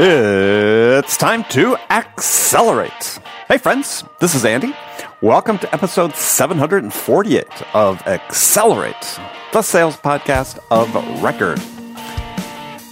It's 0.00 1.16
time 1.16 1.42
to 1.50 1.76
accelerate. 1.90 3.18
Hey, 3.48 3.58
friends, 3.58 4.04
this 4.20 4.36
is 4.36 4.44
Andy. 4.44 4.76
Welcome 5.20 5.58
to 5.58 5.74
episode 5.74 6.14
748 6.14 7.74
of 7.74 8.00
Accelerate, 8.06 9.18
the 9.52 9.62
sales 9.62 9.96
podcast 9.96 10.60
of 10.70 10.94
record. 11.20 11.58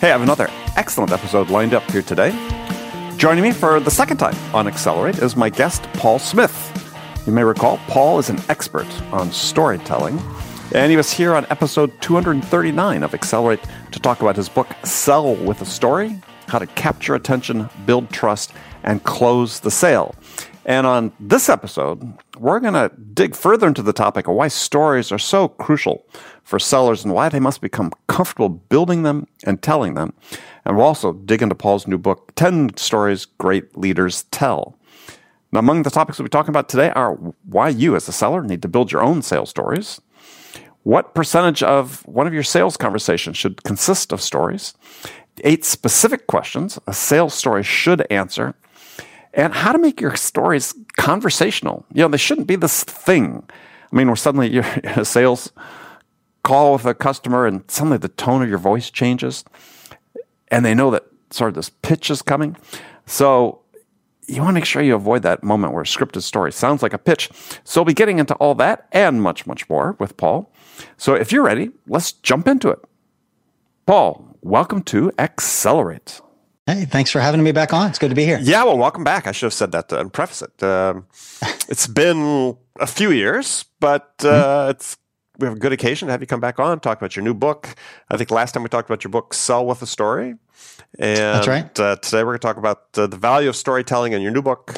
Hey, 0.00 0.09
I 0.09 0.12
have 0.12 0.23
another 0.23 0.48
excellent 0.75 1.12
episode 1.12 1.50
lined 1.50 1.73
up 1.73 1.89
here 1.93 2.03
today. 2.03 2.32
Joining 3.16 3.45
me 3.45 3.53
for 3.53 3.79
the 3.79 3.93
second 3.93 4.16
time 4.16 4.34
on 4.53 4.66
Accelerate 4.66 5.18
is 5.18 5.37
my 5.37 5.48
guest, 5.48 5.84
Paul 5.93 6.18
Smith. 6.18 6.73
You 7.25 7.32
may 7.32 7.45
recall 7.45 7.79
Paul 7.87 8.18
is 8.18 8.30
an 8.30 8.41
expert 8.48 8.89
on 9.12 9.30
storytelling, 9.30 10.18
and 10.73 10.91
he 10.91 10.96
was 10.96 11.12
here 11.12 11.35
on 11.35 11.46
episode 11.51 11.93
239 12.01 13.03
of 13.03 13.14
Accelerate 13.14 13.61
to 13.93 14.00
talk 14.00 14.21
about 14.21 14.36
his 14.36 14.49
book, 14.49 14.68
Sell 14.85 15.35
with 15.36 15.63
a 15.63 15.64
Story 15.64 16.21
How 16.49 16.59
to 16.59 16.67
Capture 16.67 17.14
Attention, 17.14 17.68
Build 17.86 18.11
Trust, 18.11 18.53
and 18.82 19.03
Close 19.04 19.61
the 19.61 19.71
Sale. 19.71 20.14
And 20.64 20.87
on 20.87 21.13
this 21.21 21.49
episode, 21.49 22.13
we're 22.39 22.59
going 22.59 22.75
to 22.75 22.90
dig 23.14 23.37
further 23.37 23.68
into 23.68 23.82
the 23.82 23.93
topic 23.93 24.26
of 24.26 24.35
why 24.35 24.49
stories 24.49 25.13
are 25.13 25.18
so 25.18 25.49
crucial 25.49 26.04
for 26.43 26.59
sellers 26.59 27.04
and 27.04 27.14
why 27.14 27.29
they 27.29 27.40
must 27.40 27.61
become 27.61 27.93
comfortable 28.09 28.48
building 28.48 29.04
them 29.04 29.29
and 29.45 29.62
telling 29.62 29.95
them. 29.95 30.12
And 30.64 30.76
we'll 30.76 30.87
also 30.87 31.12
dig 31.12 31.43
into 31.43 31.54
Paul's 31.54 31.87
new 31.87 31.98
book, 31.98 32.33
10 32.34 32.77
Stories 32.77 33.25
Great 33.25 33.78
Leaders 33.78 34.25
Tell. 34.33 34.77
Now, 35.53 35.61
among 35.61 35.84
the 35.84 35.91
topics 35.91 36.19
we'll 36.19 36.25
be 36.25 36.31
talking 36.31 36.51
about 36.51 36.69
today 36.69 36.91
are 36.91 37.12
why 37.45 37.69
you, 37.69 37.95
as 37.95 38.09
a 38.09 38.12
seller, 38.12 38.42
need 38.42 38.62
to 38.62 38.69
build 38.69 38.91
your 38.91 39.03
own 39.03 39.23
sales 39.23 39.48
stories, 39.48 40.01
what 40.86 41.17
percentage 41.17 41.64
of 41.64 42.06
one 42.06 42.28
of 42.28 42.33
your 42.33 42.45
sales 42.45 42.77
conversations 42.77 43.36
should 43.36 43.64
consist 43.64 44.12
of 44.12 44.20
stories, 44.20 44.72
eight 45.42 45.64
specific 45.64 46.29
questions 46.29 46.79
a 46.87 46.92
sales 46.92 47.34
story 47.34 47.65
should 47.65 48.06
answer, 48.09 48.55
and 49.34 49.53
how 49.53 49.73
to 49.73 49.79
make 49.79 50.01
your 50.01 50.14
stories 50.14 50.73
conversational. 50.97 51.84
You 51.92 52.03
know, 52.03 52.09
they 52.09 52.17
shouldn't 52.17 52.47
be 52.47 52.55
this 52.55 52.84
thing. 52.84 53.42
I 53.92 53.97
mean, 53.97 54.07
where 54.07 54.14
suddenly 54.14 54.48
you're 54.48 54.64
in 54.84 55.01
a 55.01 55.05
sales 55.05 55.51
call 56.45 56.75
with 56.75 56.84
a 56.84 56.95
customer 56.95 57.47
and 57.47 57.69
suddenly 57.69 57.98
the 57.98 58.07
tone 58.07 58.45
of 58.45 58.48
your 58.48 58.59
voice 58.59 58.89
changes 58.89 59.45
and 60.53 60.64
they 60.64 60.73
know 60.73 60.92
that 60.92 61.07
sort 61.31 61.48
of 61.48 61.55
this 61.57 61.69
pitch 61.69 62.11
is 62.11 62.23
coming. 62.23 62.57
So 63.07 63.59
you 64.29 64.43
want 64.43 64.51
to 64.51 64.55
make 64.55 64.65
sure 64.65 64.83
you 64.83 64.95
avoid 64.95 65.23
that 65.23 65.43
moment 65.43 65.73
where 65.73 65.83
a 65.83 65.87
scripted 65.87 66.23
story 66.23 66.53
sounds 66.53 66.83
like 66.83 66.93
a 66.93 66.99
pitch. 66.99 67.31
So 67.65 67.81
we'll 67.81 67.87
be 67.87 67.95
getting 67.95 68.19
into 68.19 68.35
all 68.35 68.55
that 68.57 68.89
and 68.93 69.23
much, 69.23 69.47
much 69.47 69.69
more 69.69 69.97
with 69.99 70.17
Paul. 70.17 70.53
So 70.97 71.15
if 71.15 71.33
you're 71.33 71.45
ready, 71.45 71.71
let's 71.87 72.13
jump 72.13 72.49
into 72.49 72.69
it. 72.69 72.81
Paul, 73.87 74.37
welcome 74.43 74.83
to 74.85 75.13
Accelerate. 75.19 76.21
Hey, 76.67 76.85
thanks 76.85 77.13
for 77.13 77.21
having 77.21 77.45
me 77.45 77.53
back 77.53 77.73
on. 77.73 77.89
It's 77.89 77.99
good 77.99 78.09
to 78.09 78.17
be 78.17 78.25
here. 78.25 78.41
Yeah, 78.43 78.65
well, 78.65 78.77
welcome 78.77 79.05
back. 79.05 79.29
I 79.29 79.33
should 79.33 79.47
have 79.47 79.55
said 79.55 79.71
that 79.71 79.89
to 79.91 80.09
preface 80.09 80.43
it. 80.43 80.63
Um, 80.63 81.07
it's 81.69 81.87
been 81.87 82.57
a 82.81 82.87
few 82.87 83.13
years, 83.13 83.65
but 83.79 84.13
uh, 84.21 84.25
mm-hmm. 84.25 84.71
it's 84.71 84.97
we 85.39 85.47
have 85.47 85.56
a 85.56 85.61
good 85.61 85.73
occasion 85.73 86.06
to 86.06 86.12
have 86.12 86.20
you 86.20 86.27
come 86.27 86.41
back 86.41 86.59
on, 86.59 86.81
talk 86.81 86.98
about 86.98 87.17
your 87.17 87.25
new 87.25 87.34
book. 87.34 87.75
I 88.11 88.17
think 88.17 88.31
last 88.31 88.53
time 88.53 88.62
we 88.62 88.69
talked 88.69 88.89
about 88.89 89.05
your 89.05 89.11
book, 89.11 89.34
Sell 89.34 89.67
with 89.67 89.83
a 89.83 89.87
Story. 89.87 90.37
And 90.98 91.19
That's 91.19 91.48
right. 91.48 91.81
Uh, 91.81 91.97
today 91.97 92.19
we're 92.19 92.33
going 92.33 92.39
to 92.39 92.47
talk 92.47 92.56
about 92.56 92.87
uh, 92.97 93.06
the 93.06 93.17
value 93.17 93.48
of 93.48 93.57
storytelling 93.57 94.12
in 94.12 94.23
your 94.23 94.33
new 94.33 94.42
book, 94.42 94.77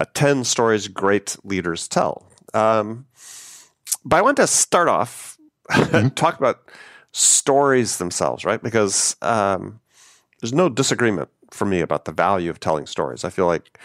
uh, 0.00 0.04
10 0.14 0.44
Stories 0.44 0.88
Great 0.88 1.36
Leaders 1.44 1.88
Tell. 1.88 2.26
Um, 2.54 3.06
but 4.04 4.16
I 4.16 4.22
want 4.22 4.38
to 4.38 4.46
start 4.46 4.88
off, 4.88 5.36
mm-hmm. 5.70 6.08
talk 6.14 6.38
about 6.38 6.70
stories 7.12 7.98
themselves, 7.98 8.44
right? 8.44 8.62
Because 8.62 9.16
um, 9.22 9.80
there's 10.40 10.54
no 10.54 10.68
disagreement 10.68 11.28
for 11.50 11.64
me 11.64 11.80
about 11.80 12.04
the 12.04 12.12
value 12.12 12.50
of 12.50 12.60
telling 12.60 12.86
stories. 12.86 13.24
I 13.24 13.30
feel 13.30 13.46
like 13.46 13.78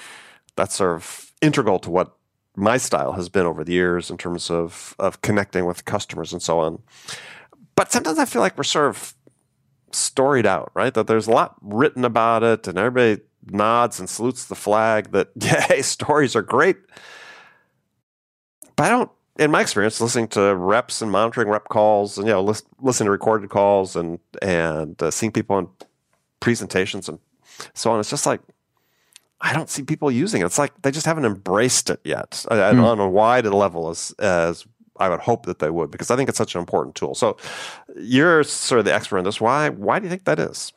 that's 0.56 0.76
sort 0.76 0.96
of 0.96 1.32
integral 1.42 1.80
to 1.80 1.90
what 1.90 2.16
my 2.56 2.78
style 2.78 3.14
has 3.14 3.30
been 3.30 3.46
over 3.46 3.64
the 3.64 3.74
years 3.74 4.10
in 4.10 4.18
terms 4.18 4.52
of 4.52 4.96
of 5.00 5.22
connecting 5.22 5.66
with 5.66 5.86
customers 5.86 6.34
and 6.34 6.42
so 6.42 6.60
on. 6.60 6.82
But 7.76 7.92
sometimes 7.92 8.20
I 8.20 8.26
feel 8.26 8.42
like 8.42 8.58
we're 8.58 8.64
sort 8.64 8.90
of 8.90 9.16
storied 9.92 10.46
out, 10.46 10.72
right? 10.74 10.94
That 10.94 11.08
there's 11.08 11.28
a 11.28 11.32
lot 11.32 11.56
written 11.62 12.06
about 12.06 12.44
it, 12.44 12.68
and 12.68 12.78
everybody 12.78 13.22
nods 13.46 14.00
and 14.00 14.10
salutes 14.10 14.46
the 14.46 14.56
flag 14.56 15.12
that 15.12 15.30
yeah, 15.36 15.82
stories 15.82 16.36
are 16.36 16.42
great. 16.42 16.78
But 18.76 18.86
I 18.86 18.90
don't, 18.90 19.12
in 19.38 19.52
my 19.52 19.62
experience, 19.62 20.02
listening 20.02 20.28
to 20.30 20.56
reps 20.56 21.02
and 21.02 21.12
monitoring 21.12 21.50
rep 21.50 21.70
calls, 21.70 22.18
and 22.18 22.28
you 22.28 22.34
know, 22.34 22.44
list, 22.44 22.66
listening 22.80 23.06
to 23.06 23.12
recorded 23.12 23.50
calls 23.50 23.96
and 23.96 24.20
and 24.42 25.02
uh, 25.02 25.12
seeing 25.12 25.32
people 25.32 25.56
on 25.56 25.70
presentations 26.40 27.10
and 27.10 27.20
so 27.74 27.92
on, 27.92 28.00
it's 28.00 28.10
just 28.10 28.26
like 28.26 28.42
I 29.44 29.52
don't 29.52 29.70
see 29.70 29.84
people 29.84 30.10
using 30.10 30.42
it. 30.42 30.46
It's 30.46 30.58
like 30.58 30.72
they 30.82 30.90
just 30.90 31.06
haven't 31.06 31.26
embraced 31.26 31.90
it 31.90 32.00
yet 32.06 32.46
mm. 32.50 32.84
on 32.84 33.00
a 33.00 33.10
wide 33.10 33.46
level 33.46 33.90
as 33.90 34.16
as 34.18 34.66
I 34.98 35.10
would 35.10 35.20
hope 35.20 35.46
that 35.48 35.60
they 35.60 35.70
would, 35.70 35.92
because 35.92 36.10
I 36.10 36.16
think 36.16 36.30
it's 36.30 36.38
such 36.38 36.56
an 36.56 36.60
important 36.60 36.96
tool. 36.96 37.14
So 37.14 37.38
you're 37.98 38.44
sort 38.44 38.80
of 38.80 38.86
the 38.86 38.94
expert 38.94 39.18
in 39.18 39.26
this. 39.26 39.42
Why 39.42 39.70
why 39.70 40.00
do 40.00 40.06
you 40.06 40.10
think 40.10 40.24
that 40.24 40.40
is? 40.40 40.72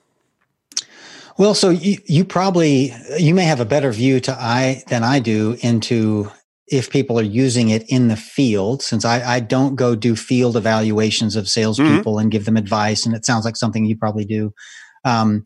Well, 1.38 1.54
so 1.54 1.70
you, 1.70 1.98
you 2.06 2.24
probably 2.24 2.92
you 3.18 3.34
may 3.34 3.44
have 3.44 3.60
a 3.60 3.64
better 3.64 3.92
view 3.92 4.20
to 4.20 4.32
I 4.32 4.82
than 4.88 5.04
I 5.04 5.20
do 5.20 5.56
into 5.60 6.30
if 6.66 6.90
people 6.90 7.20
are 7.20 7.22
using 7.22 7.68
it 7.68 7.84
in 7.88 8.08
the 8.08 8.16
field, 8.16 8.82
since 8.82 9.04
I, 9.04 9.36
I 9.36 9.40
don't 9.40 9.76
go 9.76 9.94
do 9.94 10.16
field 10.16 10.56
evaluations 10.56 11.36
of 11.36 11.48
salespeople 11.48 12.14
mm-hmm. 12.14 12.22
and 12.22 12.32
give 12.32 12.46
them 12.46 12.56
advice, 12.56 13.06
and 13.06 13.14
it 13.14 13.24
sounds 13.24 13.44
like 13.44 13.56
something 13.56 13.84
you 13.84 13.96
probably 13.96 14.24
do. 14.24 14.52
Um, 15.04 15.44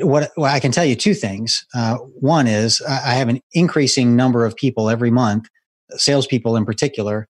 what 0.00 0.30
well, 0.36 0.52
I 0.52 0.60
can 0.60 0.72
tell 0.72 0.84
you 0.84 0.96
two 0.96 1.14
things. 1.14 1.66
Uh, 1.74 1.96
one 1.96 2.46
is 2.46 2.80
I 2.82 3.14
have 3.14 3.28
an 3.28 3.40
increasing 3.52 4.16
number 4.16 4.44
of 4.44 4.56
people 4.56 4.88
every 4.88 5.10
month, 5.10 5.48
salespeople 5.90 6.56
in 6.56 6.64
particular, 6.64 7.28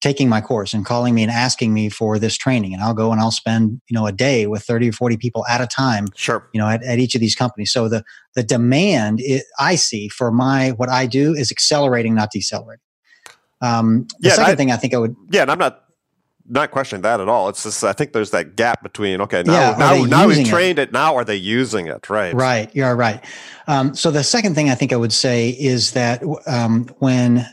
taking 0.00 0.28
my 0.28 0.40
course 0.40 0.72
and 0.72 0.86
calling 0.86 1.14
me 1.14 1.22
and 1.22 1.30
asking 1.30 1.74
me 1.74 1.88
for 1.88 2.18
this 2.18 2.36
training. 2.36 2.72
And 2.72 2.82
I'll 2.82 2.94
go 2.94 3.12
and 3.12 3.20
I'll 3.20 3.30
spend 3.30 3.80
you 3.88 3.94
know 3.94 4.06
a 4.06 4.12
day 4.12 4.46
with 4.46 4.62
thirty 4.62 4.88
or 4.88 4.92
forty 4.92 5.16
people 5.16 5.44
at 5.46 5.60
a 5.60 5.66
time. 5.66 6.06
Sure. 6.14 6.48
You 6.52 6.60
know, 6.60 6.68
at, 6.68 6.82
at 6.82 6.98
each 6.98 7.14
of 7.14 7.20
these 7.20 7.34
companies. 7.34 7.72
So 7.72 7.88
the 7.88 8.04
the 8.34 8.42
demand 8.42 9.20
it, 9.20 9.44
I 9.58 9.74
see 9.74 10.08
for 10.08 10.30
my 10.30 10.70
what 10.70 10.88
I 10.88 11.06
do 11.06 11.34
is 11.34 11.50
accelerating, 11.50 12.14
not 12.14 12.30
decelerating. 12.30 12.82
Um, 13.60 14.06
the 14.20 14.28
yeah, 14.28 14.34
second 14.34 14.52
I, 14.52 14.56
thing 14.56 14.72
I 14.72 14.76
think 14.76 14.94
I 14.94 14.98
would. 14.98 15.16
Yeah, 15.30 15.42
and 15.42 15.50
I'm 15.50 15.58
not 15.58 15.85
not 16.48 16.70
questioning 16.70 17.02
that 17.02 17.20
at 17.20 17.28
all. 17.28 17.48
It's 17.48 17.62
just 17.62 17.82
I 17.84 17.92
think 17.92 18.12
there's 18.12 18.30
that 18.30 18.56
gap 18.56 18.82
between 18.82 19.20
okay 19.22 19.42
now 19.42 19.52
yeah, 19.52 19.76
now, 19.76 20.04
now 20.04 20.26
we've 20.26 20.46
trained 20.46 20.78
it? 20.78 20.88
it? 20.88 20.92
now 20.92 21.16
are 21.16 21.24
they 21.24 21.36
using 21.36 21.86
it 21.86 22.08
right 22.08 22.34
right 22.34 22.74
you're 22.74 22.94
right. 22.96 23.24
Um, 23.66 23.94
so 23.94 24.10
the 24.10 24.24
second 24.24 24.54
thing 24.54 24.70
I 24.70 24.74
think 24.74 24.92
I 24.92 24.96
would 24.96 25.12
say 25.12 25.50
is 25.50 25.92
that 25.92 26.22
um, 26.46 26.88
when 26.98 27.46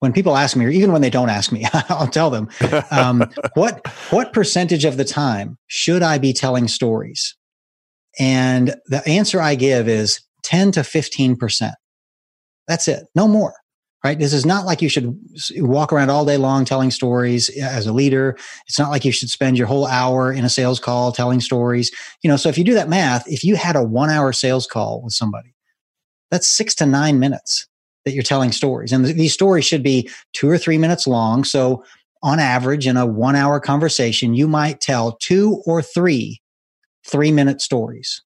when 0.00 0.12
people 0.12 0.36
ask 0.36 0.56
me 0.56 0.64
or 0.64 0.70
even 0.70 0.92
when 0.92 1.02
they 1.02 1.10
don't 1.10 1.28
ask 1.28 1.52
me 1.52 1.66
I'll 1.88 2.08
tell 2.08 2.30
them 2.30 2.48
um, 2.90 3.24
what 3.54 3.86
what 4.10 4.32
percentage 4.32 4.84
of 4.84 4.96
the 4.96 5.04
time 5.04 5.58
should 5.66 6.02
I 6.02 6.18
be 6.18 6.32
telling 6.32 6.68
stories 6.68 7.36
and 8.18 8.74
the 8.86 9.06
answer 9.06 9.40
I 9.40 9.54
give 9.54 9.88
is 9.88 10.20
10 10.42 10.72
to 10.72 10.84
15 10.84 11.36
percent. 11.36 11.74
That's 12.66 12.88
it, 12.88 13.06
no 13.14 13.26
more 13.28 13.54
right? 14.04 14.18
This 14.18 14.32
is 14.32 14.46
not 14.46 14.64
like 14.64 14.80
you 14.80 14.88
should 14.88 15.18
walk 15.56 15.92
around 15.92 16.10
all 16.10 16.24
day 16.24 16.36
long 16.36 16.64
telling 16.64 16.90
stories 16.90 17.50
eh, 17.56 17.66
as 17.66 17.86
a 17.86 17.92
leader. 17.92 18.36
It's 18.66 18.78
not 18.78 18.90
like 18.90 19.04
you 19.04 19.12
should 19.12 19.30
spend 19.30 19.58
your 19.58 19.66
whole 19.66 19.86
hour 19.86 20.32
in 20.32 20.44
a 20.44 20.48
sales 20.48 20.80
call 20.80 21.12
telling 21.12 21.40
stories. 21.40 21.90
You 22.22 22.30
know, 22.30 22.36
so 22.36 22.48
if 22.48 22.56
you 22.56 22.64
do 22.64 22.74
that 22.74 22.88
math, 22.88 23.28
if 23.28 23.44
you 23.44 23.56
had 23.56 23.76
a 23.76 23.82
one 23.82 24.10
hour 24.10 24.32
sales 24.32 24.66
call 24.66 25.02
with 25.02 25.12
somebody, 25.12 25.54
that's 26.30 26.48
six 26.48 26.74
to 26.76 26.86
nine 26.86 27.18
minutes 27.18 27.66
that 28.04 28.12
you're 28.12 28.22
telling 28.22 28.52
stories. 28.52 28.92
And 28.92 29.04
these 29.04 29.34
stories 29.34 29.66
should 29.66 29.82
be 29.82 30.08
two 30.32 30.48
or 30.48 30.56
three 30.56 30.78
minutes 30.78 31.06
long. 31.06 31.44
So 31.44 31.84
on 32.22 32.38
average, 32.38 32.86
in 32.86 32.96
a 32.96 33.06
one 33.06 33.36
hour 33.36 33.60
conversation, 33.60 34.34
you 34.34 34.48
might 34.48 34.80
tell 34.80 35.12
two 35.12 35.62
or 35.66 35.82
three 35.82 36.40
three 37.06 37.32
minute 37.32 37.60
stories. 37.60 38.22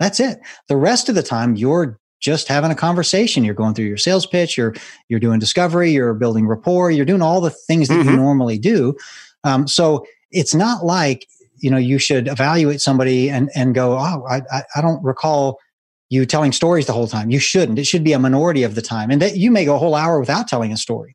That's 0.00 0.20
it. 0.20 0.40
The 0.68 0.76
rest 0.76 1.08
of 1.08 1.14
the 1.14 1.22
time, 1.22 1.56
you're 1.56 1.98
just 2.24 2.48
having 2.48 2.70
a 2.70 2.74
conversation. 2.74 3.44
You're 3.44 3.54
going 3.54 3.74
through 3.74 3.84
your 3.84 3.98
sales 3.98 4.26
pitch, 4.26 4.56
you're 4.56 4.74
you're 5.08 5.20
doing 5.20 5.38
discovery, 5.38 5.90
you're 5.90 6.14
building 6.14 6.46
rapport, 6.46 6.90
you're 6.90 7.04
doing 7.04 7.20
all 7.20 7.42
the 7.42 7.50
things 7.50 7.88
that 7.88 7.98
mm-hmm. 7.98 8.10
you 8.10 8.16
normally 8.16 8.58
do. 8.58 8.96
Um, 9.44 9.68
so 9.68 10.06
it's 10.30 10.54
not 10.54 10.84
like 10.84 11.28
you 11.58 11.70
know 11.70 11.76
you 11.76 11.98
should 11.98 12.26
evaluate 12.26 12.80
somebody 12.80 13.28
and 13.28 13.50
and 13.54 13.74
go, 13.74 13.98
oh, 13.98 14.26
I 14.28 14.40
I 14.74 14.80
don't 14.80 15.04
recall 15.04 15.60
you 16.08 16.24
telling 16.24 16.52
stories 16.52 16.86
the 16.86 16.94
whole 16.94 17.08
time. 17.08 17.30
You 17.30 17.38
shouldn't. 17.38 17.78
It 17.78 17.84
should 17.84 18.04
be 18.04 18.14
a 18.14 18.18
minority 18.18 18.62
of 18.62 18.74
the 18.74 18.82
time, 18.82 19.10
and 19.10 19.20
that 19.20 19.36
you 19.36 19.50
may 19.50 19.66
go 19.66 19.74
a 19.74 19.78
whole 19.78 19.94
hour 19.94 20.18
without 20.18 20.48
telling 20.48 20.72
a 20.72 20.78
story. 20.78 21.14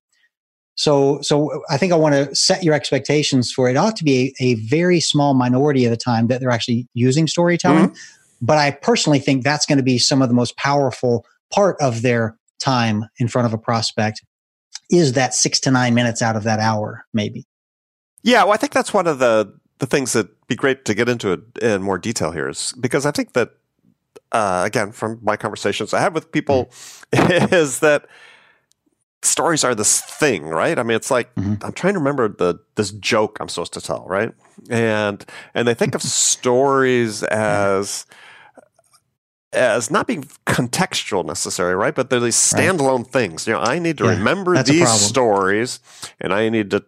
So, 0.75 1.19
so 1.21 1.62
I 1.69 1.75
think 1.75 1.91
I 1.91 1.97
want 1.97 2.15
to 2.15 2.33
set 2.33 2.63
your 2.63 2.73
expectations 2.73 3.51
for 3.51 3.69
it. 3.69 3.75
Ought 3.75 3.97
to 3.97 4.05
be 4.05 4.33
a, 4.39 4.51
a, 4.51 4.55
very 4.55 5.01
small 5.01 5.33
minority 5.33 5.83
of 5.83 5.91
the 5.91 5.97
time 5.97 6.27
that 6.27 6.39
they're 6.39 6.50
actually 6.50 6.88
using 6.94 7.27
storytelling. 7.27 7.89
Mm-hmm. 7.89 8.19
But 8.41 8.57
I 8.57 8.71
personally 8.71 9.19
think 9.19 9.44
that's 9.44 9.65
going 9.65 9.77
to 9.77 9.83
be 9.83 9.97
some 9.97 10.21
of 10.21 10.30
the 10.30 10.36
most 10.36 10.56
powerful 10.57 11.25
part 11.51 11.77
of 11.81 12.01
their 12.01 12.38
time 12.59 13.06
in 13.18 13.27
front 13.27 13.45
of 13.45 13.53
a 13.53 13.57
prospect 13.57 14.24
is 14.89 15.13
that 15.13 15.33
six 15.33 15.59
to 15.62 15.71
nine 15.71 15.94
minutes 15.94 16.21
out 16.21 16.36
of 16.36 16.44
that 16.44 16.59
hour, 16.59 17.06
maybe. 17.13 17.45
Yeah, 18.24 18.44
well, 18.44 18.53
I 18.53 18.57
think 18.57 18.74
that's 18.74 18.94
one 18.94 19.07
of 19.07 19.19
the 19.19 19.53
the 19.80 19.86
things 19.86 20.12
that 20.12 20.27
be 20.47 20.56
great 20.56 20.83
to 20.86 20.94
get 20.94 21.07
into 21.07 21.31
it 21.31 21.39
in 21.62 21.81
more 21.81 21.97
detail 21.97 22.31
here 22.31 22.50
is 22.50 22.74
because 22.81 23.06
I 23.06 23.12
think 23.12 23.31
that 23.33 23.51
uh, 24.31 24.63
again 24.65 24.91
from 24.91 25.19
my 25.24 25.38
conversations 25.38 25.94
I 25.94 26.01
have 26.01 26.13
with 26.13 26.31
people 26.31 26.69
mm-hmm. 27.13 27.53
is 27.53 27.80
that 27.80 28.06
stories 29.21 29.63
are 29.63 29.75
this 29.75 30.01
thing, 30.01 30.44
right? 30.45 30.77
I 30.77 30.83
mean, 30.83 30.95
it's 30.95 31.12
like 31.12 31.33
mm-hmm. 31.36 31.63
I'm 31.63 31.74
trying 31.74 31.94
to 31.94 32.00
remember 32.00 32.27
the 32.27 32.59
this 32.75 32.91
joke 32.91 33.38
I'm 33.39 33.50
supposed 33.50 33.74
to 33.74 33.81
tell, 33.81 34.06
right? 34.07 34.33
And 34.69 35.25
and 35.53 35.68
they 35.68 35.74
think 35.74 35.95
of 35.95 36.01
stories 36.03 37.24
as 37.24 38.06
as 39.51 39.90
not 39.90 40.07
being 40.07 40.24
contextual 40.46 41.25
necessarily, 41.25 41.75
right? 41.75 41.96
But 41.96 42.10
they're 42.10 42.19
these 42.19 42.36
standalone 42.36 43.04
right. 43.04 43.12
things. 43.12 43.48
You 43.48 43.54
know, 43.54 43.60
I 43.60 43.80
need 43.80 43.98
to 44.00 44.06
yeah, 44.06 44.12
remember 44.12 44.62
these 44.63 44.90
stories, 44.92 45.80
and 46.19 46.34
I 46.34 46.50
need 46.50 46.72
to 46.72 46.86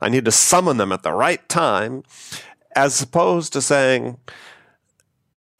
I 0.00 0.08
need 0.08 0.24
to 0.24 0.32
summon 0.32 0.76
them 0.76 0.92
at 0.92 1.02
the 1.02 1.12
right 1.12 1.46
time, 1.48 2.02
as 2.74 3.00
opposed 3.00 3.52
to 3.52 3.62
saying, 3.62 4.18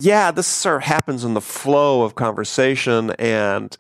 "Yeah, 0.01 0.31
this 0.31 0.47
sort 0.47 0.77
of 0.77 0.83
happens 0.83 1.25
in 1.25 1.35
the 1.35 1.41
flow 1.41 2.03
of 2.03 2.15
conversation," 2.15 3.11
and 3.13 3.77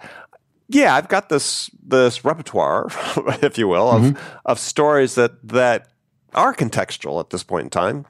yeah, 0.69 0.95
I've 0.95 1.09
got 1.09 1.29
this 1.29 1.71
this 1.83 2.25
repertoire, 2.25 2.89
if 3.43 3.59
you 3.59 3.69
will, 3.69 3.91
of 3.91 4.03
mm-hmm. 4.03 4.39
of 4.45 4.59
stories 4.59 5.17
that 5.17 5.47
that 5.49 5.89
are 6.35 6.55
contextual 6.55 7.21
at 7.21 7.31
this 7.31 7.43
point 7.43 7.65
in 7.65 7.71
time, 7.71 8.07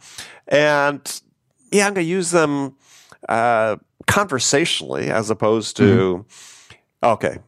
and 0.49 1.21
yeah, 1.71 1.87
I'm 1.87 1.95
going 1.95 2.07
to 2.07 2.11
use 2.11 2.31
them 2.31 2.77
uh, 3.29 3.77
conversationally 4.07 5.11
as 5.11 5.31
opposed 5.31 5.77
to 5.79 6.27
mm-hmm. 6.29 7.07
okay, 7.07 7.39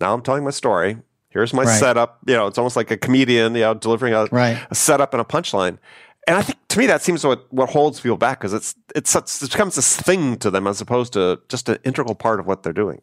now 0.00 0.14
I'm 0.14 0.22
telling 0.22 0.44
my 0.44 0.50
story. 0.50 0.98
Here's 1.30 1.52
my 1.52 1.64
right. 1.64 1.78
setup. 1.78 2.18
You 2.26 2.34
know, 2.34 2.46
it's 2.46 2.56
almost 2.56 2.76
like 2.76 2.90
a 2.90 2.96
comedian, 2.96 3.54
you 3.54 3.60
know, 3.60 3.74
delivering 3.74 4.14
a, 4.14 4.24
right. 4.26 4.58
a 4.70 4.74
setup 4.74 5.12
and 5.12 5.20
a 5.20 5.24
punchline. 5.24 5.78
And 6.26 6.36
I 6.36 6.42
think 6.42 6.58
to 6.68 6.78
me 6.78 6.86
that 6.86 7.02
seems 7.02 7.24
what 7.24 7.52
what 7.52 7.68
holds 7.68 8.00
people 8.00 8.16
back 8.16 8.40
because 8.40 8.52
it's 8.52 8.74
it's 8.94 9.14
it 9.14 9.50
becomes 9.50 9.76
this 9.76 9.96
thing 9.96 10.36
to 10.38 10.50
them 10.50 10.66
as 10.66 10.80
opposed 10.80 11.12
to 11.12 11.40
just 11.48 11.68
an 11.68 11.78
integral 11.84 12.14
part 12.14 12.40
of 12.40 12.46
what 12.46 12.62
they're 12.62 12.72
doing. 12.72 13.00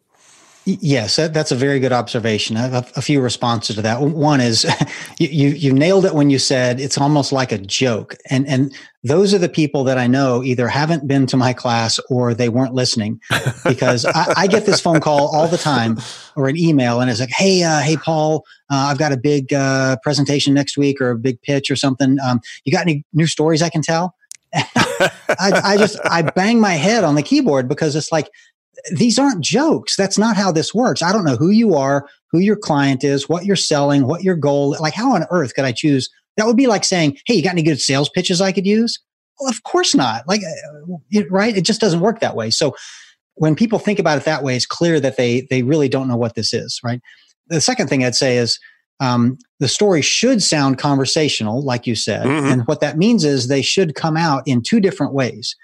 Yes, 0.66 1.16
that's 1.16 1.52
a 1.52 1.56
very 1.56 1.78
good 1.78 1.92
observation. 1.92 2.56
I 2.56 2.68
have 2.68 2.90
a 2.96 3.02
few 3.02 3.20
responses 3.20 3.76
to 3.76 3.82
that. 3.82 4.00
One 4.00 4.40
is 4.40 4.64
you, 5.18 5.28
you, 5.28 5.48
you 5.50 5.72
nailed 5.72 6.06
it 6.06 6.14
when 6.14 6.30
you 6.30 6.38
said 6.38 6.80
it's 6.80 6.96
almost 6.96 7.32
like 7.32 7.52
a 7.52 7.58
joke, 7.58 8.16
and 8.30 8.46
and 8.48 8.74
those 9.02 9.34
are 9.34 9.38
the 9.38 9.50
people 9.50 9.84
that 9.84 9.98
I 9.98 10.06
know 10.06 10.42
either 10.42 10.66
haven't 10.66 11.06
been 11.06 11.26
to 11.26 11.36
my 11.36 11.52
class 11.52 12.00
or 12.08 12.32
they 12.32 12.48
weren't 12.48 12.72
listening, 12.72 13.20
because 13.64 14.06
I, 14.06 14.32
I, 14.38 14.46
get 14.46 14.64
this 14.64 14.80
phone 14.80 15.00
call 15.00 15.28
all 15.36 15.46
the 15.48 15.58
time 15.58 15.98
or 16.34 16.48
an 16.48 16.56
email, 16.56 17.00
and 17.02 17.10
it's 17.10 17.20
like, 17.20 17.28
hey, 17.28 17.62
uh, 17.62 17.80
hey, 17.80 17.98
Paul, 17.98 18.46
uh, 18.70 18.88
I've 18.88 18.98
got 18.98 19.12
a 19.12 19.18
big 19.18 19.52
uh, 19.52 19.96
presentation 20.02 20.54
next 20.54 20.78
week 20.78 20.98
or 20.98 21.10
a 21.10 21.18
big 21.18 21.42
pitch 21.42 21.70
or 21.70 21.76
something. 21.76 22.16
Um, 22.24 22.40
you 22.64 22.72
got 22.72 22.82
any 22.82 23.04
new 23.12 23.26
stories 23.26 23.60
I 23.60 23.68
can 23.68 23.82
tell? 23.82 24.16
I, 24.54 25.60
I 25.62 25.76
just 25.76 25.98
I 26.04 26.22
bang 26.22 26.60
my 26.60 26.74
head 26.74 27.04
on 27.04 27.16
the 27.16 27.22
keyboard 27.22 27.68
because 27.68 27.96
it's 27.96 28.12
like 28.12 28.30
these 28.92 29.18
aren't 29.18 29.40
jokes. 29.40 29.96
That's 29.96 30.18
not 30.18 30.36
how 30.36 30.52
this 30.52 30.74
works. 30.74 31.02
I 31.02 31.12
don't 31.12 31.24
know 31.24 31.36
who 31.36 31.50
you 31.50 31.74
are, 31.74 32.08
who 32.30 32.38
your 32.38 32.56
client 32.56 33.04
is, 33.04 33.28
what 33.28 33.44
you're 33.44 33.56
selling, 33.56 34.06
what 34.06 34.22
your 34.22 34.36
goal. 34.36 34.76
Like, 34.80 34.94
how 34.94 35.14
on 35.14 35.24
earth 35.30 35.54
could 35.54 35.64
I 35.64 35.72
choose? 35.72 36.10
That 36.36 36.46
would 36.46 36.56
be 36.56 36.66
like 36.66 36.84
saying, 36.84 37.18
"Hey, 37.26 37.34
you 37.34 37.42
got 37.42 37.52
any 37.52 37.62
good 37.62 37.80
sales 37.80 38.08
pitches 38.08 38.40
I 38.40 38.52
could 38.52 38.66
use?" 38.66 38.98
Well, 39.40 39.50
of 39.50 39.62
course 39.62 39.94
not. 39.94 40.26
Like, 40.28 40.42
uh, 40.42 41.22
right? 41.30 41.56
It 41.56 41.62
just 41.64 41.80
doesn't 41.80 42.00
work 42.00 42.20
that 42.20 42.36
way. 42.36 42.50
So, 42.50 42.74
when 43.34 43.56
people 43.56 43.78
think 43.78 43.98
about 43.98 44.18
it 44.18 44.24
that 44.24 44.42
way, 44.42 44.56
it's 44.56 44.66
clear 44.66 45.00
that 45.00 45.16
they 45.16 45.46
they 45.50 45.62
really 45.62 45.88
don't 45.88 46.08
know 46.08 46.16
what 46.16 46.34
this 46.34 46.52
is. 46.52 46.80
Right. 46.84 47.00
The 47.48 47.60
second 47.60 47.88
thing 47.88 48.04
I'd 48.04 48.14
say 48.14 48.38
is 48.38 48.58
um, 49.00 49.38
the 49.60 49.68
story 49.68 50.02
should 50.02 50.42
sound 50.42 50.78
conversational, 50.78 51.62
like 51.62 51.86
you 51.86 51.94
said, 51.94 52.26
mm-hmm. 52.26 52.46
and 52.46 52.62
what 52.66 52.80
that 52.80 52.96
means 52.96 53.24
is 53.24 53.48
they 53.48 53.62
should 53.62 53.94
come 53.94 54.16
out 54.16 54.42
in 54.46 54.62
two 54.62 54.80
different 54.80 55.12
ways. 55.12 55.56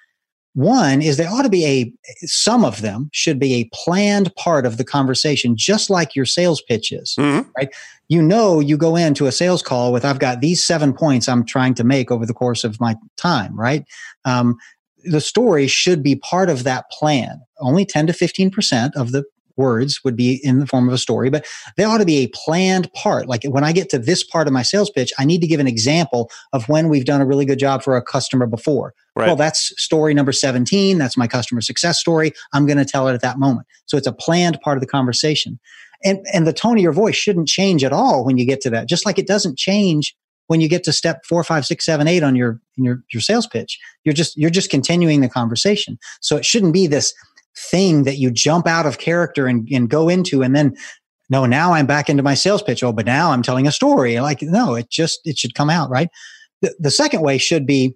One 0.54 1.00
is 1.00 1.16
they 1.16 1.26
ought 1.26 1.42
to 1.42 1.48
be 1.48 1.64
a, 1.64 1.92
some 2.26 2.64
of 2.64 2.82
them 2.82 3.08
should 3.12 3.38
be 3.38 3.54
a 3.54 3.70
planned 3.72 4.34
part 4.34 4.66
of 4.66 4.78
the 4.78 4.84
conversation, 4.84 5.56
just 5.56 5.90
like 5.90 6.16
your 6.16 6.26
sales 6.26 6.60
pitch 6.60 6.90
is, 6.90 7.14
mm-hmm. 7.18 7.48
right? 7.56 7.68
You 8.08 8.20
know, 8.20 8.58
you 8.58 8.76
go 8.76 8.96
into 8.96 9.26
a 9.26 9.32
sales 9.32 9.62
call 9.62 9.92
with, 9.92 10.04
I've 10.04 10.18
got 10.18 10.40
these 10.40 10.64
seven 10.64 10.92
points 10.92 11.28
I'm 11.28 11.44
trying 11.44 11.74
to 11.74 11.84
make 11.84 12.10
over 12.10 12.26
the 12.26 12.34
course 12.34 12.64
of 12.64 12.80
my 12.80 12.96
time, 13.16 13.58
right? 13.58 13.84
Um, 14.24 14.56
the 15.04 15.20
story 15.20 15.68
should 15.68 16.02
be 16.02 16.16
part 16.16 16.50
of 16.50 16.64
that 16.64 16.90
plan. 16.90 17.40
Only 17.60 17.84
10 17.84 18.08
to 18.08 18.12
15% 18.12 18.90
of 18.96 19.12
the 19.12 19.24
words 19.56 20.00
would 20.04 20.16
be 20.16 20.40
in 20.44 20.58
the 20.58 20.66
form 20.66 20.88
of 20.88 20.94
a 20.94 20.98
story, 20.98 21.30
but 21.30 21.46
they 21.76 21.84
ought 21.84 21.98
to 21.98 22.04
be 22.04 22.18
a 22.18 22.28
planned 22.28 22.92
part. 22.92 23.28
Like 23.28 23.44
when 23.44 23.64
I 23.64 23.72
get 23.72 23.88
to 23.90 23.98
this 23.98 24.22
part 24.22 24.46
of 24.46 24.52
my 24.52 24.62
sales 24.62 24.90
pitch, 24.90 25.12
I 25.18 25.24
need 25.24 25.40
to 25.40 25.46
give 25.46 25.60
an 25.60 25.66
example 25.66 26.30
of 26.52 26.68
when 26.68 26.88
we've 26.88 27.04
done 27.04 27.20
a 27.20 27.26
really 27.26 27.44
good 27.44 27.58
job 27.58 27.82
for 27.82 27.96
a 27.96 28.02
customer 28.02 28.46
before. 28.46 28.94
Right. 29.16 29.26
Well, 29.26 29.36
that's 29.36 29.72
story 29.82 30.14
number 30.14 30.32
17. 30.32 30.98
That's 30.98 31.16
my 31.16 31.26
customer 31.26 31.60
success 31.60 31.98
story. 31.98 32.32
I'm 32.52 32.66
going 32.66 32.78
to 32.78 32.84
tell 32.84 33.08
it 33.08 33.14
at 33.14 33.22
that 33.22 33.38
moment. 33.38 33.66
So 33.86 33.96
it's 33.96 34.06
a 34.06 34.12
planned 34.12 34.60
part 34.60 34.76
of 34.76 34.80
the 34.80 34.86
conversation. 34.86 35.58
And, 36.02 36.24
and 36.32 36.46
the 36.46 36.52
tone 36.52 36.78
of 36.78 36.82
your 36.82 36.92
voice 36.92 37.16
shouldn't 37.16 37.48
change 37.48 37.84
at 37.84 37.92
all 37.92 38.24
when 38.24 38.38
you 38.38 38.46
get 38.46 38.60
to 38.62 38.70
that, 38.70 38.88
just 38.88 39.04
like 39.04 39.18
it 39.18 39.26
doesn't 39.26 39.58
change 39.58 40.16
when 40.46 40.60
you 40.60 40.68
get 40.68 40.82
to 40.82 40.92
step 40.92 41.24
four, 41.24 41.44
five, 41.44 41.64
six, 41.64 41.84
seven, 41.84 42.08
eight 42.08 42.24
on 42.24 42.34
your, 42.34 42.60
in 42.76 42.82
your, 42.82 43.04
your 43.12 43.20
sales 43.20 43.46
pitch. 43.46 43.78
You're 44.02 44.14
just, 44.14 44.36
you're 44.36 44.50
just 44.50 44.68
continuing 44.68 45.20
the 45.20 45.28
conversation. 45.28 45.96
So 46.20 46.36
it 46.36 46.44
shouldn't 46.44 46.72
be 46.72 46.88
this 46.88 47.14
thing 47.56 48.04
that 48.04 48.16
you 48.16 48.30
jump 48.30 48.66
out 48.66 48.86
of 48.86 48.98
character 48.98 49.46
and, 49.46 49.68
and 49.72 49.90
go 49.90 50.08
into 50.08 50.42
and 50.42 50.54
then 50.54 50.76
no 51.28 51.46
now 51.46 51.72
i'm 51.72 51.86
back 51.86 52.08
into 52.08 52.22
my 52.22 52.34
sales 52.34 52.62
pitch. 52.62 52.82
Oh 52.82 52.92
but 52.92 53.06
now 53.06 53.32
i'm 53.32 53.42
telling 53.42 53.66
a 53.66 53.72
story. 53.72 54.20
Like 54.20 54.42
no 54.42 54.74
it 54.74 54.90
just 54.90 55.20
it 55.24 55.38
should 55.38 55.54
come 55.54 55.70
out 55.70 55.90
right? 55.90 56.08
The, 56.62 56.74
the 56.78 56.90
second 56.90 57.22
way 57.22 57.38
should 57.38 57.66
be 57.66 57.94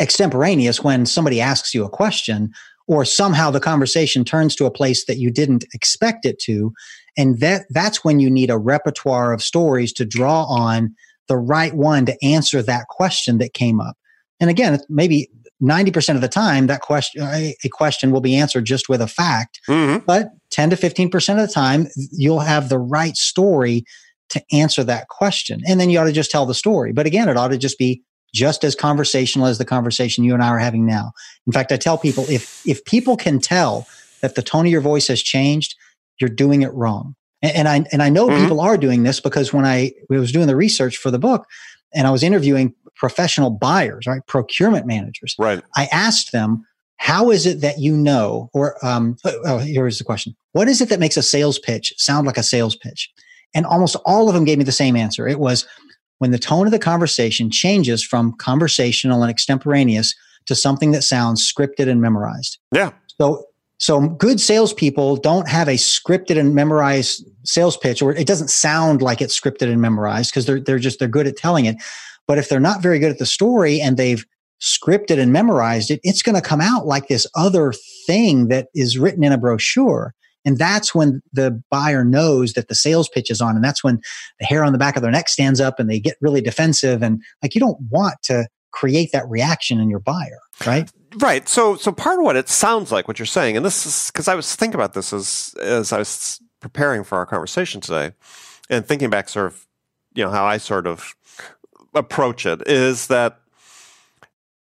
extemporaneous 0.00 0.84
when 0.84 1.06
somebody 1.06 1.40
asks 1.40 1.74
you 1.74 1.84
a 1.84 1.90
question 1.90 2.52
or 2.86 3.04
somehow 3.04 3.50
the 3.50 3.60
conversation 3.60 4.24
turns 4.24 4.54
to 4.56 4.66
a 4.66 4.70
place 4.70 5.06
that 5.06 5.18
you 5.18 5.30
didn't 5.30 5.64
expect 5.74 6.24
it 6.24 6.38
to. 6.40 6.72
And 7.16 7.40
that 7.40 7.66
that's 7.70 8.04
when 8.04 8.20
you 8.20 8.30
need 8.30 8.50
a 8.50 8.58
repertoire 8.58 9.32
of 9.32 9.42
stories 9.42 9.92
to 9.94 10.04
draw 10.04 10.44
on 10.44 10.94
the 11.28 11.36
right 11.36 11.74
one 11.74 12.06
to 12.06 12.24
answer 12.24 12.62
that 12.62 12.86
question 12.88 13.38
that 13.38 13.54
came 13.54 13.80
up. 13.80 13.96
And 14.38 14.50
again 14.50 14.78
maybe 14.88 15.28
90% 15.62 16.14
of 16.14 16.20
the 16.20 16.28
time 16.28 16.66
that 16.66 16.82
question 16.82 17.22
a 17.22 17.54
question 17.70 18.10
will 18.10 18.20
be 18.20 18.36
answered 18.36 18.64
just 18.64 18.88
with 18.88 19.00
a 19.00 19.06
fact. 19.06 19.60
Mm-hmm. 19.68 20.04
but 20.04 20.28
10 20.50 20.70
to 20.70 20.76
15% 20.76 21.30
of 21.30 21.46
the 21.48 21.52
time 21.52 21.86
you'll 22.12 22.40
have 22.40 22.68
the 22.68 22.78
right 22.78 23.16
story 23.16 23.84
to 24.28 24.42
answer 24.52 24.82
that 24.84 25.08
question. 25.08 25.62
And 25.66 25.80
then 25.80 25.88
you 25.88 25.98
ought 25.98 26.04
to 26.04 26.12
just 26.12 26.30
tell 26.30 26.46
the 26.46 26.54
story. 26.54 26.92
But 26.92 27.06
again 27.06 27.28
it 27.28 27.36
ought 27.36 27.48
to 27.48 27.58
just 27.58 27.78
be 27.78 28.02
just 28.34 28.64
as 28.64 28.74
conversational 28.74 29.46
as 29.46 29.58
the 29.58 29.64
conversation 29.64 30.24
you 30.24 30.34
and 30.34 30.42
I 30.42 30.48
are 30.48 30.58
having 30.58 30.84
now. 30.84 31.12
In 31.46 31.52
fact 31.52 31.72
I 31.72 31.76
tell 31.76 31.96
people 31.96 32.24
if 32.28 32.66
if 32.66 32.84
people 32.84 33.16
can 33.16 33.40
tell 33.40 33.86
that 34.20 34.34
the 34.34 34.42
tone 34.42 34.66
of 34.66 34.72
your 34.72 34.80
voice 34.80 35.08
has 35.08 35.22
changed 35.22 35.74
you're 36.18 36.30
doing 36.30 36.62
it 36.62 36.72
wrong. 36.72 37.14
And, 37.42 37.56
and 37.56 37.68
I 37.68 37.84
and 37.92 38.02
I 38.02 38.08
know 38.08 38.28
mm-hmm. 38.28 38.42
people 38.42 38.60
are 38.60 38.76
doing 38.76 39.02
this 39.02 39.20
because 39.20 39.52
when 39.52 39.64
I 39.64 39.92
was 40.08 40.32
doing 40.32 40.46
the 40.46 40.56
research 40.56 40.96
for 40.96 41.10
the 41.10 41.18
book 41.18 41.46
and 41.94 42.06
I 42.06 42.10
was 42.10 42.22
interviewing 42.22 42.74
professional 42.96 43.50
buyers, 43.50 44.06
right? 44.06 44.26
Procurement 44.26 44.86
managers. 44.86 45.34
Right. 45.38 45.62
I 45.76 45.86
asked 45.92 46.32
them, 46.32 46.66
how 46.98 47.30
is 47.30 47.46
it 47.46 47.60
that 47.60 47.78
you 47.78 47.96
know, 47.96 48.50
or 48.54 48.84
um, 48.84 49.16
oh, 49.24 49.40
oh, 49.44 49.58
here's 49.58 49.98
the 49.98 50.04
question. 50.04 50.34
What 50.52 50.68
is 50.68 50.80
it 50.80 50.88
that 50.88 51.00
makes 51.00 51.16
a 51.16 51.22
sales 51.22 51.58
pitch 51.58 51.92
sound 51.98 52.26
like 52.26 52.38
a 52.38 52.42
sales 52.42 52.74
pitch? 52.74 53.10
And 53.54 53.66
almost 53.66 53.96
all 54.04 54.28
of 54.28 54.34
them 54.34 54.44
gave 54.44 54.58
me 54.58 54.64
the 54.64 54.72
same 54.72 54.96
answer. 54.96 55.28
It 55.28 55.38
was 55.38 55.66
when 56.18 56.30
the 56.30 56.38
tone 56.38 56.66
of 56.66 56.72
the 56.72 56.78
conversation 56.78 57.50
changes 57.50 58.02
from 58.02 58.32
conversational 58.34 59.22
and 59.22 59.30
extemporaneous 59.30 60.14
to 60.46 60.54
something 60.54 60.92
that 60.92 61.02
sounds 61.02 61.52
scripted 61.52 61.88
and 61.88 62.00
memorized. 62.00 62.58
Yeah. 62.72 62.92
So 63.20 63.46
so 63.78 64.08
good 64.08 64.40
salespeople 64.40 65.16
don't 65.16 65.48
have 65.48 65.68
a 65.68 65.74
scripted 65.74 66.38
and 66.38 66.54
memorized 66.54 67.24
sales 67.44 67.76
pitch, 67.76 68.00
or 68.00 68.12
it 68.12 68.26
doesn't 68.26 68.48
sound 68.48 69.02
like 69.02 69.20
it's 69.20 69.38
scripted 69.38 69.70
and 69.70 69.80
memorized 69.80 70.30
because 70.30 70.46
they're 70.46 70.60
they're 70.60 70.78
just 70.78 70.98
they're 70.98 71.08
good 71.08 71.26
at 71.26 71.36
telling 71.36 71.66
it. 71.66 71.76
But 72.26 72.38
if 72.38 72.48
they're 72.48 72.60
not 72.60 72.82
very 72.82 72.98
good 72.98 73.10
at 73.10 73.18
the 73.18 73.26
story 73.26 73.80
and 73.80 73.96
they've 73.96 74.24
scripted 74.60 75.18
and 75.18 75.32
memorized 75.32 75.90
it, 75.90 76.00
it's 76.02 76.22
going 76.22 76.34
to 76.34 76.40
come 76.40 76.60
out 76.60 76.86
like 76.86 77.08
this 77.08 77.26
other 77.34 77.72
thing 78.06 78.48
that 78.48 78.68
is 78.74 78.98
written 78.98 79.22
in 79.22 79.32
a 79.32 79.38
brochure. 79.38 80.14
And 80.44 80.58
that's 80.58 80.94
when 80.94 81.22
the 81.32 81.60
buyer 81.70 82.04
knows 82.04 82.52
that 82.52 82.68
the 82.68 82.74
sales 82.74 83.08
pitch 83.08 83.30
is 83.30 83.40
on. 83.40 83.56
And 83.56 83.64
that's 83.64 83.82
when 83.82 84.00
the 84.38 84.46
hair 84.46 84.64
on 84.64 84.72
the 84.72 84.78
back 84.78 84.96
of 84.96 85.02
their 85.02 85.10
neck 85.10 85.28
stands 85.28 85.60
up 85.60 85.80
and 85.80 85.90
they 85.90 85.98
get 85.98 86.16
really 86.20 86.40
defensive. 86.40 87.02
And 87.02 87.20
like 87.42 87.54
you 87.54 87.60
don't 87.60 87.78
want 87.90 88.14
to 88.24 88.46
create 88.70 89.10
that 89.12 89.28
reaction 89.28 89.80
in 89.80 89.90
your 89.90 89.98
buyer, 89.98 90.38
right? 90.64 90.90
Right. 91.16 91.48
So, 91.48 91.76
so 91.76 91.92
part 91.92 92.18
of 92.18 92.24
what 92.24 92.36
it 92.36 92.48
sounds 92.48 92.92
like, 92.92 93.08
what 93.08 93.18
you're 93.18 93.26
saying, 93.26 93.56
and 93.56 93.64
this 93.64 93.86
is 93.86 94.10
because 94.10 94.28
I 94.28 94.34
was 94.34 94.54
thinking 94.54 94.74
about 94.74 94.92
this 94.92 95.12
as 95.12 95.54
as 95.60 95.92
I 95.92 95.98
was 95.98 96.40
preparing 96.60 97.02
for 97.02 97.16
our 97.16 97.26
conversation 97.26 97.80
today, 97.80 98.12
and 98.68 98.84
thinking 98.84 99.08
back, 99.08 99.28
sort 99.28 99.46
of, 99.46 99.66
you 100.14 100.24
know, 100.24 100.30
how 100.30 100.44
I 100.44 100.58
sort 100.58 100.86
of 100.86 101.14
approach 101.96 102.46
it 102.46 102.62
is 102.68 103.08
that 103.08 103.40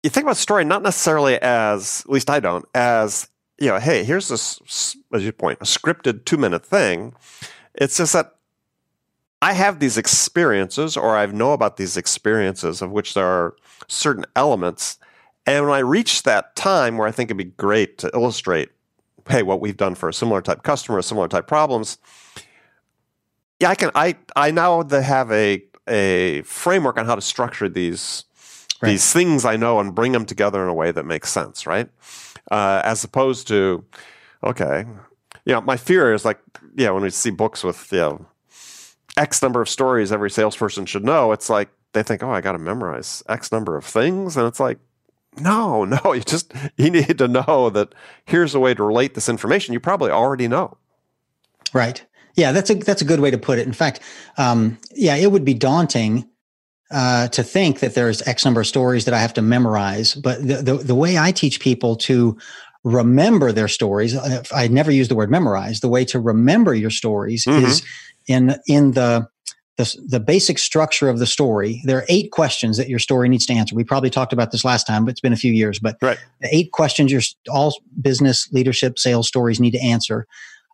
you 0.02 0.10
think 0.10 0.24
about 0.24 0.36
story 0.36 0.64
not 0.64 0.82
necessarily 0.82 1.40
as, 1.40 2.02
at 2.02 2.10
least 2.10 2.30
I 2.30 2.38
don't, 2.38 2.64
as, 2.74 3.28
you 3.58 3.68
know, 3.68 3.78
hey, 3.78 4.04
here's 4.04 4.28
this, 4.28 4.96
as 5.12 5.24
you 5.24 5.32
point, 5.32 5.58
a 5.60 5.64
scripted 5.64 6.24
two 6.24 6.36
minute 6.36 6.64
thing. 6.64 7.14
It's 7.74 7.96
just 7.96 8.12
that 8.12 8.36
I 9.42 9.52
have 9.52 9.80
these 9.80 9.98
experiences, 9.98 10.96
or 10.96 11.16
I 11.16 11.26
know 11.26 11.52
about 11.52 11.76
these 11.76 11.96
experiences 11.96 12.82
of 12.82 12.90
which 12.90 13.14
there 13.14 13.26
are 13.26 13.56
certain 13.88 14.24
elements. 14.34 14.98
And 15.46 15.64
when 15.64 15.74
I 15.74 15.80
reach 15.80 16.22
that 16.22 16.56
time 16.56 16.96
where 16.96 17.08
I 17.08 17.10
think 17.10 17.28
it'd 17.28 17.36
be 17.36 17.44
great 17.44 17.98
to 17.98 18.10
illustrate, 18.14 18.70
hey, 19.28 19.42
what 19.42 19.60
we've 19.60 19.76
done 19.76 19.94
for 19.94 20.08
a 20.08 20.14
similar 20.14 20.40
type 20.40 20.62
customer, 20.62 21.02
similar 21.02 21.28
type 21.28 21.46
problems, 21.46 21.98
yeah, 23.60 23.70
I 23.70 23.74
can. 23.74 23.90
I 23.94 24.16
I 24.34 24.50
now 24.50 24.82
have 24.82 25.32
a 25.32 25.62
a 25.88 26.42
framework 26.42 26.98
on 26.98 27.06
how 27.06 27.14
to 27.14 27.20
structure 27.20 27.68
these 27.68 28.24
right. 28.82 28.90
these 28.90 29.12
things 29.12 29.44
I 29.44 29.56
know 29.56 29.80
and 29.80 29.94
bring 29.94 30.12
them 30.12 30.24
together 30.26 30.62
in 30.62 30.68
a 30.68 30.74
way 30.74 30.92
that 30.92 31.04
makes 31.04 31.30
sense, 31.30 31.66
right? 31.66 31.88
Uh, 32.50 32.80
as 32.84 33.02
opposed 33.04 33.48
to, 33.48 33.84
okay, 34.44 34.84
you 35.44 35.52
know, 35.52 35.60
my 35.60 35.76
fear 35.76 36.12
is 36.12 36.24
like, 36.24 36.38
yeah, 36.76 36.90
when 36.90 37.02
we 37.02 37.10
see 37.10 37.30
books 37.30 37.64
with 37.64 37.90
you 37.92 37.98
know 37.98 38.26
X 39.16 39.42
number 39.42 39.60
of 39.60 39.68
stories 39.68 40.12
every 40.12 40.30
salesperson 40.30 40.86
should 40.86 41.04
know, 41.04 41.32
it's 41.32 41.48
like 41.48 41.70
they 41.92 42.02
think, 42.02 42.22
oh, 42.22 42.30
I 42.30 42.40
got 42.40 42.52
to 42.52 42.58
memorize 42.58 43.22
X 43.28 43.50
number 43.50 43.76
of 43.76 43.84
things, 43.84 44.36
and 44.36 44.46
it's 44.46 44.60
like, 44.60 44.78
no, 45.38 45.84
no, 46.04 46.12
you 46.12 46.22
just 46.22 46.52
you 46.76 46.90
need 46.90 47.18
to 47.18 47.28
know 47.28 47.70
that 47.70 47.94
here's 48.24 48.54
a 48.54 48.60
way 48.60 48.74
to 48.74 48.82
relate 48.82 49.14
this 49.14 49.28
information 49.28 49.72
you 49.72 49.80
probably 49.80 50.10
already 50.10 50.48
know. 50.48 50.76
Right. 51.72 52.04
Yeah, 52.36 52.52
that's 52.52 52.70
a 52.70 52.74
that's 52.74 53.02
a 53.02 53.06
good 53.06 53.20
way 53.20 53.30
to 53.30 53.38
put 53.38 53.58
it. 53.58 53.66
In 53.66 53.72
fact, 53.72 54.00
um, 54.36 54.78
yeah, 54.94 55.16
it 55.16 55.32
would 55.32 55.44
be 55.44 55.54
daunting 55.54 56.28
uh, 56.90 57.28
to 57.28 57.42
think 57.42 57.80
that 57.80 57.94
there's 57.94 58.22
X 58.26 58.44
number 58.44 58.60
of 58.60 58.66
stories 58.66 59.06
that 59.06 59.14
I 59.14 59.18
have 59.18 59.34
to 59.34 59.42
memorize. 59.42 60.14
But 60.14 60.46
the, 60.46 60.56
the, 60.56 60.74
the 60.74 60.94
way 60.94 61.18
I 61.18 61.32
teach 61.32 61.60
people 61.60 61.96
to 61.96 62.36
remember 62.84 63.52
their 63.52 63.68
stories, 63.68 64.14
uh, 64.14 64.44
I 64.54 64.68
never 64.68 64.90
use 64.90 65.08
the 65.08 65.16
word 65.16 65.30
memorize. 65.30 65.80
The 65.80 65.88
way 65.88 66.04
to 66.06 66.20
remember 66.20 66.74
your 66.74 66.90
stories 66.90 67.44
mm-hmm. 67.44 67.64
is 67.64 67.82
in 68.28 68.54
in 68.66 68.92
the, 68.92 69.26
the 69.78 69.96
the 70.06 70.20
basic 70.20 70.58
structure 70.58 71.08
of 71.08 71.18
the 71.18 71.26
story. 71.26 71.82
There 71.84 71.98
are 71.98 72.06
eight 72.08 72.30
questions 72.30 72.76
that 72.76 72.88
your 72.88 72.98
story 72.98 73.28
needs 73.28 73.46
to 73.46 73.54
answer. 73.54 73.74
We 73.74 73.82
probably 73.82 74.10
talked 74.10 74.32
about 74.32 74.52
this 74.52 74.64
last 74.64 74.86
time, 74.86 75.04
but 75.04 75.10
it's 75.10 75.20
been 75.20 75.32
a 75.32 75.36
few 75.36 75.52
years. 75.52 75.78
But 75.78 75.96
right. 76.02 76.18
eight 76.52 76.70
questions 76.72 77.10
your 77.10 77.22
all 77.50 77.74
business 78.00 78.50
leadership 78.52 78.98
sales 78.98 79.26
stories 79.26 79.58
need 79.58 79.72
to 79.72 79.82
answer. 79.82 80.26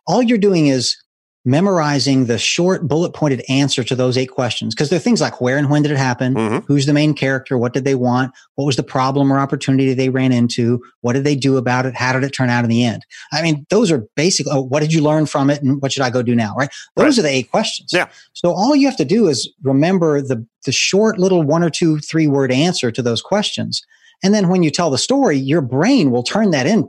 All 0.05 0.21
you're 0.21 0.37
doing 0.37 0.67
is 0.67 0.97
memorizing 1.45 2.25
the 2.25 2.37
short 2.37 2.87
bullet 2.87 3.13
pointed 3.13 3.43
answer 3.49 3.83
to 3.83 3.95
those 3.95 4.17
eight 4.17 4.31
questions. 4.31 4.73
Because 4.73 4.89
they're 4.89 4.99
things 4.99 5.19
like 5.19 5.41
where 5.41 5.57
and 5.57 5.69
when 5.69 5.83
did 5.83 5.91
it 5.91 5.97
happen? 5.97 6.35
Mm-hmm. 6.35 6.65
who's 6.65 6.85
the 6.85 6.93
main 6.93 7.13
character? 7.13 7.57
What 7.57 7.73
did 7.73 7.83
they 7.83 7.95
want? 7.95 8.33
What 8.55 8.65
was 8.65 8.77
the 8.77 8.83
problem 8.83 9.31
or 9.31 9.39
opportunity 9.39 9.93
they 9.93 10.09
ran 10.09 10.31
into? 10.31 10.81
What 11.01 11.13
did 11.13 11.25
they 11.25 11.35
do 11.35 11.57
about 11.57 11.85
it? 11.85 11.95
How 11.95 12.13
did 12.13 12.23
it 12.23 12.31
turn 12.31 12.49
out 12.49 12.63
in 12.63 12.69
the 12.69 12.85
end? 12.85 13.05
I 13.31 13.41
mean 13.41 13.65
those 13.69 13.91
are 13.91 14.05
basic 14.15 14.47
oh, 14.49 14.61
what 14.61 14.79
did 14.79 14.93
you 14.93 15.01
learn 15.01 15.25
from 15.25 15.49
it 15.49 15.61
and 15.61 15.81
what 15.81 15.91
should 15.91 16.03
i 16.03 16.09
go 16.09 16.21
do 16.23 16.35
now 16.35 16.55
right? 16.55 16.69
Those 16.95 17.17
right. 17.17 17.19
are 17.19 17.21
the 17.23 17.35
eight 17.35 17.51
questions. 17.51 17.89
Yeah. 17.91 18.07
So 18.33 18.51
all 18.53 18.75
you 18.75 18.87
have 18.87 18.97
to 18.97 19.05
do 19.05 19.27
is 19.27 19.51
remember 19.63 20.21
the 20.21 20.45
the 20.65 20.71
short 20.71 21.19
little 21.19 21.43
one 21.43 21.63
or 21.63 21.69
two 21.69 21.99
three 21.99 22.27
word 22.27 22.51
answer 22.51 22.91
to 22.91 23.01
those 23.01 23.21
questions. 23.21 23.81
And 24.23 24.33
then 24.33 24.47
when 24.47 24.63
you 24.63 24.71
tell 24.71 24.89
the 24.89 24.97
story 24.97 25.37
your 25.37 25.61
brain 25.61 26.11
will 26.11 26.23
turn 26.23 26.51
that 26.51 26.65
in 26.65 26.87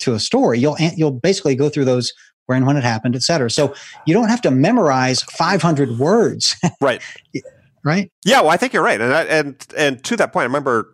to 0.00 0.14
a 0.14 0.20
story. 0.20 0.58
You'll 0.58 0.76
you'll 0.96 1.12
basically 1.12 1.54
go 1.54 1.68
through 1.68 1.84
those 1.84 2.12
where 2.46 2.56
and 2.56 2.66
when 2.66 2.76
it 2.76 2.84
happened, 2.84 3.16
et 3.16 3.22
cetera. 3.22 3.50
So 3.50 3.74
you 4.06 4.14
don't 4.14 4.28
have 4.28 4.42
to 4.42 4.50
memorize 4.50 5.22
500 5.22 5.98
words. 5.98 6.56
Right. 6.80 7.00
right. 7.82 8.10
Yeah. 8.24 8.42
Well, 8.42 8.50
I 8.50 8.56
think 8.56 8.72
you're 8.72 8.82
right. 8.82 9.00
And, 9.00 9.12
and, 9.12 9.66
and 9.76 10.04
to 10.04 10.16
that 10.16 10.32
point, 10.32 10.42
I 10.42 10.46
remember 10.46 10.92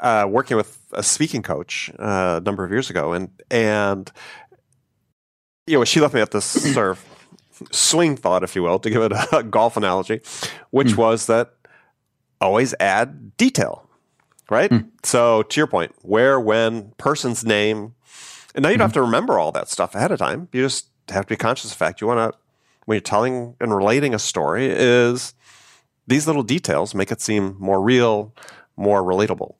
uh, 0.00 0.26
working 0.28 0.56
with 0.56 0.78
a 0.92 1.02
speaking 1.02 1.42
coach 1.42 1.90
uh, 1.98 2.40
a 2.40 2.44
number 2.44 2.64
of 2.64 2.70
years 2.70 2.90
ago 2.90 3.12
and, 3.12 3.30
and, 3.50 4.10
you 5.66 5.78
know, 5.78 5.84
she 5.84 6.00
left 6.00 6.14
me 6.14 6.20
at 6.20 6.30
this 6.30 6.44
sort 6.74 6.90
of 6.90 7.04
swing 7.70 8.16
thought, 8.16 8.42
if 8.42 8.56
you 8.56 8.62
will, 8.62 8.78
to 8.78 8.90
give 8.90 9.02
it 9.02 9.12
a 9.32 9.42
golf 9.50 9.76
analogy, 9.76 10.20
which 10.70 10.88
mm. 10.88 10.96
was 10.96 11.26
that 11.26 11.52
always 12.40 12.74
add 12.80 13.36
detail, 13.36 13.88
right? 14.50 14.70
Mm. 14.70 14.88
So 15.04 15.42
to 15.42 15.60
your 15.60 15.66
point, 15.66 15.94
where, 16.02 16.40
when, 16.40 16.92
person's 16.98 17.44
name, 17.44 17.94
and 18.58 18.64
now 18.64 18.70
you 18.70 18.76
don't 18.76 18.86
have 18.86 18.90
mm-hmm. 18.90 18.94
to 18.94 19.02
remember 19.02 19.38
all 19.38 19.52
that 19.52 19.68
stuff 19.68 19.94
ahead 19.94 20.10
of 20.10 20.18
time. 20.18 20.48
You 20.52 20.62
just 20.62 20.88
have 21.10 21.26
to 21.26 21.28
be 21.28 21.36
conscious 21.36 21.66
of 21.66 21.78
the 21.78 21.84
fact 21.84 22.00
you 22.00 22.08
want 22.08 22.32
to, 22.32 22.36
when 22.86 22.96
you're 22.96 23.00
telling 23.00 23.54
and 23.60 23.72
relating 23.72 24.14
a 24.14 24.18
story, 24.18 24.66
is 24.66 25.32
these 26.08 26.26
little 26.26 26.42
details 26.42 26.92
make 26.92 27.12
it 27.12 27.20
seem 27.20 27.54
more 27.60 27.80
real, 27.80 28.34
more 28.76 29.00
relatable. 29.00 29.54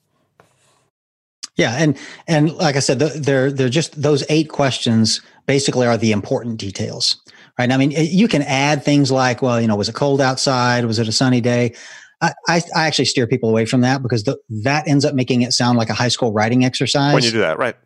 Yeah, 1.54 1.76
and 1.78 1.96
and 2.26 2.52
like 2.54 2.74
I 2.74 2.80
said, 2.80 2.98
they're 2.98 3.52
they're 3.52 3.68
just 3.68 4.02
those 4.02 4.24
eight 4.28 4.48
questions 4.48 5.20
basically 5.46 5.86
are 5.86 5.96
the 5.96 6.10
important 6.10 6.58
details, 6.58 7.22
right? 7.56 7.70
I 7.70 7.76
mean, 7.76 7.92
you 7.92 8.26
can 8.26 8.42
add 8.42 8.82
things 8.82 9.12
like, 9.12 9.42
well, 9.42 9.60
you 9.60 9.68
know, 9.68 9.76
was 9.76 9.88
it 9.88 9.94
cold 9.94 10.20
outside? 10.20 10.84
Was 10.86 10.98
it 10.98 11.06
a 11.06 11.12
sunny 11.12 11.40
day? 11.40 11.72
I, 12.20 12.32
I, 12.48 12.62
I 12.74 12.86
actually 12.88 13.04
steer 13.04 13.28
people 13.28 13.48
away 13.48 13.64
from 13.64 13.82
that 13.82 14.02
because 14.02 14.24
the, 14.24 14.36
that 14.64 14.88
ends 14.88 15.04
up 15.04 15.14
making 15.14 15.42
it 15.42 15.52
sound 15.52 15.78
like 15.78 15.88
a 15.88 15.94
high 15.94 16.08
school 16.08 16.32
writing 16.32 16.64
exercise. 16.64 17.14
When 17.14 17.22
you 17.22 17.30
do 17.30 17.38
that, 17.38 17.58
right? 17.58 17.76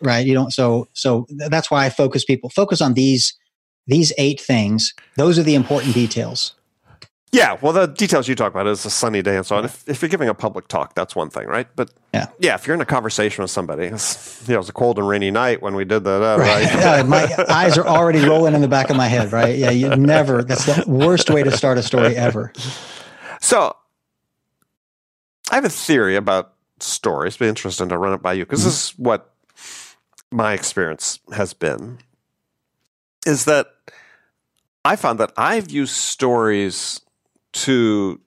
Right? 0.00 0.26
You 0.26 0.34
don't. 0.34 0.52
So 0.52 0.88
so 0.92 1.26
that's 1.30 1.70
why 1.70 1.86
I 1.86 1.90
focus 1.90 2.24
people 2.24 2.50
focus 2.50 2.80
on 2.80 2.94
these 2.94 3.34
these 3.86 4.12
eight 4.18 4.40
things. 4.40 4.94
Those 5.16 5.38
are 5.38 5.42
the 5.42 5.54
important 5.54 5.94
details. 5.94 6.54
Yeah, 7.32 7.58
well, 7.60 7.72
the 7.72 7.86
details 7.86 8.28
you 8.28 8.34
talk 8.34 8.52
about 8.52 8.66
is 8.66 8.86
a 8.86 8.90
sunny 8.90 9.20
day 9.20 9.36
and 9.36 9.44
so 9.44 9.56
on. 9.56 9.64
If, 9.64 9.86
if 9.88 10.00
you're 10.00 10.08
giving 10.08 10.28
a 10.28 10.34
public 10.34 10.68
talk, 10.68 10.94
that's 10.94 11.14
one 11.14 11.28
thing, 11.28 11.46
right? 11.46 11.66
But 11.74 11.90
yeah, 12.14 12.28
yeah, 12.38 12.54
if 12.54 12.66
you're 12.66 12.74
in 12.74 12.80
a 12.80 12.86
conversation 12.86 13.42
with 13.42 13.50
somebody, 13.50 13.86
it's, 13.86 14.42
you 14.48 14.52
know, 14.52 14.54
it 14.54 14.58
was 14.58 14.68
a 14.68 14.72
cold 14.72 14.98
and 14.98 15.06
rainy 15.06 15.30
night 15.30 15.60
when 15.60 15.74
we 15.74 15.84
did 15.84 16.04
that, 16.04 16.22
uh, 16.22 16.38
right? 16.38 16.74
right? 16.74 17.06
my 17.06 17.44
eyes 17.48 17.76
are 17.76 17.86
already 17.86 18.20
rolling 18.26 18.54
in 18.54 18.62
the 18.62 18.68
back 18.68 18.90
of 18.90 18.96
my 18.96 19.08
head, 19.08 19.32
right? 19.32 19.58
Yeah, 19.58 19.70
you 19.70 19.88
never. 19.96 20.44
That's 20.44 20.64
the 20.64 20.84
worst 20.86 21.28
way 21.28 21.42
to 21.42 21.50
start 21.50 21.78
a 21.78 21.82
story 21.82 22.16
ever. 22.16 22.52
So, 23.40 23.76
I 25.50 25.56
have 25.56 25.64
a 25.64 25.68
theory 25.68 26.16
about 26.16 26.54
stories. 26.80 27.34
It'd 27.34 27.40
be 27.40 27.48
interesting 27.48 27.88
to 27.90 27.98
run 27.98 28.14
it 28.14 28.22
by 28.22 28.32
you 28.32 28.44
because 28.44 28.60
mm-hmm. 28.60 28.68
this 28.68 28.90
is 28.90 28.98
what 28.98 29.34
my 30.30 30.52
experience 30.52 31.20
has 31.32 31.52
been 31.54 31.98
is 33.26 33.44
that 33.44 33.66
I 34.84 34.96
found 34.96 35.18
that 35.20 35.32
I've 35.36 35.70
used 35.70 35.94
stories 35.94 37.00
to 37.52 38.20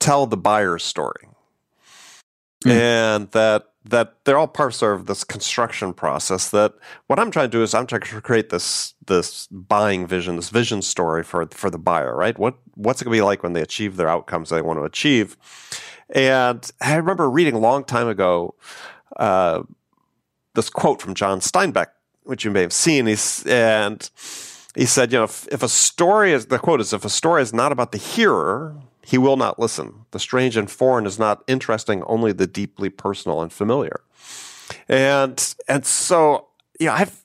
tell 0.00 0.26
the 0.26 0.36
buyer's 0.36 0.82
story. 0.82 1.28
Mm. 2.64 2.70
And 2.70 3.30
that 3.32 3.64
that 3.84 4.16
they're 4.24 4.36
all 4.36 4.48
parts 4.48 4.82
of 4.82 5.06
this 5.06 5.24
construction 5.24 5.94
process 5.94 6.50
that 6.50 6.74
what 7.06 7.18
I'm 7.18 7.30
trying 7.30 7.50
to 7.50 7.56
do 7.56 7.62
is 7.62 7.72
I'm 7.72 7.86
trying 7.86 8.02
to 8.02 8.20
create 8.20 8.50
this 8.50 8.94
this 9.06 9.46
buying 9.48 10.06
vision, 10.06 10.36
this 10.36 10.50
vision 10.50 10.82
story 10.82 11.22
for 11.22 11.46
for 11.46 11.70
the 11.70 11.78
buyer, 11.78 12.16
right? 12.16 12.38
What 12.38 12.56
what's 12.74 13.00
it 13.00 13.04
gonna 13.04 13.16
be 13.16 13.22
like 13.22 13.42
when 13.42 13.52
they 13.52 13.62
achieve 13.62 13.96
their 13.96 14.08
outcomes 14.08 14.50
they 14.50 14.62
want 14.62 14.78
to 14.78 14.84
achieve? 14.84 15.36
And 16.10 16.70
I 16.80 16.96
remember 16.96 17.30
reading 17.30 17.54
a 17.54 17.58
long 17.58 17.84
time 17.84 18.08
ago 18.08 18.54
uh, 19.16 19.62
this 20.58 20.68
quote 20.68 21.00
from 21.00 21.14
John 21.14 21.38
Steinbeck, 21.38 21.86
which 22.24 22.44
you 22.44 22.50
may 22.50 22.62
have 22.62 22.72
seen. 22.72 23.06
He's, 23.06 23.46
and 23.46 24.10
he 24.74 24.86
said, 24.86 25.12
you 25.12 25.18
know, 25.18 25.24
if, 25.24 25.46
if 25.52 25.62
a 25.62 25.68
story 25.68 26.32
is, 26.32 26.46
the 26.46 26.58
quote 26.58 26.80
is, 26.80 26.92
if 26.92 27.04
a 27.04 27.08
story 27.08 27.42
is 27.42 27.54
not 27.54 27.70
about 27.70 27.92
the 27.92 27.98
hearer, 27.98 28.76
he 29.04 29.18
will 29.18 29.36
not 29.36 29.58
listen. 29.60 30.04
The 30.10 30.18
strange 30.18 30.56
and 30.56 30.68
foreign 30.68 31.06
is 31.06 31.18
not 31.18 31.44
interesting, 31.46 32.02
only 32.02 32.32
the 32.32 32.48
deeply 32.48 32.90
personal 32.90 33.40
and 33.40 33.52
familiar. 33.52 34.00
And, 34.88 35.54
and 35.68 35.86
so, 35.86 36.48
yeah, 36.80 36.92
I've 36.92 37.22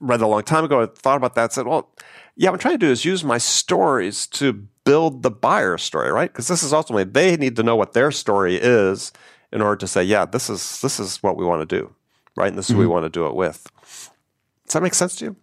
read 0.00 0.20
a 0.20 0.26
long 0.26 0.42
time 0.42 0.64
ago, 0.64 0.82
I 0.82 0.86
thought 0.86 1.16
about 1.16 1.34
that, 1.34 1.54
said, 1.54 1.66
well, 1.66 1.94
yeah, 2.36 2.50
what 2.50 2.56
I'm 2.56 2.60
trying 2.60 2.74
to 2.78 2.86
do 2.86 2.92
is 2.92 3.06
use 3.06 3.24
my 3.24 3.38
stories 3.38 4.26
to 4.28 4.52
build 4.84 5.22
the 5.22 5.30
buyer 5.30 5.78
story, 5.78 6.12
right? 6.12 6.30
Because 6.30 6.48
this 6.48 6.62
is 6.62 6.74
ultimately, 6.74 7.04
they 7.04 7.38
need 7.38 7.56
to 7.56 7.62
know 7.62 7.74
what 7.74 7.94
their 7.94 8.10
story 8.10 8.56
is 8.56 9.12
in 9.50 9.62
order 9.62 9.76
to 9.76 9.86
say, 9.86 10.04
yeah, 10.04 10.26
this 10.26 10.50
is, 10.50 10.82
this 10.82 11.00
is 11.00 11.22
what 11.22 11.38
we 11.38 11.46
want 11.46 11.66
to 11.66 11.80
do 11.80 11.94
right? 12.36 12.48
And 12.48 12.58
this 12.58 12.66
is 12.66 12.70
mm-hmm. 12.70 12.76
who 12.76 12.80
we 12.80 12.84
mm-hmm. 12.84 12.92
want 12.92 13.04
to 13.04 13.10
do 13.10 13.26
it 13.26 13.34
with. 13.34 13.66
Does 14.66 14.72
that 14.72 14.82
make 14.82 14.94
sense 14.94 15.16
to 15.16 15.24
you? 15.26 15.36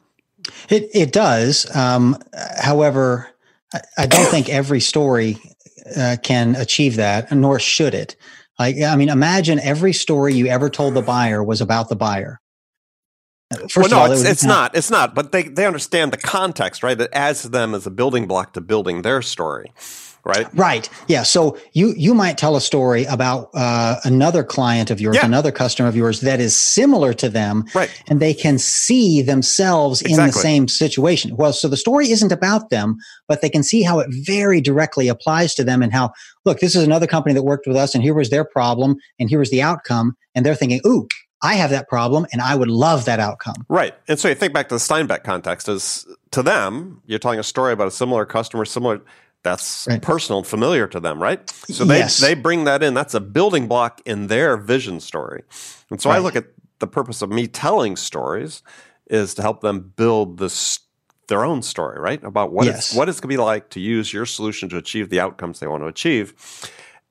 It 0.70 0.90
it 0.94 1.12
does. 1.12 1.74
Um, 1.76 2.18
however, 2.58 3.30
I, 3.74 3.82
I, 3.98 4.06
don't 4.08 4.26
think 4.26 4.50
every 4.50 4.82
story 4.82 5.38
uh, 5.96 6.18
can 6.22 6.56
achieve 6.56 6.98
that, 6.98 7.32
nor 7.32 7.60
should 7.60 7.94
it. 7.94 8.18
Like, 8.60 8.82
I 8.82 8.96
mean, 8.96 9.10
imagine 9.10 9.60
every 9.60 9.94
story 9.94 10.34
you 10.34 10.48
ever 10.48 10.70
told 10.70 10.94
the 10.94 11.02
buyer 11.02 11.44
was 11.44 11.62
about 11.62 11.90
the 11.90 11.96
buyer. 11.96 12.40
First 13.54 13.78
well, 13.78 13.90
no, 13.90 13.98
all, 14.00 14.12
it's, 14.12 14.24
it 14.24 14.32
it's 14.32 14.44
not. 14.44 14.76
It's 14.76 14.90
not. 14.90 15.16
But 15.16 15.32
they, 15.32 15.44
they 15.44 15.66
understand 15.66 16.12
the 16.12 16.18
context, 16.18 16.84
right? 16.84 16.98
That 16.98 17.10
adds 17.14 17.44
to 17.44 17.50
them 17.50 17.74
as 17.74 17.86
a 17.86 17.92
building 17.92 18.28
block 18.28 18.54
to 18.54 18.62
building 18.62 19.02
their 19.02 19.22
story 19.22 19.72
right? 20.26 20.48
Right. 20.54 20.90
Yeah. 21.08 21.24
So 21.24 21.58
you 21.74 21.94
you 21.98 22.14
might 22.14 22.38
tell 22.38 22.56
a 22.56 22.62
story 22.62 23.06
about 23.06 23.50
uh, 23.54 23.98
another 24.04 24.44
client 24.44 24.90
of 24.90 25.02
yours, 25.02 25.18
yeah. 25.18 25.26
another 25.26 25.52
customer 25.52 25.90
of 25.90 25.96
yours 25.96 26.22
that 26.22 26.40
is 26.40 26.56
similar 26.56 27.14
to 27.16 27.30
them, 27.30 27.66
right? 27.76 27.90
And 28.08 28.20
they 28.20 28.34
can 28.34 28.58
see 28.58 29.22
themselves 29.22 30.02
exactly. 30.02 30.24
in 30.24 30.28
the 30.28 30.34
same 30.34 30.68
situation. 30.68 31.36
Well, 31.36 31.54
so 31.54 31.68
the 31.68 31.78
story 31.78 32.12
isn't 32.12 32.32
about 32.32 32.70
them, 32.70 32.98
but 33.28 33.42
they 33.42 33.50
can 33.50 33.64
see 33.64 33.82
how 33.82 34.00
it 34.00 34.08
very 34.12 34.62
directly 34.62 35.08
applies 35.08 35.54
to 35.56 35.64
them, 35.64 35.82
and 35.82 35.94
how 35.94 36.12
look, 36.46 36.60
this 36.60 36.76
is 36.76 36.84
another 36.84 37.08
company 37.08 37.34
that 37.34 37.44
worked 37.44 37.68
with 37.68 37.78
us, 37.78 37.94
and 37.94 38.04
here 38.04 38.14
was 38.14 38.30
their 38.30 38.46
problem, 38.46 38.96
and 39.20 39.30
here 39.30 39.40
was 39.40 39.50
the 39.50 39.62
outcome, 39.62 40.16
and 40.36 40.46
they're 40.46 40.56
thinking, 40.56 40.82
ooh. 40.86 41.08
I 41.46 41.56
have 41.56 41.72
that 41.72 41.90
problem 41.90 42.26
and 42.32 42.42
I 42.42 42.56
would 42.56 42.70
love 42.70 43.04
that 43.04 43.20
outcome. 43.20 43.66
Right. 43.68 43.94
And 44.08 44.18
so 44.18 44.30
you 44.30 44.36
think 44.36 44.54
back 44.54 44.70
to 44.70 44.76
the 44.76 44.80
Steinbeck 44.80 45.26
context 45.26 45.68
is 45.68 46.08
to 46.32 46.42
them, 46.42 47.02
you're 47.06 47.20
telling 47.20 47.38
a 47.38 47.44
story 47.44 47.74
about 47.74 47.90
a 47.90 47.92
similar 47.92 48.26
customer, 48.26 48.64
similar 48.64 49.02
that's 49.44 49.88
right. 49.90 50.02
personal 50.02 50.40
and 50.40 50.48
familiar 50.48 50.88
to 50.88 51.00
them, 51.00 51.22
right? 51.22 51.48
So 51.50 51.84
they 51.84 52.00
yes. 52.00 52.20
they 52.20 52.34
bring 52.34 52.64
that 52.64 52.82
in. 52.82 52.94
That's 52.94 53.14
a 53.14 53.20
building 53.20 53.68
block 53.68 54.02
in 54.06 54.28
their 54.28 54.58
vision 54.58 55.00
story. 55.00 55.44
And 55.90 56.02
so 56.02 56.10
right. 56.10 56.16
I 56.16 56.20
look 56.20 56.36
at 56.36 56.46
the 56.80 56.88
purpose 56.88 57.22
of 57.22 57.30
me 57.30 57.48
telling 57.48 57.96
stories 57.96 58.64
is 59.08 59.34
to 59.36 59.42
help 59.42 59.62
them 59.62 59.94
build 59.96 60.38
this 60.38 60.80
their 61.28 61.46
own 61.46 61.62
story, 61.62 62.00
right? 62.00 62.24
About 62.24 62.52
what 62.52 62.66
yes. 62.66 62.78
it's, 62.78 62.96
what 62.96 63.10
it's 63.10 63.20
going 63.20 63.30
to 63.30 63.34
be 63.34 63.38
like 63.38 63.70
to 63.72 63.80
use 63.80 64.12
your 64.12 64.26
solution 64.26 64.70
to 64.70 64.78
achieve 64.78 65.10
the 65.10 65.20
outcomes 65.20 65.60
they 65.60 65.68
want 65.68 65.84
to 65.84 65.88
achieve. 65.88 66.34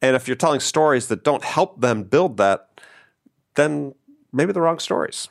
And 0.01 0.17
if 0.17 0.27
you're 0.27 0.37
telling 0.37 0.61
stories 0.61 1.09
that 1.09 1.25
don't 1.25 1.45
help 1.45 1.81
them 1.81 2.03
build 2.03 2.37
that, 2.37 2.81
then 3.55 3.95
maybe 4.33 4.53
the 4.53 4.61
wrong 4.61 4.79
stories. 4.79 5.29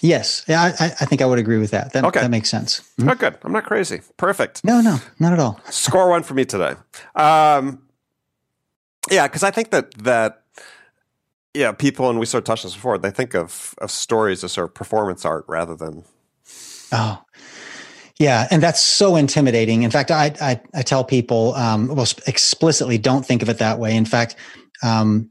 Yes, 0.00 0.44
yeah, 0.46 0.74
I, 0.78 0.86
I 0.86 1.04
think 1.06 1.22
I 1.22 1.26
would 1.26 1.38
agree 1.38 1.58
with 1.58 1.72
that. 1.72 1.92
That, 1.92 2.04
okay. 2.04 2.20
that 2.20 2.30
makes 2.30 2.48
sense. 2.48 2.80
Mm-hmm. 2.98 3.10
Oh, 3.10 3.14
good. 3.14 3.36
I'm 3.42 3.52
not 3.52 3.64
crazy. 3.64 4.00
Perfect. 4.16 4.64
No, 4.64 4.80
no, 4.80 4.98
not 5.18 5.32
at 5.32 5.40
all. 5.40 5.60
Score 5.70 6.08
one 6.08 6.22
for 6.22 6.34
me 6.34 6.44
today. 6.44 6.74
Um, 7.14 7.82
yeah, 9.10 9.26
because 9.26 9.42
I 9.42 9.50
think 9.50 9.70
that 9.70 9.92
that 10.04 10.42
yeah, 11.54 11.72
people 11.72 12.10
and 12.10 12.20
we 12.20 12.26
sort 12.26 12.42
of 12.42 12.46
touched 12.46 12.62
this 12.62 12.74
before. 12.74 12.98
They 12.98 13.10
think 13.10 13.34
of 13.34 13.74
of 13.78 13.90
stories 13.90 14.44
as 14.44 14.52
sort 14.52 14.68
of 14.68 14.74
performance 14.74 15.24
art 15.24 15.44
rather 15.48 15.74
than. 15.74 16.04
Oh, 16.92 17.22
yeah, 18.18 18.46
and 18.50 18.62
that's 18.62 18.80
so 18.80 19.16
intimidating. 19.16 19.82
In 19.82 19.90
fact, 19.90 20.10
I 20.10 20.32
I, 20.40 20.60
I 20.74 20.82
tell 20.82 21.02
people, 21.02 21.54
um, 21.54 21.88
well, 21.88 22.06
explicitly, 22.26 22.98
don't 22.98 23.26
think 23.26 23.42
of 23.42 23.48
it 23.48 23.58
that 23.58 23.78
way. 23.78 23.96
In 23.96 24.04
fact, 24.04 24.36
um, 24.82 25.30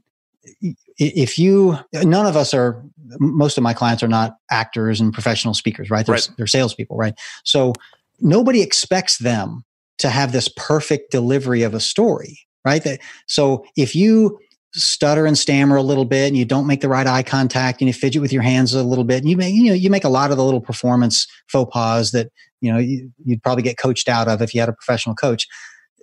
if 0.98 1.38
you, 1.38 1.78
none 1.94 2.26
of 2.26 2.36
us 2.36 2.52
are. 2.52 2.82
Most 3.18 3.56
of 3.56 3.62
my 3.62 3.74
clients 3.74 4.02
are 4.02 4.08
not 4.08 4.36
actors 4.50 5.00
and 5.00 5.12
professional 5.12 5.54
speakers, 5.54 5.90
right? 5.90 6.04
They're, 6.04 6.14
right. 6.14 6.30
they're 6.36 6.46
salespeople, 6.46 6.96
right? 6.96 7.14
So 7.44 7.72
nobody 8.20 8.62
expects 8.62 9.18
them 9.18 9.64
to 9.98 10.08
have 10.08 10.32
this 10.32 10.48
perfect 10.56 11.10
delivery 11.10 11.62
of 11.62 11.74
a 11.74 11.80
story, 11.80 12.40
right? 12.64 12.82
That, 12.84 13.00
so 13.26 13.64
if 13.76 13.94
you 13.94 14.38
stutter 14.74 15.26
and 15.26 15.36
stammer 15.36 15.76
a 15.76 15.82
little 15.82 16.04
bit 16.04 16.28
and 16.28 16.36
you 16.36 16.44
don't 16.44 16.66
make 16.66 16.80
the 16.80 16.88
right 16.88 17.06
eye 17.06 17.22
contact 17.22 17.80
and 17.80 17.88
you 17.88 17.94
fidget 17.94 18.20
with 18.20 18.32
your 18.32 18.42
hands 18.42 18.74
a 18.74 18.82
little 18.82 19.04
bit 19.04 19.18
and 19.18 19.30
you 19.30 19.36
make 19.36 19.54
you 19.54 19.64
know 19.64 19.72
you 19.72 19.88
make 19.88 20.04
a 20.04 20.10
lot 20.10 20.30
of 20.30 20.36
the 20.36 20.44
little 20.44 20.60
performance 20.60 21.26
faux 21.46 21.72
pas 21.72 22.10
that 22.10 22.30
you 22.60 22.70
know 22.70 22.78
you, 22.78 23.10
would 23.24 23.42
probably 23.42 23.62
get 23.62 23.78
coached 23.78 24.08
out 24.08 24.28
of 24.28 24.42
if 24.42 24.54
you 24.54 24.60
had 24.60 24.68
a 24.68 24.74
professional 24.74 25.14
coach 25.14 25.48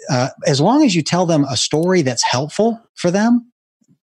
uh, 0.10 0.30
as 0.48 0.60
long 0.60 0.84
as 0.84 0.96
you 0.96 1.04
tell 1.04 1.28
them 1.28 1.46
a 1.46 1.56
story 1.56 2.02
that's 2.02 2.24
helpful 2.24 2.82
for 2.96 3.12
them 3.12 3.52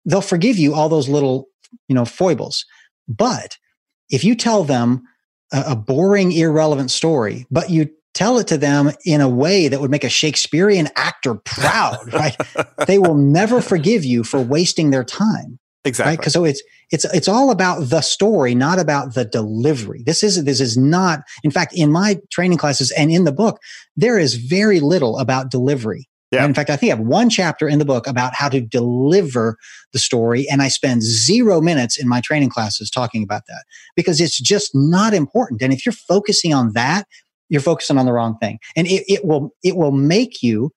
they'll 0.06 0.22
forgive 0.22 0.56
you 0.56 0.74
all 0.74 0.88
those 0.88 1.08
little 1.08 1.48
you 1.88 1.94
know 1.94 2.06
foibles 2.06 2.64
but 3.08 3.56
if 4.10 4.24
you 4.24 4.34
tell 4.34 4.64
them 4.64 5.02
a, 5.52 5.64
a 5.68 5.76
boring 5.76 6.32
irrelevant 6.32 6.90
story 6.90 7.46
but 7.50 7.70
you 7.70 7.88
tell 8.16 8.38
it 8.38 8.46
to 8.48 8.56
them 8.56 8.90
in 9.04 9.20
a 9.20 9.28
way 9.28 9.68
that 9.68 9.78
would 9.78 9.90
make 9.90 10.02
a 10.02 10.08
Shakespearean 10.08 10.88
actor 10.96 11.34
proud, 11.34 11.98
right? 12.12 12.36
they 12.86 12.98
will 12.98 13.14
never 13.14 13.60
forgive 13.60 14.04
you 14.04 14.24
for 14.24 14.40
wasting 14.40 14.90
their 14.90 15.04
time. 15.04 15.58
Exactly. 15.84 16.12
Right? 16.12 16.18
Because 16.18 16.32
so 16.32 16.44
it's 16.44 16.62
it's 16.90 17.04
it's 17.14 17.28
all 17.28 17.50
about 17.50 17.90
the 17.90 18.00
story, 18.00 18.54
not 18.54 18.80
about 18.80 19.14
the 19.14 19.24
delivery. 19.24 20.02
This 20.04 20.24
is 20.24 20.42
this 20.44 20.60
is 20.60 20.76
not. 20.76 21.20
In 21.44 21.50
fact, 21.50 21.74
in 21.74 21.92
my 21.92 22.18
training 22.32 22.58
classes 22.58 22.90
and 22.92 23.10
in 23.12 23.24
the 23.24 23.32
book, 23.32 23.60
there 23.96 24.18
is 24.18 24.34
very 24.34 24.80
little 24.80 25.18
about 25.18 25.50
delivery. 25.50 26.08
Yeah. 26.32 26.44
in 26.44 26.54
fact, 26.54 26.70
I 26.70 26.76
think 26.76 26.92
I 26.92 26.96
have 26.96 27.06
one 27.06 27.30
chapter 27.30 27.68
in 27.68 27.78
the 27.78 27.84
book 27.84 28.06
about 28.06 28.34
how 28.34 28.48
to 28.48 28.60
deliver 28.60 29.56
the 29.92 29.98
story, 29.98 30.46
and 30.50 30.60
I 30.60 30.68
spend 30.68 31.02
zero 31.02 31.60
minutes 31.60 31.98
in 31.98 32.08
my 32.08 32.20
training 32.20 32.48
classes 32.48 32.90
talking 32.90 33.22
about 33.22 33.46
that 33.46 33.64
because 33.94 34.20
it's 34.20 34.38
just 34.38 34.72
not 34.74 35.14
important. 35.14 35.62
And 35.62 35.72
if 35.72 35.86
you're 35.86 35.92
focusing 35.92 36.52
on 36.52 36.72
that, 36.72 37.06
you're 37.48 37.60
focusing 37.60 37.96
on 37.98 38.06
the 38.06 38.12
wrong 38.12 38.36
thing. 38.38 38.58
And 38.74 38.86
it, 38.86 39.04
it 39.08 39.24
will 39.24 39.50
it 39.62 39.76
will 39.76 39.92
make 39.92 40.42
you 40.42 40.72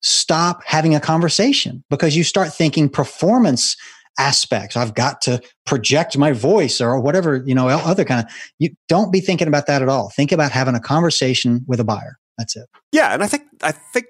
stop 0.00 0.62
having 0.64 0.94
a 0.94 1.00
conversation 1.00 1.82
because 1.90 2.14
you 2.16 2.22
start 2.24 2.52
thinking 2.52 2.88
performance 2.88 3.76
aspects. 4.18 4.76
I've 4.76 4.94
got 4.94 5.20
to 5.22 5.40
project 5.66 6.16
my 6.16 6.30
voice 6.32 6.80
or 6.80 7.00
whatever 7.00 7.42
you 7.44 7.54
know 7.54 7.68
other 7.68 8.04
kind 8.04 8.24
of 8.24 8.32
you 8.58 8.70
don't 8.88 9.12
be 9.12 9.20
thinking 9.20 9.48
about 9.48 9.66
that 9.66 9.82
at 9.82 9.88
all. 9.88 10.10
Think 10.10 10.30
about 10.30 10.52
having 10.52 10.74
a 10.74 10.80
conversation 10.80 11.64
with 11.66 11.80
a 11.80 11.84
buyer. 11.84 12.18
That's 12.38 12.56
it. 12.56 12.68
Yeah 12.92 13.14
and 13.14 13.22
i 13.22 13.26
think 13.26 13.42
i 13.62 13.72
think 13.72 14.06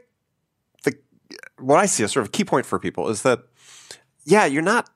what 1.65 1.79
i 1.79 1.87
see 1.87 2.05
as 2.05 2.13
sort 2.13 2.23
of 2.23 2.29
a 2.29 2.33
key 2.33 2.45
point 2.45 2.67
for 2.67 2.79
people 2.79 3.09
is 3.09 3.23
that 3.23 3.41
yeah 4.25 4.45
you're 4.45 4.63
not 4.63 4.91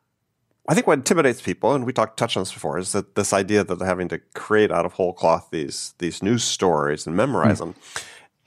I 0.68 0.74
think 0.74 0.87
what 0.87 0.98
intimidates 0.98 1.40
people, 1.40 1.74
and 1.74 1.87
we 1.87 1.94
talked 1.94 2.18
touched 2.18 2.37
on 2.37 2.42
this 2.42 2.52
before, 2.52 2.78
is 2.78 2.92
that 2.92 3.14
this 3.14 3.33
idea 3.33 3.64
that 3.64 3.78
they're 3.78 3.88
having 3.88 4.09
to 4.09 4.18
create 4.35 4.70
out 4.70 4.85
of 4.85 4.92
whole 4.92 5.14
cloth 5.14 5.48
these 5.50 5.94
these 5.98 6.22
news 6.22 6.44
stories 6.44 7.07
and 7.07 7.16
memorize 7.16 7.57
mm. 7.57 7.59
them. 7.61 7.74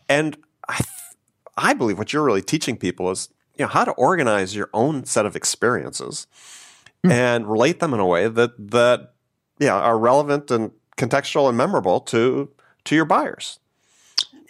And 0.07 0.37
I 0.69 0.83
I 1.57 1.73
believe 1.73 1.97
what 1.97 2.13
you're 2.13 2.23
really 2.23 2.43
teaching 2.43 2.77
people 2.77 3.09
is 3.09 3.29
you 3.57 3.65
know 3.65 3.69
how 3.69 3.83
to 3.85 3.91
organize 3.93 4.55
your 4.55 4.69
own 4.71 5.03
set 5.05 5.25
of 5.25 5.35
experiences 5.35 6.27
mm. 7.03 7.11
and 7.11 7.47
relate 7.51 7.79
them 7.79 7.91
in 7.91 7.99
a 7.99 8.05
way 8.05 8.27
that 8.27 8.51
that 8.71 9.13
yeah 9.57 9.73
are 9.73 9.97
relevant 9.97 10.51
and 10.51 10.71
contextual 10.97 11.49
and 11.49 11.57
memorable 11.57 11.99
to 12.01 12.51
to 12.85 12.95
your 12.95 13.05
buyers. 13.05 13.57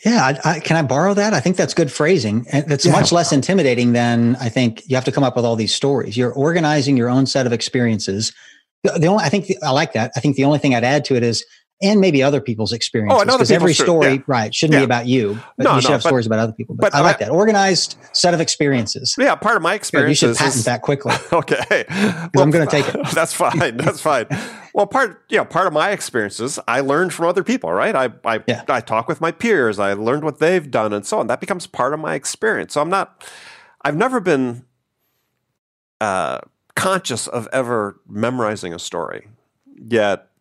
Yeah, 0.05 0.37
I, 0.43 0.49
I, 0.51 0.59
can 0.59 0.77
I 0.77 0.81
borrow 0.81 1.13
that? 1.13 1.33
I 1.33 1.39
think 1.39 1.57
that's 1.57 1.73
good 1.73 1.91
phrasing. 1.91 2.45
And 2.51 2.71
it's 2.71 2.85
yeah. 2.85 2.91
much 2.91 3.11
less 3.11 3.31
intimidating 3.31 3.93
than 3.93 4.35
I 4.37 4.49
think 4.49 4.81
you 4.87 4.95
have 4.95 5.05
to 5.05 5.11
come 5.11 5.23
up 5.23 5.35
with 5.35 5.45
all 5.45 5.55
these 5.55 5.73
stories. 5.73 6.17
You're 6.17 6.33
organizing 6.33 6.97
your 6.97 7.09
own 7.09 7.27
set 7.27 7.45
of 7.45 7.53
experiences. 7.53 8.33
The, 8.83 8.93
the 8.93 9.07
only 9.07 9.23
I 9.23 9.29
think 9.29 9.45
the, 9.45 9.57
I 9.61 9.69
like 9.69 9.93
that. 9.93 10.11
I 10.15 10.19
think 10.19 10.35
the 10.37 10.43
only 10.43 10.57
thing 10.57 10.73
I'd 10.73 10.83
add 10.83 11.05
to 11.05 11.15
it 11.15 11.23
is 11.23 11.45
and 11.81 11.99
maybe 11.99 12.21
other 12.21 12.41
people's 12.41 12.71
experiences. 12.71 13.25
Because 13.25 13.51
oh, 13.51 13.55
every 13.55 13.73
story, 13.73 14.13
yeah. 14.13 14.21
right, 14.27 14.53
shouldn't 14.53 14.73
yeah. 14.73 14.81
be 14.81 14.85
about 14.85 15.07
you. 15.07 15.39
But 15.57 15.63
no, 15.63 15.75
you 15.75 15.81
should 15.81 15.89
no, 15.89 15.93
have 15.93 16.03
but, 16.03 16.09
stories 16.09 16.27
about 16.27 16.39
other 16.39 16.53
people. 16.53 16.75
But, 16.75 16.91
but 16.91 16.95
I 16.95 17.01
like 17.01 17.15
I, 17.17 17.25
that 17.25 17.31
organized 17.31 17.97
set 18.13 18.33
of 18.33 18.41
experiences. 18.41 19.15
Yeah, 19.17 19.35
part 19.35 19.55
of 19.55 19.61
my 19.61 19.73
experience. 19.73 20.21
you 20.21 20.29
should 20.29 20.37
patent 20.37 20.55
is, 20.55 20.65
that 20.65 20.81
quickly. 20.83 21.13
okay, 21.33 21.85
well, 21.89 22.43
I'm 22.43 22.51
going 22.51 22.67
to 22.67 22.71
take 22.71 22.87
it. 22.87 23.07
That's 23.13 23.33
fine. 23.33 23.77
That's 23.77 24.01
fine. 24.01 24.25
Well, 24.73 24.87
part 24.87 25.23
you 25.29 25.37
know, 25.37 25.45
part 25.45 25.67
of 25.67 25.73
my 25.73 25.91
experiences, 25.91 26.59
I 26.67 26.79
learned 26.81 27.13
from 27.13 27.27
other 27.27 27.43
people. 27.43 27.71
Right, 27.71 27.95
I 27.95 28.09
I, 28.25 28.43
yeah. 28.47 28.63
I 28.67 28.81
talk 28.81 29.07
with 29.07 29.21
my 29.21 29.31
peers. 29.31 29.79
I 29.79 29.93
learned 29.93 30.23
what 30.23 30.39
they've 30.39 30.69
done, 30.69 30.93
and 30.93 31.05
so 31.05 31.19
on. 31.19 31.27
That 31.27 31.39
becomes 31.39 31.67
part 31.67 31.93
of 31.93 31.99
my 31.99 32.15
experience. 32.15 32.73
So 32.73 32.81
I'm 32.81 32.89
not. 32.89 33.23
I've 33.81 33.97
never 33.97 34.19
been. 34.19 34.65
Uh, 35.99 36.39
conscious 36.73 37.27
of 37.27 37.47
ever 37.53 37.99
memorizing 38.07 38.73
a 38.73 38.79
story 38.79 39.27
yet 39.87 40.31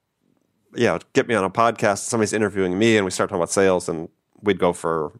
you 0.74 0.86
know, 0.86 0.98
get 1.12 1.28
me 1.28 1.34
on 1.34 1.44
a 1.44 1.50
podcast. 1.50 1.98
Somebody's 1.98 2.32
interviewing 2.32 2.78
me, 2.78 2.96
and 2.96 3.04
we 3.04 3.10
start 3.10 3.30
talking 3.30 3.40
about 3.40 3.50
sales, 3.50 3.88
and 3.88 4.08
we'd 4.42 4.58
go 4.58 4.72
for. 4.72 5.12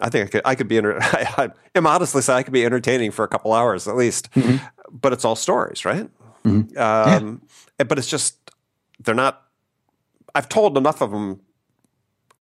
I 0.00 0.10
think 0.10 0.28
I 0.28 0.30
could. 0.30 0.42
I 0.44 0.54
could 0.54 0.68
be. 0.68 0.76
Enter, 0.76 0.98
I, 1.00 1.34
I 1.36 1.50
immodestly 1.74 2.22
say 2.22 2.34
I 2.34 2.42
could 2.42 2.52
be 2.52 2.64
entertaining 2.64 3.10
for 3.10 3.24
a 3.24 3.28
couple 3.28 3.52
hours 3.52 3.88
at 3.88 3.96
least, 3.96 4.30
mm-hmm. 4.32 4.64
but 4.90 5.12
it's 5.12 5.24
all 5.24 5.36
stories, 5.36 5.84
right? 5.84 6.08
Mm-hmm. 6.44 6.78
Um, 6.78 7.42
yeah. 7.42 7.48
But 7.78 7.98
it's 7.98 8.08
just 8.08 8.50
they're 9.00 9.14
not. 9.14 9.42
I've 10.34 10.48
told 10.48 10.76
enough 10.76 11.00
of 11.00 11.10
them 11.10 11.40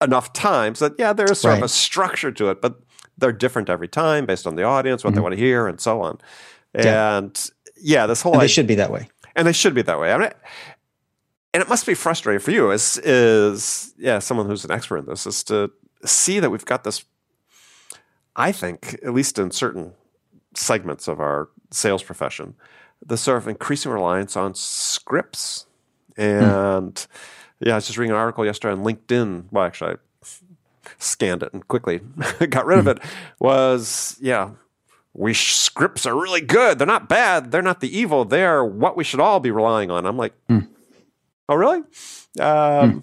enough 0.01 0.33
times 0.33 0.79
that 0.79 0.93
yeah, 0.97 1.13
there's 1.13 1.39
sort 1.39 1.53
right. 1.53 1.57
of 1.57 1.63
a 1.63 1.69
structure 1.69 2.31
to 2.31 2.49
it, 2.49 2.61
but 2.61 2.79
they're 3.17 3.31
different 3.31 3.69
every 3.69 3.87
time 3.87 4.25
based 4.25 4.47
on 4.47 4.55
the 4.55 4.63
audience, 4.63 5.03
what 5.03 5.09
mm-hmm. 5.09 5.15
they 5.15 5.21
want 5.21 5.33
to 5.33 5.39
hear, 5.39 5.67
and 5.67 5.79
so 5.79 6.01
on. 6.01 6.17
And 6.73 7.51
yeah, 7.77 8.01
yeah 8.01 8.07
this 8.07 8.21
whole 8.21 8.33
and 8.33 8.41
they 8.41 8.47
should 8.47 8.67
be 8.67 8.75
that 8.75 8.91
way, 8.91 9.09
and 9.35 9.47
they 9.47 9.53
should 9.53 9.73
be 9.73 9.81
that 9.81 9.99
way. 9.99 10.13
I 10.13 10.17
mean, 10.17 10.31
and 11.53 11.61
it 11.61 11.69
must 11.69 11.85
be 11.85 11.93
frustrating 11.93 12.39
for 12.39 12.51
you 12.51 12.71
as 12.71 12.97
is 13.03 13.93
yeah 13.97 14.19
someone 14.19 14.47
who's 14.47 14.65
an 14.65 14.71
expert 14.71 14.97
in 14.97 15.05
this 15.05 15.25
is 15.25 15.43
to 15.43 15.71
see 16.05 16.39
that 16.39 16.49
we've 16.49 16.65
got 16.65 16.83
this 16.83 17.05
i 18.35 18.51
think 18.51 18.99
at 19.03 19.13
least 19.13 19.39
in 19.39 19.51
certain 19.51 19.93
segments 20.55 21.07
of 21.07 21.19
our 21.19 21.49
sales 21.71 22.03
profession 22.03 22.55
the 23.05 23.17
sort 23.17 23.37
of 23.37 23.47
increasing 23.47 23.91
reliance 23.91 24.35
on 24.35 24.53
scripts 24.53 25.65
and 26.17 26.95
mm. 26.95 27.07
yeah 27.59 27.73
i 27.73 27.75
was 27.75 27.87
just 27.87 27.97
reading 27.97 28.11
an 28.11 28.17
article 28.17 28.45
yesterday 28.45 28.73
on 28.73 28.83
linkedin 28.83 29.45
well 29.51 29.63
actually 29.63 29.93
i 29.93 30.27
scanned 30.97 31.43
it 31.43 31.53
and 31.53 31.67
quickly 31.67 31.99
got 32.49 32.65
rid 32.65 32.77
mm. 32.77 32.79
of 32.79 32.85
hmm. 32.85 32.89
it 32.89 32.99
was 33.39 34.17
yeah 34.19 34.51
we 35.13 35.33
sh- 35.33 35.53
scripts 35.53 36.05
are 36.05 36.15
really 36.15 36.41
good 36.41 36.77
they're 36.77 36.87
not 36.87 37.07
bad 37.07 37.51
they're 37.51 37.61
not 37.61 37.79
the 37.79 37.97
evil 37.97 38.25
they're 38.25 38.63
what 38.65 38.97
we 38.97 39.03
should 39.03 39.19
all 39.19 39.39
be 39.39 39.51
relying 39.51 39.91
on 39.91 40.05
i'm 40.05 40.17
like 40.17 40.33
mm 40.47 40.67
Oh, 41.49 41.55
really? 41.55 41.79
Um, 42.39 42.91
hmm. 42.91 42.99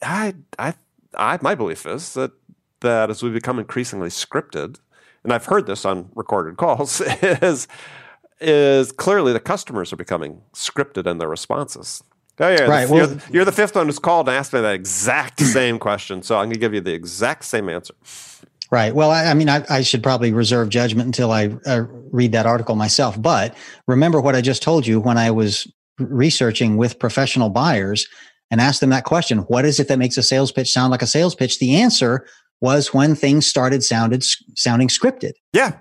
I, 0.00 0.34
I, 0.60 0.74
I, 1.18 1.38
my 1.42 1.56
belief 1.56 1.84
is 1.84 2.14
that 2.14 2.30
that 2.80 3.10
as 3.10 3.22
we 3.22 3.30
become 3.30 3.58
increasingly 3.58 4.10
scripted, 4.10 4.78
and 5.24 5.32
I've 5.32 5.46
heard 5.46 5.66
this 5.66 5.84
on 5.84 6.10
recorded 6.14 6.56
calls, 6.56 7.00
is 7.22 7.66
is 8.40 8.92
clearly 8.92 9.32
the 9.32 9.40
customers 9.40 9.92
are 9.92 9.96
becoming 9.96 10.42
scripted 10.54 11.06
in 11.06 11.18
their 11.18 11.28
responses. 11.28 12.02
Oh 12.38 12.48
yeah, 12.48 12.62
right. 12.64 12.86
The, 12.86 12.92
well, 12.92 13.08
you're, 13.08 13.20
you're, 13.30 13.44
the 13.44 13.52
fifth 13.52 13.74
one 13.74 13.86
who's 13.86 13.98
called 13.98 14.28
and 14.28 14.36
asked 14.36 14.52
me 14.52 14.60
that 14.60 14.74
exact 14.74 15.40
same 15.40 15.78
question, 15.78 16.22
so 16.22 16.36
I'm 16.36 16.46
going 16.46 16.54
to 16.54 16.60
give 16.60 16.74
you 16.74 16.80
the 16.80 16.92
exact 16.92 17.44
same 17.44 17.68
answer. 17.68 17.94
Right. 18.70 18.94
Well, 18.94 19.10
I, 19.10 19.26
I 19.26 19.34
mean, 19.34 19.48
I, 19.48 19.64
I, 19.70 19.82
should 19.82 20.02
probably 20.02 20.32
reserve 20.32 20.70
judgment 20.70 21.06
until 21.06 21.30
I 21.30 21.56
uh, 21.66 21.84
read 22.10 22.32
that 22.32 22.46
article 22.46 22.74
myself. 22.74 23.20
But 23.20 23.54
remember 23.86 24.20
what 24.20 24.34
I 24.34 24.40
just 24.40 24.60
told 24.60 24.86
you 24.86 24.98
when 24.98 25.16
I 25.16 25.30
was 25.30 25.72
researching 25.98 26.76
with 26.76 26.98
professional 26.98 27.48
buyers 27.48 28.08
and 28.50 28.60
asked 28.60 28.80
them 28.80 28.90
that 28.90 29.04
question 29.04 29.38
what 29.38 29.64
is 29.64 29.80
it 29.80 29.88
that 29.88 29.98
makes 29.98 30.16
a 30.16 30.22
sales 30.22 30.52
pitch 30.52 30.70
sound 30.70 30.90
like 30.90 31.02
a 31.02 31.06
sales 31.06 31.34
pitch 31.34 31.58
the 31.58 31.76
answer 31.76 32.26
was 32.60 32.92
when 32.92 33.14
things 33.14 33.46
started 33.46 33.82
sounded 33.82 34.24
sounding 34.56 34.88
scripted. 34.88 35.32
Yeah. 35.52 35.78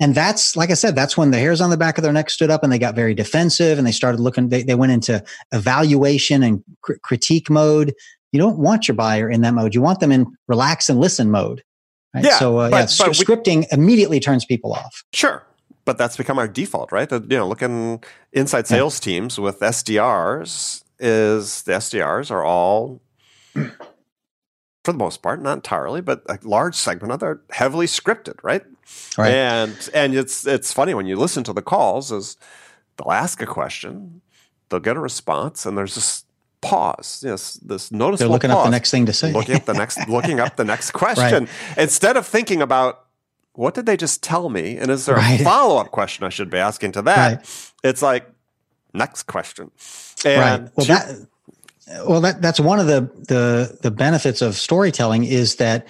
And 0.00 0.14
that's, 0.14 0.56
like 0.56 0.70
I 0.70 0.74
said, 0.74 0.94
that's 0.94 1.16
when 1.16 1.32
the 1.32 1.38
hairs 1.38 1.60
on 1.60 1.70
the 1.70 1.76
back 1.76 1.98
of 1.98 2.04
their 2.04 2.12
neck 2.12 2.30
stood 2.30 2.50
up 2.50 2.62
and 2.62 2.72
they 2.72 2.78
got 2.78 2.94
very 2.94 3.14
defensive 3.14 3.78
and 3.78 3.86
they 3.86 3.92
started 3.92 4.20
looking, 4.20 4.48
they, 4.48 4.62
they 4.62 4.76
went 4.76 4.92
into 4.92 5.22
evaluation 5.52 6.42
and 6.42 6.62
cr- 6.82 6.94
critique 7.02 7.50
mode. 7.50 7.92
You 8.30 8.38
don't 8.38 8.58
want 8.58 8.86
your 8.86 8.94
buyer 8.94 9.28
in 9.28 9.40
that 9.40 9.54
mode. 9.54 9.74
You 9.74 9.82
want 9.82 10.00
them 10.00 10.12
in 10.12 10.26
relax 10.46 10.88
and 10.88 11.00
listen 11.00 11.30
mode. 11.30 11.64
Right? 12.14 12.24
Yeah, 12.24 12.38
so, 12.38 12.58
uh, 12.58 12.70
but- 12.70 12.76
yeah, 12.76 12.82
but 12.82 12.90
sc- 12.90 13.06
we- 13.06 13.24
scripting 13.24 13.66
immediately 13.72 14.20
turns 14.20 14.44
people 14.44 14.72
off. 14.72 15.02
Sure. 15.12 15.44
But 15.84 15.98
that's 15.98 16.16
become 16.16 16.38
our 16.38 16.46
default, 16.48 16.92
right? 16.92 17.10
You 17.10 17.18
know, 17.28 17.48
looking 17.48 18.02
inside 18.32 18.66
sales 18.66 19.00
teams 19.00 19.38
with 19.40 19.60
SDRs 19.60 20.84
is 21.00 21.62
the 21.62 21.72
SDRs 21.72 22.30
are 22.30 22.44
all, 22.44 23.00
for 23.54 24.92
the 24.92 24.98
most 24.98 25.22
part, 25.22 25.42
not 25.42 25.54
entirely, 25.54 26.00
but 26.02 26.22
a 26.28 26.38
large 26.42 26.74
segment 26.74 27.12
of 27.12 27.20
them 27.20 27.28
are 27.30 27.40
heavily 27.50 27.86
scripted, 27.86 28.34
right? 28.42 28.62
Right. 29.16 29.32
And 29.32 29.90
and 29.94 30.14
it's 30.14 30.46
it's 30.46 30.72
funny 30.72 30.94
when 30.94 31.06
you 31.06 31.16
listen 31.16 31.44
to 31.44 31.52
the 31.52 31.62
calls 31.62 32.12
is 32.12 32.36
they'll 32.96 33.12
ask 33.12 33.42
a 33.42 33.46
question, 33.46 34.20
they'll 34.68 34.80
get 34.80 34.96
a 34.96 35.00
response, 35.00 35.66
and 35.66 35.76
there's 35.76 35.94
this 35.96 36.24
pause, 36.60 37.22
yes, 37.26 37.54
this 37.54 37.88
They're 37.88 37.98
noticeable 37.98 38.32
looking 38.32 38.50
up 38.50 38.64
the 38.64 38.70
next 38.70 38.90
thing 38.90 39.06
to 39.06 39.12
say. 39.12 39.32
looking 39.32 39.54
up 39.56 39.64
the 39.64 39.74
next 39.74 40.08
looking 40.08 40.40
up 40.40 40.56
the 40.56 40.64
next 40.64 40.90
question 40.92 41.48
instead 41.76 42.16
of 42.16 42.26
thinking 42.26 42.60
about 42.62 43.04
what 43.52 43.74
did 43.74 43.86
they 43.86 43.96
just 43.96 44.22
tell 44.22 44.48
me 44.48 44.76
and 44.76 44.90
is 44.90 45.06
there 45.06 45.16
Right. 45.16 45.40
a 45.40 45.44
follow-up 45.44 45.90
question 45.92 46.24
i 46.24 46.28
should 46.28 46.50
be 46.50 46.58
asking 46.58 46.92
to 46.92 47.02
that 47.02 47.36
Right. 47.38 47.72
it's 47.84 48.02
like 48.02 48.28
next 48.92 49.24
question 49.24 49.70
and 50.24 50.64
right. 50.64 50.72
Well, 50.76 50.86
that 50.86 51.26
well 52.08 52.20
that 52.22 52.42
that's 52.42 52.58
one 52.60 52.80
of 52.80 52.86
the 52.86 53.02
the 53.28 53.78
the 53.82 53.90
benefits 53.92 54.42
of 54.42 54.56
storytelling 54.56 55.24
is 55.24 55.56
that 55.56 55.86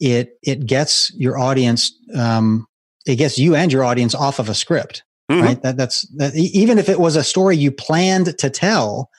it 0.00 0.38
it 0.42 0.66
gets 0.66 1.12
your 1.16 1.38
audience 1.38 1.92
um, 2.14 2.66
it 3.06 3.16
gets 3.16 3.38
you 3.38 3.54
and 3.54 3.72
your 3.72 3.84
audience 3.84 4.14
off 4.14 4.38
of 4.38 4.48
a 4.48 4.54
script. 4.54 5.02
Mhm. 5.30 5.42
Right. 5.42 5.62
That 5.62 5.76
that's 5.76 6.02
that, 6.16 6.34
even 6.34 6.78
if 6.78 6.88
it 6.88 7.00
was 7.00 7.16
a 7.16 7.24
story 7.24 7.56
you 7.56 7.70
planned 7.70 8.38
to 8.38 8.50
tell, 8.50 9.10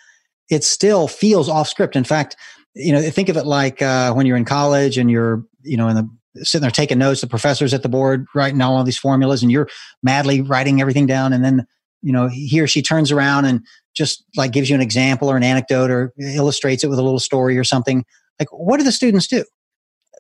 it 0.50 0.64
still 0.64 1.08
feels 1.08 1.48
off 1.50 1.68
script. 1.68 1.96
In 1.96 2.04
fact, 2.04 2.36
you 2.76 2.92
know, 2.92 3.02
think 3.10 3.30
of 3.30 3.38
it 3.38 3.46
like 3.46 3.82
uh, 3.82 4.14
when 4.14 4.26
you're 4.26 4.38
in 4.38 4.46
college 4.46 4.98
and 4.98 5.12
you're 5.12 5.44
you 5.64 5.78
know 5.78 5.88
in 5.88 5.96
the 5.96 6.10
sitting 6.44 6.62
there 6.62 6.72
taking 6.72 6.98
notes. 6.98 7.22
The 7.22 7.28
professor's 7.28 7.74
at 7.74 7.84
the 7.84 7.90
board 7.90 8.26
writing 8.34 8.62
all 8.62 8.84
these 8.84 8.98
formulas, 8.98 9.42
and 9.44 9.52
you're 9.52 9.68
madly 10.02 10.42
writing 10.42 10.82
everything 10.82 11.06
down, 11.06 11.34
and 11.34 11.44
then 11.44 11.66
you 12.02 12.14
know 12.14 12.28
he 12.28 12.60
or 12.62 12.68
she 12.68 12.82
turns 12.82 13.12
around 13.12 13.46
and 13.46 13.62
just 13.96 14.24
like 14.36 14.52
gives 14.52 14.70
you 14.70 14.76
an 14.76 14.82
example 14.82 15.30
or 15.30 15.38
an 15.38 15.44
anecdote 15.44 15.92
or 15.92 16.14
illustrates 16.20 16.84
it 16.84 16.88
with 16.88 17.00
a 17.00 17.04
little 17.04 17.20
story 17.20 17.58
or 17.58 17.64
something. 17.64 18.06
Like, 18.40 18.50
what 18.52 18.78
do 18.78 18.84
the 18.84 18.92
students 18.92 19.28
do? 19.28 19.44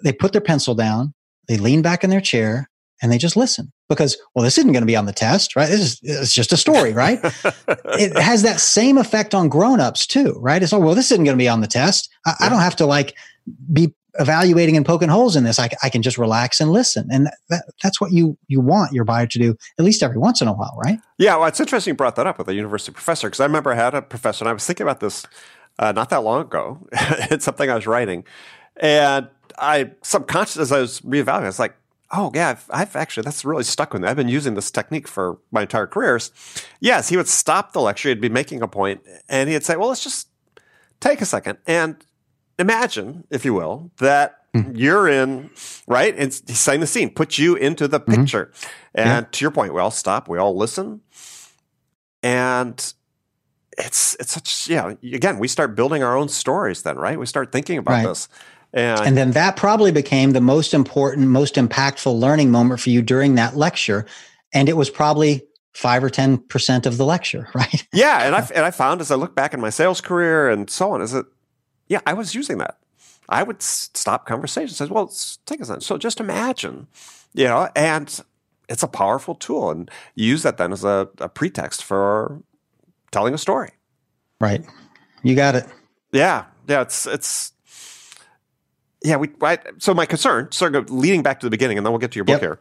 They 0.03 0.13
put 0.13 0.31
their 0.31 0.41
pencil 0.41 0.75
down, 0.75 1.13
they 1.47 1.57
lean 1.57 1.81
back 1.81 2.03
in 2.03 2.09
their 2.09 2.21
chair, 2.21 2.69
and 3.01 3.11
they 3.11 3.17
just 3.17 3.37
listen 3.37 3.71
because, 3.87 4.17
well, 4.35 4.43
this 4.43 4.57
isn't 4.57 4.71
going 4.71 4.83
to 4.83 4.87
be 4.87 4.95
on 4.95 5.05
the 5.05 5.13
test, 5.13 5.55
right? 5.55 5.67
This 5.67 5.79
is 5.79 5.99
it's 6.03 6.33
just 6.33 6.51
a 6.51 6.57
story, 6.57 6.93
right? 6.93 7.19
it 7.23 8.17
has 8.17 8.43
that 8.43 8.59
same 8.59 8.97
effect 8.97 9.33
on 9.33 9.49
grown-ups 9.49 10.05
too, 10.05 10.37
right? 10.39 10.61
It's 10.61 10.71
like, 10.71 10.81
well, 10.81 10.95
this 10.95 11.11
isn't 11.11 11.23
going 11.23 11.37
to 11.37 11.41
be 11.41 11.47
on 11.47 11.61
the 11.61 11.67
test. 11.67 12.09
I, 12.25 12.33
I 12.41 12.49
don't 12.49 12.59
have 12.59 12.75
to 12.77 12.85
like 12.85 13.15
be 13.71 13.93
evaluating 14.15 14.75
and 14.75 14.85
poking 14.85 15.07
holes 15.07 15.35
in 15.35 15.43
this. 15.43 15.59
i, 15.59 15.69
I 15.83 15.89
can 15.89 16.01
just 16.01 16.17
relax 16.17 16.59
and 16.59 16.71
listen, 16.71 17.07
and 17.11 17.29
that, 17.49 17.63
that's 17.81 18.01
what 18.01 18.11
you 18.11 18.37
you 18.47 18.59
want 18.59 18.91
your 18.91 19.05
buyer 19.05 19.27
to 19.27 19.39
do 19.39 19.55
at 19.77 19.85
least 19.85 20.03
every 20.03 20.17
once 20.17 20.41
in 20.41 20.47
a 20.47 20.53
while, 20.53 20.77
right? 20.83 20.99
yeah 21.17 21.35
well 21.35 21.47
it's 21.47 21.59
interesting 21.59 21.91
you 21.91 21.95
brought 21.95 22.15
that 22.15 22.25
up 22.25 22.37
with 22.37 22.47
a 22.47 22.53
university 22.53 22.91
professor 22.91 23.27
because 23.27 23.39
i 23.39 23.45
remember 23.45 23.71
i 23.71 23.75
had 23.75 23.93
a 23.93 24.01
professor 24.01 24.43
and 24.43 24.49
i 24.49 24.53
was 24.53 24.65
thinking 24.65 24.83
about 24.83 24.99
this 24.99 25.25
uh, 25.77 25.91
not 25.91 26.09
that 26.09 26.23
long 26.23 26.41
ago 26.41 26.87
it's 26.91 27.45
something 27.45 27.69
i 27.69 27.75
was 27.75 27.85
writing 27.85 28.23
and 28.77 29.27
i 29.57 29.91
subconsciously 30.01 30.61
as 30.61 30.71
i 30.71 30.79
was 30.79 31.01
reevaluating 31.01 31.43
i 31.43 31.45
was 31.45 31.59
like 31.59 31.75
oh 32.11 32.31
yeah 32.33 32.49
I've, 32.49 32.65
I've 32.69 32.95
actually 32.95 33.23
that's 33.23 33.45
really 33.45 33.63
stuck 33.63 33.93
with 33.93 34.01
me. 34.01 34.07
I've 34.07 34.15
been 34.15 34.29
using 34.29 34.55
this 34.55 34.71
technique 34.71 35.07
for 35.07 35.37
my 35.51 35.61
entire 35.61 35.87
careers. 35.87 36.31
Yes 36.79 37.09
he 37.09 37.17
would 37.17 37.27
stop 37.27 37.73
the 37.73 37.81
lecture. 37.81 38.09
He'd 38.09 38.21
be 38.21 38.29
making 38.29 38.61
a 38.61 38.67
point 38.67 39.01
and 39.27 39.49
he'd 39.49 39.63
say 39.63 39.75
well 39.75 39.89
let's 39.89 40.03
just 40.03 40.27
take 40.99 41.21
a 41.21 41.25
second 41.25 41.57
and 41.67 42.03
imagine 42.57 43.25
if 43.29 43.45
you 43.45 43.53
will 43.53 43.91
that 43.97 44.45
hmm. 44.53 44.75
you're 44.75 45.07
in 45.07 45.49
right 45.87 46.15
and 46.17 46.41
he's 46.47 46.59
setting 46.59 46.81
the 46.81 46.87
scene 46.87 47.09
put 47.09 47.37
you 47.37 47.55
into 47.55 47.87
the 47.87 47.99
mm-hmm. 47.99 48.21
picture. 48.21 48.51
And 48.95 49.31
to 49.31 49.45
your 49.45 49.51
point 49.51 49.73
we 49.73 49.79
all 49.79 49.91
stop 49.91 50.27
we 50.27 50.37
all 50.37 50.57
listen. 50.57 51.01
And 52.23 52.93
it's 53.77 54.17
it's 54.19 54.33
such 54.33 54.67
yeah 54.67 54.93
again 55.13 55.39
we 55.39 55.47
start 55.47 55.75
building 55.75 56.03
our 56.03 56.17
own 56.17 56.27
stories 56.27 56.81
then 56.81 56.97
right? 56.97 57.19
We 57.19 57.25
start 57.27 57.51
thinking 57.51 57.77
about 57.77 57.91
Right. 57.93 58.07
this 58.07 58.27
and, 58.73 59.07
And 59.07 59.17
then 59.17 59.31
that 59.31 59.55
probably 59.55 59.91
became 59.91 60.31
the 60.31 60.41
most 60.41 60.73
important, 60.73 61.27
most 61.27 61.55
impactful 61.55 62.19
learning 62.19 62.51
moment 62.51 62.79
for 62.79 62.89
you 62.89 63.01
during 63.01 63.35
that 63.35 63.55
lecture. 63.55 64.05
And 64.53 64.69
it 64.69 64.77
was 64.77 64.89
probably 64.89 65.43
five 65.73 66.03
or 66.03 66.09
10% 66.09 66.85
of 66.85 66.97
the 66.97 67.05
lecture, 67.05 67.47
right? 67.53 67.87
yeah 67.93 68.25
and 68.25 68.35
i 68.35 68.39
and 68.55 68.65
i 68.65 68.71
found 68.71 69.01
as 69.01 69.11
i 69.11 69.15
look 69.15 69.35
back 69.35 69.53
in 69.53 69.61
my 69.61 69.69
sales 69.69 70.01
career 70.01 70.49
and 70.49 70.69
so 70.69 70.91
on 70.91 71.01
is 71.01 71.11
that 71.11 71.25
yeah 71.87 72.01
i 72.07 72.11
was 72.13 72.33
using 72.33 72.57
that 72.57 72.79
i 73.29 73.43
would 73.43 73.61
stop 73.61 74.25
conversations 74.25 74.75
says 74.75 74.89
well 74.89 75.13
take 75.45 75.61
a 75.61 75.65
second 75.65 75.81
so 75.81 75.97
just 75.97 76.19
imagine 76.19 76.87
you 77.33 77.45
know 77.45 77.69
and 77.75 78.19
it's 78.67 78.83
a 78.83 78.87
powerful 78.87 79.35
tool 79.35 79.69
and 79.69 79.91
you 80.15 80.25
use 80.25 80.41
that 80.41 80.57
then 80.57 80.73
as 80.73 80.83
a, 80.83 81.07
a 81.19 81.29
pretext 81.29 81.83
for 81.83 82.41
telling 83.11 83.33
a 83.33 83.37
story 83.37 83.69
Right. 84.41 84.65
You 85.23 85.35
got 85.35 85.55
it. 85.55 85.65
Yeah, 86.11 86.45
yeah, 86.67 86.81
it's 86.81 87.05
it's 87.05 87.51
yeah. 89.03 89.15
We 89.17 89.29
I, 89.41 89.57
so 89.77 89.93
my 89.93 90.05
concern, 90.05 90.51
sort 90.51 90.75
of 90.75 90.89
leading 90.89 91.23
back 91.23 91.39
to 91.39 91.45
the 91.45 91.49
beginning, 91.49 91.77
and 91.77 91.85
then 91.85 91.91
we'll 91.91 91.99
get 91.99 92.11
to 92.11 92.17
your 92.17 92.25
book 92.25 92.41
Yep. 92.41 92.41
here, 92.41 92.59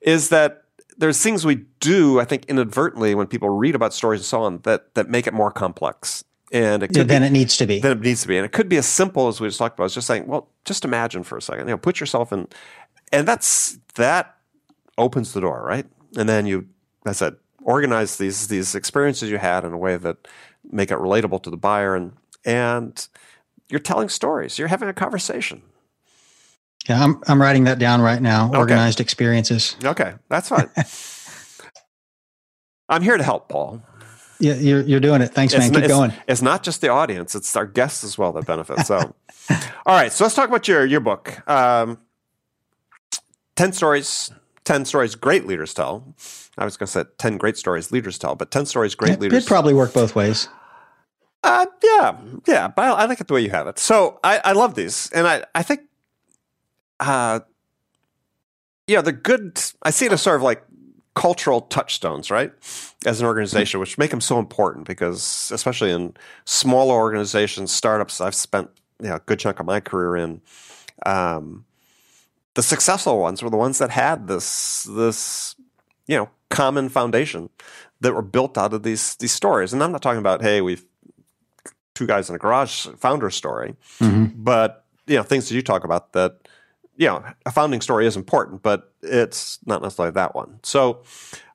is 0.00 0.28
that 0.30 0.64
there's 0.96 1.22
things 1.22 1.46
we 1.46 1.64
do, 1.80 2.20
I 2.20 2.24
think, 2.24 2.44
inadvertently 2.46 3.14
when 3.14 3.26
people 3.26 3.48
read 3.48 3.74
about 3.74 3.94
stories 3.94 4.20
and 4.20 4.26
so 4.26 4.42
on 4.42 4.58
that 4.62 4.94
that 4.94 5.08
make 5.08 5.26
it 5.26 5.32
more 5.34 5.50
complex, 5.50 6.24
and 6.52 6.82
it 6.82 6.88
could 6.88 7.08
Then 7.08 7.22
be, 7.22 7.26
it 7.26 7.32
needs 7.32 7.56
to 7.56 7.66
be. 7.66 7.80
than 7.80 7.92
it 7.92 8.00
needs 8.00 8.22
to 8.22 8.28
be, 8.28 8.36
and 8.36 8.44
it 8.44 8.52
could 8.52 8.68
be 8.68 8.76
as 8.76 8.86
simple 8.86 9.28
as 9.28 9.40
we 9.40 9.48
just 9.48 9.58
talked 9.58 9.78
about. 9.78 9.86
It's 9.86 9.94
just 9.94 10.06
saying, 10.06 10.26
well, 10.26 10.48
just 10.64 10.84
imagine 10.84 11.22
for 11.24 11.38
a 11.38 11.42
second, 11.42 11.66
you 11.68 11.72
know, 11.74 11.78
put 11.78 12.00
yourself 12.00 12.32
in, 12.32 12.46
and 13.12 13.26
that's 13.26 13.78
that 13.94 14.36
opens 14.98 15.32
the 15.32 15.40
door, 15.40 15.62
right? 15.64 15.86
And 16.16 16.28
then 16.28 16.46
you, 16.46 16.66
as 17.06 17.22
I 17.22 17.26
said, 17.26 17.36
organize 17.62 18.16
these 18.18 18.48
these 18.48 18.74
experiences 18.74 19.30
you 19.30 19.38
had 19.38 19.64
in 19.64 19.72
a 19.72 19.78
way 19.78 19.96
that 19.96 20.28
make 20.70 20.90
it 20.90 20.98
relatable 20.98 21.42
to 21.44 21.50
the 21.50 21.56
buyer, 21.56 21.94
and 21.94 22.12
and 22.44 23.08
you're 23.70 23.80
telling 23.80 24.08
stories, 24.08 24.58
you're 24.58 24.68
having 24.68 24.88
a 24.88 24.92
conversation. 24.92 25.62
Yeah, 26.88 27.02
I'm, 27.04 27.22
I'm 27.28 27.40
writing 27.40 27.64
that 27.64 27.78
down 27.78 28.00
right 28.00 28.20
now. 28.22 28.50
Organized 28.54 29.00
experiences. 29.00 29.76
Okay, 29.84 30.14
that's 30.28 30.48
fine. 30.48 30.68
I'm 32.88 33.02
here 33.02 33.16
to 33.16 33.22
help, 33.22 33.48
Paul. 33.48 33.82
Yeah, 34.40 34.54
you're, 34.54 34.80
you're 34.80 35.00
doing 35.00 35.20
it. 35.20 35.28
Thanks, 35.28 35.52
man. 35.52 35.62
It's, 35.62 35.70
Keep 35.70 35.84
it's- 35.84 35.90
going. 35.98 36.12
It's 36.26 36.42
not 36.42 36.62
just 36.62 36.80
the 36.80 36.88
audience; 36.88 37.34
it's 37.34 37.54
our 37.54 37.66
guests 37.66 38.02
as 38.04 38.16
well 38.16 38.32
that 38.32 38.46
benefit. 38.46 38.80
So, 38.86 38.96
all 39.50 39.56
right. 39.86 40.10
So 40.12 40.24
let's 40.24 40.34
talk 40.34 40.48
about 40.48 40.66
your 40.66 40.84
your 40.86 41.00
book. 41.00 41.46
Um, 41.48 41.98
ten 43.56 43.72
stories. 43.72 44.30
Ten 44.64 44.84
stories 44.84 45.14
great 45.14 45.46
leaders 45.46 45.74
tell. 45.74 46.14
I 46.56 46.64
was 46.64 46.76
going 46.76 46.86
to 46.86 46.92
say 46.92 47.04
ten 47.18 47.36
great 47.36 47.56
stories 47.58 47.92
leaders 47.92 48.18
tell, 48.18 48.34
but 48.34 48.50
ten 48.50 48.64
stories 48.66 48.94
great 48.94 49.12
It, 49.14 49.20
leaders. 49.20 49.44
it 49.44 49.48
probably 49.48 49.74
work 49.74 49.92
both 49.92 50.14
ways. 50.14 50.48
Uh, 51.42 51.66
yeah, 51.82 52.16
yeah, 52.46 52.68
but 52.68 52.82
I, 52.82 52.90
I 52.92 53.04
like 53.06 53.20
it 53.20 53.26
the 53.28 53.34
way 53.34 53.40
you 53.40 53.50
have 53.50 53.66
it. 53.66 53.78
So 53.78 54.20
I, 54.24 54.40
I 54.44 54.52
love 54.52 54.74
these, 54.74 55.10
and 55.12 55.26
I, 55.26 55.44
I 55.54 55.62
think, 55.62 55.80
uh, 57.00 57.40
yeah, 58.86 59.00
they're 59.00 59.12
good. 59.12 59.60
I 59.82 59.90
see 59.90 60.06
it 60.06 60.12
as 60.12 60.22
sort 60.22 60.36
of 60.36 60.42
like 60.42 60.62
cultural 61.14 61.62
touchstones, 61.62 62.30
right? 62.30 62.52
As 63.06 63.20
an 63.20 63.26
organization, 63.26 63.80
which 63.80 63.98
make 63.98 64.10
them 64.10 64.20
so 64.20 64.38
important 64.38 64.86
because, 64.86 65.50
especially 65.52 65.90
in 65.90 66.14
smaller 66.44 66.94
organizations, 66.94 67.72
startups, 67.72 68.20
I've 68.20 68.34
spent 68.34 68.68
you 69.02 69.08
know, 69.08 69.16
a 69.16 69.20
good 69.20 69.38
chunk 69.38 69.60
of 69.60 69.66
my 69.66 69.80
career 69.80 70.16
in. 70.16 70.40
Um, 71.06 71.64
the 72.54 72.62
successful 72.62 73.18
ones 73.20 73.42
were 73.42 73.50
the 73.50 73.56
ones 73.56 73.78
that 73.78 73.90
had 73.90 74.26
this 74.26 74.82
this 74.90 75.54
you 76.06 76.16
know 76.16 76.28
common 76.50 76.88
foundation 76.88 77.48
that 78.00 78.12
were 78.12 78.22
built 78.22 78.58
out 78.58 78.74
of 78.74 78.82
these 78.82 79.14
these 79.16 79.32
stories. 79.32 79.72
And 79.72 79.82
I'm 79.82 79.92
not 79.92 80.02
talking 80.02 80.18
about 80.18 80.42
hey 80.42 80.60
we've 80.60 80.84
two 81.94 82.06
guys 82.06 82.28
in 82.28 82.34
a 82.34 82.38
garage 82.38 82.88
founder 82.98 83.30
story, 83.30 83.76
Mhm. 84.00 84.32
but 84.36 84.84
you 85.06 85.16
know 85.16 85.22
things 85.22 85.48
that 85.48 85.54
you 85.54 85.62
talk 85.62 85.84
about 85.84 86.12
that 86.12 86.48
you 87.00 87.06
know 87.08 87.24
a 87.46 87.50
founding 87.50 87.80
story 87.80 88.06
is 88.06 88.14
important, 88.16 88.62
but 88.62 88.92
it's 89.02 89.58
not 89.66 89.82
necessarily 89.82 90.12
that 90.12 90.34
one. 90.36 90.60
So. 90.62 91.02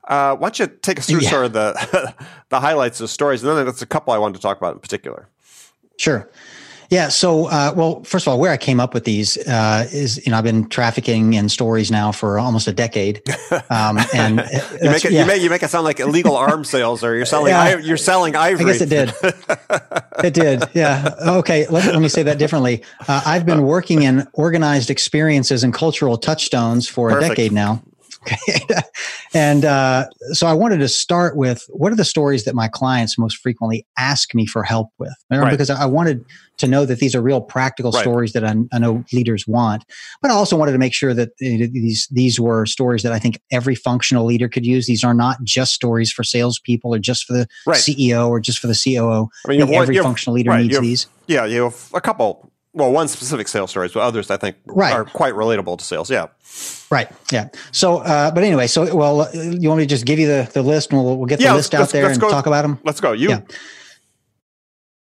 Uh, 0.08 0.36
why 0.36 0.50
don't 0.50 0.60
you 0.60 0.68
take 0.84 1.00
us 1.00 1.08
through 1.08 1.22
Yeah. 1.22 1.30
sort 1.32 1.46
of 1.48 1.54
the 1.54 2.14
the 2.50 2.60
highlights 2.60 3.02
of 3.02 3.10
stories, 3.10 3.42
and 3.42 3.50
then 3.58 3.66
there's 3.66 3.82
a 3.82 3.88
couple 3.88 4.14
I 4.14 4.20
wanted 4.20 4.36
to 4.36 4.40
talk 4.40 4.56
about 4.58 4.74
in 4.76 4.80
particular. 4.80 5.28
Sure. 5.98 6.30
Yeah. 6.92 7.08
So, 7.10 7.48
uh, 7.48 7.74
well, 7.76 8.04
first 8.04 8.28
of 8.28 8.32
all, 8.32 8.40
where 8.40 8.52
I 8.52 8.58
came 8.58 8.80
up 8.80 8.94
with 8.94 9.04
these 9.06 9.36
uh, 9.48 9.88
is, 9.92 10.24
you 10.24 10.32
know, 10.32 10.38
I've 10.38 10.44
been 10.44 10.70
trafficking 10.70 11.34
in 11.34 11.50
stories 11.50 11.90
now 11.90 12.12
for 12.12 12.38
almost 12.38 12.68
a 12.68 12.72
decade, 12.72 13.24
um, 13.72 13.98
and 14.14 14.44
You 14.80 14.92
make 14.92 15.06
it 15.06 15.12
yeah. 15.12 15.22
you 15.22 15.26
make 15.26 15.42
you 15.42 15.50
make 15.50 15.64
it 15.64 15.72
sound 15.72 15.86
like 15.86 16.00
illegal 16.00 16.36
arms 16.36 16.70
sales, 16.70 17.04
or 17.04 17.16
you're 17.16 17.26
selling 17.26 17.50
Yeah. 17.54 17.62
i- 17.64 17.78
you're 17.82 17.98
selling 17.98 18.36
ivory. 18.36 18.66
I 18.70 18.74
guess 18.74 18.82
it 18.82 18.90
did. 18.90 19.12
it 20.26 20.34
did. 20.34 20.64
Yeah. 20.74 21.16
Okay. 21.22 21.68
Let, 21.68 21.86
let 21.94 22.02
me 22.02 22.10
say 22.10 22.24
that 22.24 22.38
differently. 22.38 22.84
Uh, 23.08 23.22
I've 23.26 23.46
been 23.46 23.64
working 23.64 24.02
in 24.04 24.28
organized 24.34 24.90
experiences 24.90 25.64
and 25.64 25.74
cultural 25.74 26.18
touchstones 26.18 26.88
for 26.88 27.10
Perfect. 27.10 27.26
a 27.26 27.36
decade 27.36 27.52
now. 27.52 27.82
Okay. 28.26 28.66
and 29.34 29.66
uh, 29.66 30.08
so 30.32 30.48
I 30.48 30.54
wanted 30.54 30.78
to 30.78 30.88
start 30.88 31.38
with 31.38 31.66
what 31.70 31.92
are 31.92 31.96
the 31.96 32.06
stories 32.06 32.46
that 32.46 32.56
my 32.56 32.68
clients 32.68 33.18
most 33.18 33.38
frequently 33.38 33.86
ask 33.98 34.34
me 34.34 34.46
for 34.46 34.64
help 34.64 34.90
with? 34.98 35.14
Right. 35.30 35.52
Because 35.52 35.70
I 35.70 35.86
wanted 35.86 36.26
to 36.58 36.68
know 36.68 36.86
that 36.86 37.00
these 37.00 37.14
are 37.16 37.22
real 37.22 37.42
practical 37.42 37.92
right. 37.92 38.02
stories 38.02 38.34
that 38.34 38.46
I, 38.46 38.56
I, 38.72 38.80
know 38.80 39.04
leaders 39.12 39.46
want, 39.46 39.84
but 40.22 40.32
I 40.32 40.34
also 40.34 40.56
wanted 40.56 40.72
to 40.72 40.78
make 40.78 40.94
sure 40.94 41.14
that 41.14 41.38
these 41.38 42.08
these 42.12 42.40
were 42.40 42.66
stories 42.66 43.04
that 43.04 43.12
I 43.12 43.20
think 43.20 43.40
every 43.52 43.76
functional 43.76 44.26
leader 44.26 44.48
could 44.48 44.66
use. 44.66 44.88
These 44.88 45.04
are 45.04 45.14
not 45.14 45.44
just 45.44 45.74
stories 45.74 46.12
for 46.12 46.24
salespeople 46.24 46.94
or 46.94 47.00
just 47.00 47.26
for 47.26 47.34
the 47.34 47.48
right. 47.66 47.78
CEO 47.78 48.30
or 48.30 48.40
just 48.40 48.60
for 48.60 48.68
the 48.68 48.82
COO. 48.82 49.30
I 49.46 49.50
mean, 49.50 49.62
I 49.62 49.76
every 49.76 49.98
functional 49.98 50.36
leader 50.36 50.58
needs 50.58 50.80
these. 50.80 51.08
Yeah, 51.28 51.46
you 51.46 51.64
have 51.64 51.92
a 51.94 52.02
couple 52.02 52.45
well, 52.76 52.92
one 52.92 53.08
specific 53.08 53.48
sales 53.48 53.70
stories, 53.72 53.94
but 53.94 54.02
others 54.02 54.30
I 54.30 54.38
think 54.38 54.58
right. 54.66 54.94
are 54.94 55.06
quite 55.06 55.34
relatable 55.34 55.78
to 55.78 55.84
sales. 55.84 56.12
Yeah. 56.12 56.28
Right. 56.92 57.10
Yeah. 57.32 57.50
So, 57.72 58.00
uh, 58.00 58.32
but 58.32 58.44
anyway, 58.44 58.68
so 58.68 58.94
well, 58.94 59.30
you 59.34 59.70
want 59.70 59.80
me 59.80 59.86
to 59.86 59.90
just 59.90 60.06
give 60.06 60.20
you 60.20 60.28
the, 60.28 60.50
the 60.54 60.62
list 60.62 60.92
and 60.92 61.02
we'll, 61.02 61.18
we'll 61.18 61.26
get 61.26 61.40
the 61.40 61.46
yeah, 61.46 61.54
list 61.54 61.74
out 61.74 61.90
there 61.90 62.10
and 62.10 62.20
go, 62.20 62.30
talk 62.30 62.48
about 62.48 62.64
them? 62.64 62.78
Let's 62.84 63.00
go. 63.00 63.14
You. 63.14 63.30
Yeah. 63.30 63.42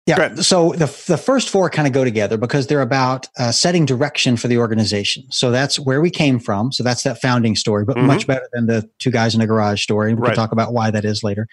Yeah. 0.07 0.35
So 0.35 0.71
the 0.73 0.85
the 1.07 1.17
first 1.17 1.49
four 1.49 1.67
kind 1.69 1.87
of 1.87 1.93
go 1.93 2.03
together 2.03 2.37
because 2.37 2.67
they're 2.67 2.81
about 2.81 3.27
uh, 3.39 3.51
setting 3.51 3.85
direction 3.85 4.37
for 4.37 4.47
the 4.47 4.59
organization. 4.59 5.23
So 5.31 5.49
that's 5.49 5.79
where 5.79 5.99
we 5.99 6.11
came 6.11 6.39
from. 6.39 6.71
So 6.71 6.83
that's 6.83 7.01
that 7.03 7.19
founding 7.19 7.55
story, 7.55 7.85
but 7.85 7.97
mm-hmm. 7.97 8.05
much 8.05 8.27
better 8.27 8.47
than 8.53 8.67
the 8.67 8.87
two 8.99 9.09
guys 9.09 9.33
in 9.33 9.41
a 9.41 9.47
garage 9.47 9.81
story. 9.81 10.13
We 10.13 10.21
right. 10.21 10.27
can 10.27 10.35
talk 10.35 10.51
about 10.51 10.73
why 10.73 10.91
that 10.91 11.05
is 11.05 11.23
later. 11.23 11.47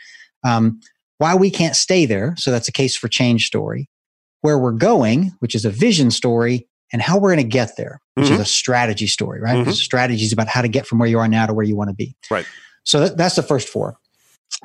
Um, 0.45 0.81
why 1.17 1.35
we 1.35 1.51
can't 1.51 1.75
stay 1.75 2.05
there. 2.05 2.35
So 2.37 2.51
that's 2.51 2.69
a 2.69 2.73
case 2.73 2.95
for 2.95 3.09
change 3.09 3.47
story 3.47 3.89
where 4.43 4.59
we're 4.59 4.73
going, 4.73 5.33
which 5.39 5.55
is 5.55 5.65
a 5.65 5.71
vision 5.71 6.11
story, 6.11 6.69
and 6.93 7.01
how 7.01 7.19
we're 7.19 7.35
going 7.35 7.45
to 7.45 7.51
get 7.51 7.77
there, 7.77 8.01
which 8.15 8.27
mm-hmm. 8.27 8.35
is 8.35 8.41
a 8.41 8.45
strategy 8.45 9.07
story, 9.07 9.41
right? 9.41 9.57
Mm-hmm. 9.57 9.71
Strategy 9.71 10.25
is 10.25 10.33
about 10.33 10.49
how 10.49 10.61
to 10.61 10.69
get 10.69 10.87
from 10.87 10.99
where 10.99 11.09
you 11.09 11.19
are 11.19 11.29
now 11.29 11.47
to 11.47 11.55
where 11.55 11.65
you 11.65 11.75
want 11.75 11.89
to 11.89 11.95
be. 11.95 12.15
Right. 12.31 12.47
So 12.85 13.01
that, 13.01 13.17
that's 13.17 13.37
the 13.37 13.43
first 13.43 13.69
four. 13.69 13.97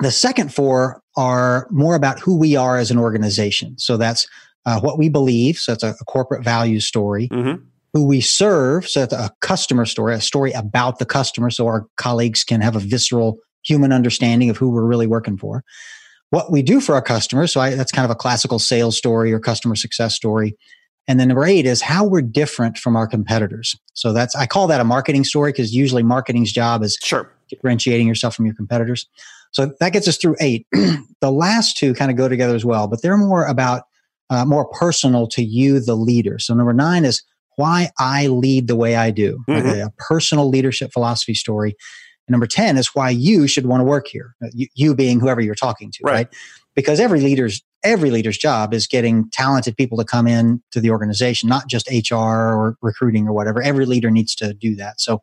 The 0.00 0.10
second 0.10 0.52
four 0.52 1.02
are 1.16 1.66
more 1.70 1.94
about 1.94 2.20
who 2.20 2.36
we 2.36 2.54
are 2.54 2.76
as 2.76 2.90
an 2.90 2.98
organization. 2.98 3.78
So 3.78 3.96
that's 3.96 4.28
uh, 4.66 4.80
what 4.80 4.98
we 4.98 5.08
believe. 5.08 5.56
So 5.58 5.72
it's 5.72 5.82
a, 5.82 5.94
a 5.98 6.04
corporate 6.04 6.44
value 6.44 6.80
story. 6.80 7.28
Mm-hmm. 7.28 7.64
Who 7.94 8.06
we 8.06 8.20
serve. 8.20 8.86
So 8.86 9.00
that's 9.00 9.14
a 9.14 9.32
customer 9.40 9.86
story, 9.86 10.14
a 10.14 10.20
story 10.20 10.52
about 10.52 10.98
the 10.98 11.06
customer. 11.06 11.48
So 11.48 11.66
our 11.66 11.86
colleagues 11.96 12.44
can 12.44 12.60
have 12.60 12.76
a 12.76 12.80
visceral 12.80 13.38
human 13.64 13.92
understanding 13.92 14.50
of 14.50 14.58
who 14.58 14.68
we're 14.68 14.84
really 14.84 15.06
working 15.06 15.38
for 15.38 15.64
what 16.30 16.52
we 16.52 16.62
do 16.62 16.80
for 16.80 16.94
our 16.94 17.02
customers. 17.02 17.52
So 17.52 17.60
I, 17.60 17.74
that's 17.74 17.92
kind 17.92 18.04
of 18.04 18.10
a 18.10 18.14
classical 18.14 18.58
sales 18.58 18.96
story 18.96 19.32
or 19.32 19.40
customer 19.40 19.76
success 19.76 20.14
story. 20.14 20.56
And 21.06 21.18
then 21.18 21.28
number 21.28 21.46
eight 21.46 21.64
is 21.64 21.80
how 21.80 22.04
we're 22.04 22.22
different 22.22 22.76
from 22.76 22.94
our 22.94 23.06
competitors. 23.06 23.74
So 23.94 24.12
that's, 24.12 24.36
I 24.36 24.46
call 24.46 24.66
that 24.66 24.80
a 24.80 24.84
marketing 24.84 25.24
story 25.24 25.52
because 25.52 25.74
usually 25.74 26.02
marketing's 26.02 26.52
job 26.52 26.82
is 26.82 26.98
sure. 27.02 27.32
differentiating 27.48 28.06
yourself 28.06 28.34
from 28.34 28.44
your 28.44 28.54
competitors. 28.54 29.06
So 29.52 29.72
that 29.80 29.94
gets 29.94 30.06
us 30.06 30.18
through 30.18 30.36
eight. 30.40 30.66
the 31.20 31.32
last 31.32 31.78
two 31.78 31.94
kind 31.94 32.10
of 32.10 32.18
go 32.18 32.28
together 32.28 32.54
as 32.54 32.64
well, 32.64 32.88
but 32.88 33.00
they're 33.00 33.16
more 33.16 33.46
about, 33.46 33.84
uh, 34.28 34.44
more 34.44 34.66
personal 34.66 35.26
to 35.28 35.42
you, 35.42 35.80
the 35.80 35.94
leader. 35.94 36.38
So 36.38 36.52
number 36.52 36.74
nine 36.74 37.06
is 37.06 37.22
why 37.56 37.88
I 37.98 38.26
lead 38.26 38.68
the 38.68 38.76
way 38.76 38.94
I 38.94 39.10
do, 39.10 39.42
mm-hmm. 39.48 39.80
a 39.80 39.90
personal 39.96 40.50
leadership 40.50 40.92
philosophy 40.92 41.34
story. 41.34 41.74
And 42.28 42.32
number 42.32 42.46
10 42.46 42.76
is 42.76 42.94
why 42.94 43.10
you 43.10 43.46
should 43.46 43.66
want 43.66 43.80
to 43.80 43.84
work 43.84 44.06
here. 44.06 44.34
Uh, 44.42 44.48
you, 44.52 44.68
you 44.74 44.94
being 44.94 45.18
whoever 45.18 45.40
you're 45.40 45.54
talking 45.54 45.90
to, 45.92 46.00
right. 46.04 46.12
right? 46.12 46.28
Because 46.74 47.00
every 47.00 47.20
leader's 47.20 47.62
every 47.84 48.10
leader's 48.10 48.36
job 48.36 48.74
is 48.74 48.86
getting 48.86 49.30
talented 49.30 49.76
people 49.76 49.96
to 49.98 50.04
come 50.04 50.26
in 50.26 50.60
to 50.72 50.80
the 50.80 50.90
organization, 50.90 51.48
not 51.48 51.68
just 51.68 51.88
HR 51.88 52.14
or 52.14 52.76
recruiting 52.82 53.26
or 53.26 53.32
whatever. 53.32 53.62
Every 53.62 53.86
leader 53.86 54.10
needs 54.10 54.34
to 54.36 54.52
do 54.52 54.74
that. 54.76 55.00
So 55.00 55.22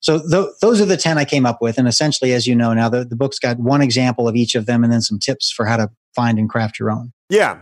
so 0.00 0.18
th- 0.18 0.48
those 0.60 0.80
are 0.80 0.84
the 0.84 0.96
10 0.96 1.16
I 1.16 1.24
came 1.24 1.46
up 1.46 1.62
with. 1.62 1.78
And 1.78 1.86
essentially, 1.86 2.32
as 2.32 2.46
you 2.46 2.56
know 2.56 2.74
now, 2.74 2.88
the, 2.88 3.04
the 3.04 3.14
book's 3.14 3.38
got 3.38 3.58
one 3.58 3.80
example 3.80 4.26
of 4.26 4.34
each 4.34 4.56
of 4.56 4.66
them 4.66 4.82
and 4.82 4.92
then 4.92 5.00
some 5.00 5.18
tips 5.18 5.50
for 5.50 5.64
how 5.64 5.76
to 5.76 5.90
find 6.14 6.38
and 6.40 6.50
craft 6.50 6.78
your 6.78 6.90
own. 6.90 7.12
Yeah. 7.28 7.60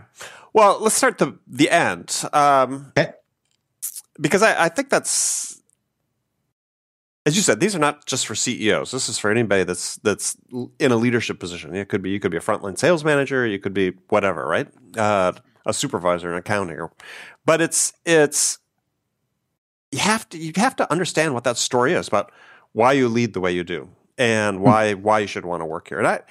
Well, 0.51 0.79
let's 0.81 0.95
start 0.95 1.19
the, 1.19 1.37
the 1.47 1.69
end. 1.69 2.23
Um, 2.33 2.91
okay. 2.97 3.13
Because 4.19 4.41
I, 4.41 4.65
I 4.65 4.69
think 4.69 4.89
that's 4.89 5.60
as 7.25 7.35
you 7.35 7.41
said, 7.41 7.59
these 7.59 7.75
are 7.75 7.79
not 7.79 8.05
just 8.05 8.25
for 8.25 8.33
CEOs. 8.33 8.91
This 8.91 9.07
is 9.07 9.17
for 9.17 9.29
anybody 9.29 9.63
that's 9.63 9.97
that's 9.97 10.35
in 10.79 10.91
a 10.91 10.95
leadership 10.95 11.39
position. 11.39 11.75
It 11.75 11.87
could 11.87 12.01
be 12.01 12.09
you 12.09 12.19
could 12.19 12.31
be 12.31 12.37
a 12.37 12.41
frontline 12.41 12.77
sales 12.77 13.03
manager, 13.03 13.45
you 13.45 13.59
could 13.59 13.73
be 13.73 13.91
whatever, 14.09 14.47
right? 14.47 14.67
Uh, 14.97 15.33
a 15.65 15.73
supervisor 15.73 16.31
in 16.31 16.37
accounting, 16.37 16.77
or, 16.77 16.91
but 17.45 17.61
it's 17.61 17.93
it's 18.05 18.57
you 19.91 19.99
have 19.99 20.27
to 20.29 20.37
you 20.37 20.51
have 20.55 20.75
to 20.77 20.91
understand 20.91 21.33
what 21.33 21.43
that 21.43 21.57
story 21.57 21.93
is 21.93 22.07
about 22.07 22.31
why 22.71 22.93
you 22.93 23.07
lead 23.07 23.33
the 23.33 23.39
way 23.39 23.51
you 23.51 23.63
do 23.63 23.89
and 24.17 24.57
hmm. 24.57 24.63
why 24.63 24.93
why 24.95 25.19
you 25.19 25.27
should 25.27 25.45
want 25.45 25.61
to 25.61 25.65
work 25.65 25.89
here. 25.89 25.99
And 25.99 26.07
I 26.07 26.21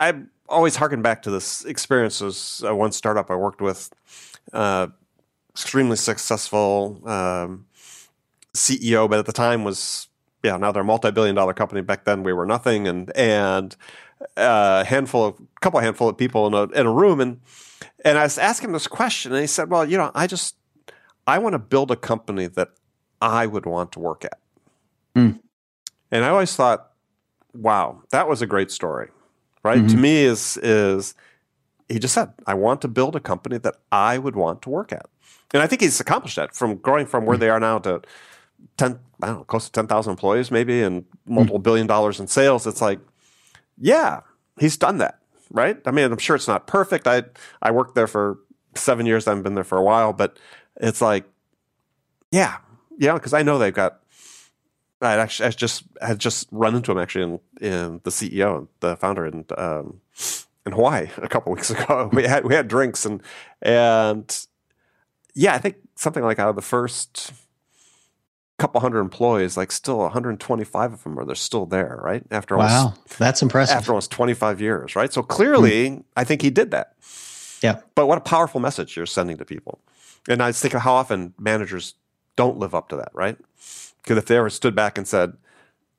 I 0.00 0.14
always 0.48 0.76
harken 0.76 1.02
back 1.02 1.22
to 1.22 1.30
this 1.30 1.66
experience 1.66 2.22
as 2.22 2.62
uh, 2.66 2.74
one 2.74 2.92
startup 2.92 3.30
I 3.30 3.34
worked 3.34 3.60
with, 3.60 3.90
uh, 4.54 4.86
extremely 5.50 5.96
successful 5.96 7.02
um, 7.06 7.66
CEO, 8.54 9.10
but 9.10 9.18
at 9.18 9.26
the 9.26 9.32
time 9.32 9.64
was 9.64 10.08
yeah, 10.48 10.56
now 10.56 10.72
they're 10.72 10.82
a 10.82 10.84
multi-billion 10.84 11.34
dollar 11.34 11.52
company. 11.52 11.82
Back 11.82 12.04
then 12.04 12.22
we 12.22 12.32
were 12.32 12.46
nothing, 12.46 12.88
and 12.88 13.14
and 13.16 13.76
a 14.36 14.40
uh, 14.40 14.84
handful 14.84 15.26
of 15.26 15.34
a 15.38 15.60
couple 15.60 15.78
handful 15.80 16.08
of 16.08 16.16
people 16.16 16.46
in 16.46 16.54
a 16.54 16.62
in 16.78 16.86
a 16.86 16.92
room, 16.92 17.20
and 17.20 17.40
and 18.04 18.18
I 18.18 18.22
was 18.22 18.38
asking 18.38 18.68
him 18.68 18.72
this 18.72 18.86
question, 18.86 19.32
and 19.32 19.40
he 19.40 19.46
said, 19.46 19.70
"Well, 19.70 19.84
you 19.84 19.98
know, 19.98 20.10
I 20.14 20.26
just 20.26 20.56
I 21.26 21.38
want 21.38 21.52
to 21.52 21.58
build 21.58 21.90
a 21.90 21.96
company 21.96 22.46
that 22.46 22.70
I 23.20 23.46
would 23.46 23.66
want 23.66 23.92
to 23.92 24.00
work 24.00 24.24
at." 24.24 24.38
Mm. 25.14 25.40
And 26.10 26.24
I 26.24 26.30
always 26.30 26.56
thought, 26.56 26.92
"Wow, 27.52 28.02
that 28.10 28.26
was 28.28 28.40
a 28.40 28.46
great 28.46 28.70
story." 28.70 29.08
Right 29.62 29.78
mm-hmm. 29.78 29.88
to 29.88 29.96
me 29.96 30.22
is 30.22 30.56
is 30.62 31.14
he 31.88 31.98
just 31.98 32.14
said, 32.14 32.32
"I 32.46 32.54
want 32.54 32.80
to 32.82 32.88
build 32.88 33.16
a 33.16 33.20
company 33.20 33.58
that 33.58 33.76
I 33.92 34.16
would 34.16 34.34
want 34.34 34.62
to 34.62 34.70
work 34.70 34.92
at," 34.92 35.06
and 35.52 35.62
I 35.62 35.66
think 35.66 35.82
he's 35.82 36.00
accomplished 36.00 36.36
that 36.36 36.54
from 36.54 36.76
growing 36.76 37.06
from 37.06 37.26
where 37.26 37.36
mm. 37.36 37.40
they 37.40 37.50
are 37.50 37.60
now 37.60 37.78
to 37.80 38.00
10, 38.76 38.98
I 39.22 39.26
don't 39.26 39.38
know, 39.38 39.44
close 39.44 39.66
to 39.66 39.72
10,000 39.72 40.10
employees 40.10 40.50
maybe 40.50 40.82
and 40.82 41.04
multiple 41.26 41.60
mm. 41.60 41.64
billion 41.64 41.86
dollars 41.86 42.20
in 42.20 42.26
sales. 42.26 42.66
It's 42.66 42.80
like, 42.80 43.00
yeah, 43.76 44.20
he's 44.58 44.76
done 44.76 44.98
that, 44.98 45.18
right? 45.50 45.78
I 45.84 45.90
mean, 45.90 46.10
I'm 46.10 46.18
sure 46.18 46.36
it's 46.36 46.48
not 46.48 46.66
perfect. 46.66 47.06
I, 47.06 47.24
I 47.60 47.70
worked 47.70 47.94
there 47.94 48.06
for 48.06 48.38
seven 48.74 49.06
years. 49.06 49.26
I 49.26 49.30
haven't 49.30 49.44
been 49.44 49.54
there 49.54 49.64
for 49.64 49.78
a 49.78 49.82
while, 49.82 50.12
but 50.12 50.38
it's 50.76 51.00
like, 51.00 51.24
yeah, 52.30 52.58
yeah, 52.98 53.14
because 53.14 53.34
I 53.34 53.42
know 53.42 53.58
they've 53.58 53.74
got. 53.74 54.00
I 55.00 55.14
actually 55.14 55.46
I 55.46 55.50
just 55.50 55.84
had 56.02 56.18
just 56.18 56.48
run 56.50 56.74
into 56.74 56.90
him 56.90 56.98
actually 56.98 57.22
in, 57.22 57.40
in 57.60 58.00
the 58.02 58.10
CEO, 58.10 58.58
and 58.58 58.68
the 58.80 58.96
founder 58.96 59.26
in 59.26 59.44
um, 59.56 60.00
in 60.66 60.72
Hawaii 60.72 61.08
a 61.18 61.28
couple 61.28 61.52
weeks 61.52 61.70
ago. 61.70 62.10
We 62.12 62.24
had 62.24 62.44
we 62.44 62.54
had 62.54 62.68
drinks 62.68 63.06
and 63.06 63.22
and 63.62 64.46
yeah, 65.34 65.54
I 65.54 65.58
think 65.58 65.76
something 65.94 66.24
like 66.24 66.38
out 66.38 66.48
of 66.48 66.56
the 66.56 66.62
first 66.62 67.32
couple 68.58 68.80
hundred 68.80 69.00
employees, 69.00 69.56
like 69.56 69.70
still 69.70 69.98
125 69.98 70.92
of 70.92 71.02
them 71.04 71.18
are 71.18 71.24
they're 71.24 71.34
still 71.34 71.64
there, 71.64 72.00
right? 72.02 72.24
After 72.30 72.56
almost, 72.56 72.72
wow, 72.72 72.94
that's 73.18 73.40
impressive. 73.40 73.76
After 73.76 73.92
almost 73.92 74.10
25 74.10 74.60
years, 74.60 74.96
right? 74.96 75.12
So 75.12 75.22
clearly, 75.22 75.90
mm. 75.90 76.04
I 76.16 76.24
think 76.24 76.42
he 76.42 76.50
did 76.50 76.72
that. 76.72 76.94
Yeah. 77.62 77.80
But 77.94 78.06
what 78.06 78.18
a 78.18 78.20
powerful 78.20 78.60
message 78.60 78.96
you're 78.96 79.06
sending 79.06 79.36
to 79.38 79.44
people. 79.44 79.78
And 80.28 80.42
I 80.42 80.52
think 80.52 80.74
of 80.74 80.82
how 80.82 80.94
often 80.94 81.34
managers 81.38 81.94
don't 82.36 82.58
live 82.58 82.74
up 82.74 82.88
to 82.88 82.96
that, 82.96 83.10
right? 83.14 83.36
Because 84.02 84.18
if 84.18 84.26
they 84.26 84.36
ever 84.36 84.50
stood 84.50 84.74
back 84.74 84.98
and 84.98 85.06
said, 85.06 85.34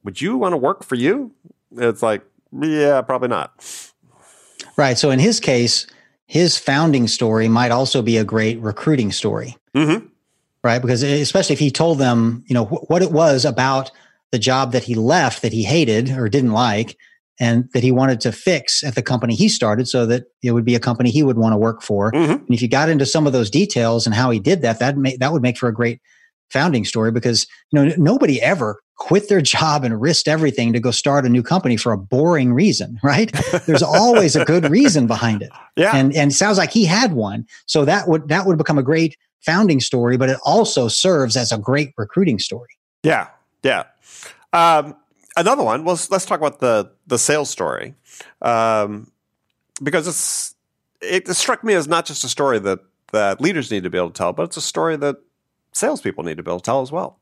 "Would 0.04 0.22
you 0.22 0.38
want 0.38 0.54
to 0.54 0.58
work 0.58 0.84
for 0.84 0.96
you?" 0.96 1.32
It's 1.76 2.04
like, 2.04 2.24
yeah, 2.52 3.02
probably 3.02 3.30
not. 3.30 3.54
Right. 4.76 4.98
So 4.98 5.12
in 5.12 5.20
his 5.20 5.40
case, 5.40 5.88
his 6.26 6.58
founding 6.58 7.08
story 7.08 7.48
might 7.48 7.72
also 7.72 8.02
be 8.02 8.18
a 8.18 8.24
great 8.24 8.60
recruiting 8.60 9.12
story. 9.12 9.58
Mm-hmm 9.76 10.08
right? 10.64 10.82
Because 10.82 11.04
especially 11.04 11.54
if 11.54 11.60
he 11.60 11.72
told 11.72 12.00
them, 12.00 12.44
you 12.48 12.54
know, 12.54 12.66
wh- 12.66 12.90
what 12.90 13.02
it 13.02 13.12
was 13.12 13.46
about 13.46 13.92
the 14.32 14.40
job 14.40 14.72
that 14.74 14.84
he 14.84 14.96
left 14.96 15.42
that 15.42 15.54
he 15.54 15.64
hated 15.64 16.10
or 16.12 16.30
didn't 16.30 16.52
like, 16.52 16.98
and 17.40 17.70
that 17.74 17.84
he 17.84 17.92
wanted 17.92 18.20
to 18.20 18.32
fix 18.32 18.84
at 18.84 18.96
the 18.96 19.02
company 19.02 19.34
he 19.34 19.48
started, 19.48 19.88
so 19.88 20.06
that 20.06 20.26
it 20.44 20.52
would 20.52 20.66
be 20.66 20.76
a 20.76 20.80
company 20.80 21.10
he 21.10 21.24
would 21.24 21.38
want 21.38 21.54
to 21.54 21.58
work 21.58 21.82
for. 21.82 22.12
Mm-hmm. 22.12 22.32
And 22.32 22.50
if 22.50 22.62
you 22.62 22.68
got 22.68 22.90
into 22.90 23.06
some 23.06 23.26
of 23.26 23.34
those 23.34 23.50
details 23.50 24.06
and 24.06 24.14
how 24.14 24.30
he 24.30 24.40
did 24.40 24.62
that, 24.62 24.80
that 24.80 24.98
may, 24.98 25.16
that 25.18 25.32
would 25.32 25.42
make 25.42 25.58
for 25.58 25.70
a 25.70 25.74
great 25.74 26.02
founding 26.50 26.86
story 26.86 27.12
because 27.12 27.48
you 27.72 27.80
know 27.80 27.94
nobody 27.98 28.42
ever 28.42 28.80
quit 28.96 29.30
their 29.30 29.42
job 29.56 29.84
and 29.84 30.00
risked 30.00 30.28
everything 30.28 30.74
to 30.74 30.80
go 30.80 30.92
start 30.92 31.26
a 31.26 31.30
new 31.30 31.44
company 31.44 31.78
for 31.78 31.92
a 31.92 31.98
boring 31.98 32.54
reason, 32.54 33.00
right? 33.04 33.32
There's 33.66 33.84
always 33.84 34.36
a 34.36 34.46
good 34.46 34.70
reason 34.70 35.08
behind 35.08 35.42
it. 35.42 35.52
Yeah. 35.76 35.96
And 35.96 36.16
and 36.16 36.32
it 36.32 36.36
sounds 36.36 36.58
like 36.58 36.72
he 36.72 36.86
had 36.86 37.14
one. 37.14 37.48
So 37.66 37.86
that 37.86 38.08
would 38.08 38.28
that 38.28 38.46
would 38.46 38.58
become 38.58 38.78
a 38.78 38.84
great 38.84 39.18
founding 39.42 39.80
story, 39.80 40.18
but 40.18 40.30
it 40.30 40.38
also 40.44 40.88
serves 40.88 41.38
as 41.38 41.52
a 41.52 41.58
great 41.58 41.94
recruiting 41.98 42.40
story. 42.40 42.70
Yeah, 43.04 43.28
yeah. 43.64 43.86
Um, 44.52 44.96
another 45.38 45.64
one. 45.64 45.86
Well, 45.86 46.00
let's 46.10 46.26
talk 46.26 46.40
about 46.40 46.60
the 46.60 46.92
the 47.08 47.18
sales 47.18 47.50
story, 47.50 47.96
um, 48.42 49.12
because 49.82 50.08
it's 50.08 50.56
it 51.02 51.28
struck 51.36 51.64
me 51.64 51.74
as 51.74 51.88
not 51.88 52.06
just 52.06 52.24
a 52.24 52.30
story 52.30 52.60
that 52.60 52.80
that 53.12 53.42
leaders 53.42 53.72
need 53.72 53.84
to 53.84 53.90
be 53.90 53.98
able 53.98 54.10
to 54.10 54.18
tell, 54.18 54.34
but 54.34 54.44
it's 54.44 54.58
a 54.58 54.62
story 54.62 54.98
that 54.98 55.18
salespeople 55.74 56.24
need 56.24 56.38
to 56.38 56.44
be 56.44 56.50
able 56.52 56.60
to 56.60 56.64
tell 56.64 56.82
as 56.82 56.92
well. 56.92 57.20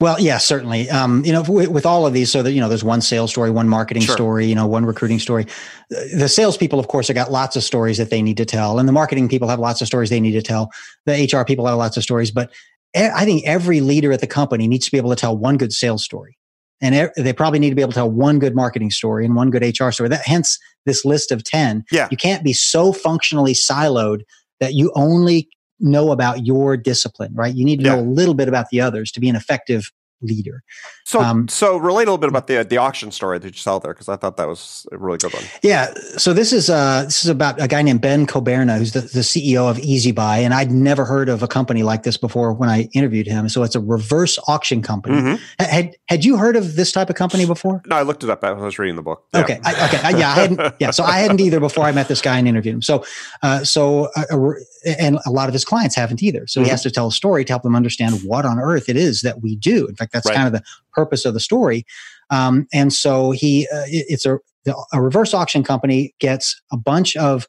Well, 0.00 0.20
yeah, 0.20 0.38
certainly. 0.38 0.90
Um, 0.90 1.24
you 1.24 1.32
know, 1.32 1.42
with, 1.42 1.68
with, 1.68 1.86
all 1.86 2.04
of 2.04 2.12
these, 2.12 2.30
so 2.30 2.42
that 2.42 2.52
you 2.52 2.60
know, 2.60 2.68
there's 2.68 2.82
one 2.82 3.00
sales 3.00 3.30
story, 3.30 3.50
one 3.50 3.68
marketing 3.68 4.02
sure. 4.02 4.14
story, 4.14 4.46
you 4.46 4.54
know, 4.54 4.66
one 4.66 4.84
recruiting 4.84 5.20
story. 5.20 5.46
The 5.88 6.28
salespeople, 6.28 6.80
of 6.80 6.88
course, 6.88 7.08
have 7.08 7.14
got 7.14 7.30
lots 7.30 7.54
of 7.54 7.62
stories 7.62 7.98
that 7.98 8.10
they 8.10 8.20
need 8.20 8.36
to 8.38 8.44
tell, 8.44 8.78
and 8.78 8.88
the 8.88 8.92
marketing 8.92 9.28
people 9.28 9.48
have 9.48 9.60
lots 9.60 9.80
of 9.80 9.86
stories 9.86 10.10
they 10.10 10.20
need 10.20 10.32
to 10.32 10.42
tell. 10.42 10.70
The 11.06 11.30
HR 11.32 11.44
people 11.44 11.66
have 11.66 11.78
lots 11.78 11.96
of 11.96 12.02
stories, 12.02 12.32
but 12.32 12.50
I 12.96 13.24
think 13.24 13.44
every 13.46 13.80
leader 13.80 14.12
at 14.12 14.20
the 14.20 14.26
company 14.26 14.66
needs 14.66 14.84
to 14.86 14.92
be 14.92 14.98
able 14.98 15.10
to 15.10 15.16
tell 15.16 15.36
one 15.36 15.56
good 15.58 15.72
sales 15.72 16.04
story, 16.04 16.36
and 16.80 17.10
they 17.16 17.32
probably 17.32 17.60
need 17.60 17.70
to 17.70 17.76
be 17.76 17.82
able 17.82 17.92
to 17.92 17.96
tell 17.96 18.10
one 18.10 18.40
good 18.40 18.56
marketing 18.56 18.90
story 18.90 19.24
and 19.24 19.36
one 19.36 19.50
good 19.50 19.62
HR 19.62 19.90
story. 19.90 20.08
That 20.08 20.26
hence 20.26 20.58
this 20.86 21.04
list 21.04 21.30
of 21.30 21.44
ten. 21.44 21.84
Yeah, 21.92 22.08
you 22.10 22.16
can't 22.16 22.42
be 22.42 22.52
so 22.52 22.92
functionally 22.92 23.52
siloed 23.52 24.22
that 24.58 24.74
you 24.74 24.90
only 24.96 25.48
know 25.80 26.12
about 26.12 26.46
your 26.46 26.76
discipline, 26.76 27.34
right? 27.34 27.54
You 27.54 27.64
need 27.64 27.80
to 27.80 27.84
yeah. 27.84 27.96
know 27.96 28.00
a 28.00 28.08
little 28.08 28.34
bit 28.34 28.48
about 28.48 28.70
the 28.70 28.80
others 28.80 29.10
to 29.12 29.20
be 29.20 29.28
an 29.28 29.36
effective 29.36 29.90
leader. 30.24 30.62
So, 31.04 31.20
um, 31.20 31.48
so 31.48 31.76
relate 31.76 32.04
a 32.04 32.10
little 32.10 32.18
bit 32.18 32.28
about 32.28 32.46
the 32.46 32.64
the 32.64 32.78
auction 32.78 33.10
story 33.10 33.38
that 33.38 33.46
you 33.46 33.58
saw 33.58 33.78
there 33.78 33.92
because 33.92 34.08
I 34.08 34.16
thought 34.16 34.36
that 34.36 34.48
was 34.48 34.86
a 34.92 34.98
really 34.98 35.18
good 35.18 35.32
one. 35.32 35.44
Yeah. 35.62 35.92
So 36.16 36.32
this 36.32 36.52
is 36.52 36.70
uh 36.70 37.04
this 37.04 37.24
is 37.24 37.30
about 37.30 37.60
a 37.60 37.68
guy 37.68 37.82
named 37.82 38.00
Ben 38.00 38.26
Coberna, 38.26 38.78
who's 38.78 38.92
the, 38.92 39.00
the 39.00 39.20
CEO 39.20 39.68
of 39.70 39.76
EasyBuy, 39.78 40.38
and 40.38 40.54
I'd 40.54 40.70
never 40.70 41.04
heard 41.04 41.28
of 41.28 41.42
a 41.42 41.48
company 41.48 41.82
like 41.82 42.02
this 42.02 42.16
before 42.16 42.52
when 42.52 42.68
I 42.68 42.88
interviewed 42.92 43.26
him. 43.26 43.48
So 43.48 43.62
it's 43.62 43.74
a 43.74 43.80
reverse 43.80 44.38
auction 44.48 44.82
company. 44.82 45.16
Mm-hmm. 45.16 45.64
Had 45.64 45.96
had 46.08 46.24
you 46.24 46.36
heard 46.36 46.56
of 46.56 46.76
this 46.76 46.92
type 46.92 47.10
of 47.10 47.16
company 47.16 47.46
before? 47.46 47.82
No, 47.86 47.96
I 47.96 48.02
looked 48.02 48.24
it 48.24 48.30
up. 48.30 48.42
I 48.42 48.52
was 48.52 48.78
reading 48.78 48.96
the 48.96 49.02
book. 49.02 49.26
Yeah. 49.34 49.40
Okay. 49.40 49.60
I, 49.64 49.86
okay. 49.86 50.00
I, 50.02 50.10
yeah. 50.10 50.30
I 50.30 50.34
hadn't. 50.34 50.74
Yeah. 50.80 50.90
So 50.90 51.04
I 51.04 51.18
hadn't 51.18 51.40
either 51.40 51.60
before 51.60 51.84
I 51.84 51.92
met 51.92 52.08
this 52.08 52.20
guy 52.20 52.38
and 52.38 52.48
interviewed 52.48 52.74
him. 52.74 52.82
So, 52.82 53.04
uh, 53.42 53.64
so 53.64 54.08
uh, 54.16 54.54
and 54.86 55.18
a 55.26 55.30
lot 55.30 55.48
of 55.48 55.52
his 55.52 55.64
clients 55.64 55.94
haven't 55.94 56.22
either. 56.22 56.46
So 56.46 56.60
mm-hmm. 56.60 56.64
he 56.64 56.70
has 56.70 56.82
to 56.82 56.90
tell 56.90 57.08
a 57.08 57.12
story 57.12 57.44
to 57.44 57.52
help 57.52 57.62
them 57.62 57.76
understand 57.76 58.20
what 58.24 58.44
on 58.44 58.58
earth 58.58 58.88
it 58.88 58.96
is 58.96 59.22
that 59.22 59.42
we 59.42 59.56
do. 59.56 59.86
In 59.86 59.94
fact, 59.94 60.12
that's 60.14 60.26
right. 60.26 60.34
kind 60.34 60.46
of 60.46 60.54
the 60.54 60.62
purpose 60.94 61.26
of 61.26 61.34
the 61.34 61.40
story. 61.40 61.84
Um, 62.30 62.66
and 62.72 62.90
so 62.90 63.32
he, 63.32 63.68
uh, 63.70 63.84
it, 63.86 64.06
it's 64.08 64.24
a, 64.24 64.38
a 64.94 65.02
reverse 65.02 65.34
auction 65.34 65.62
company 65.62 66.14
gets 66.20 66.58
a 66.72 66.76
bunch 66.78 67.16
of 67.16 67.46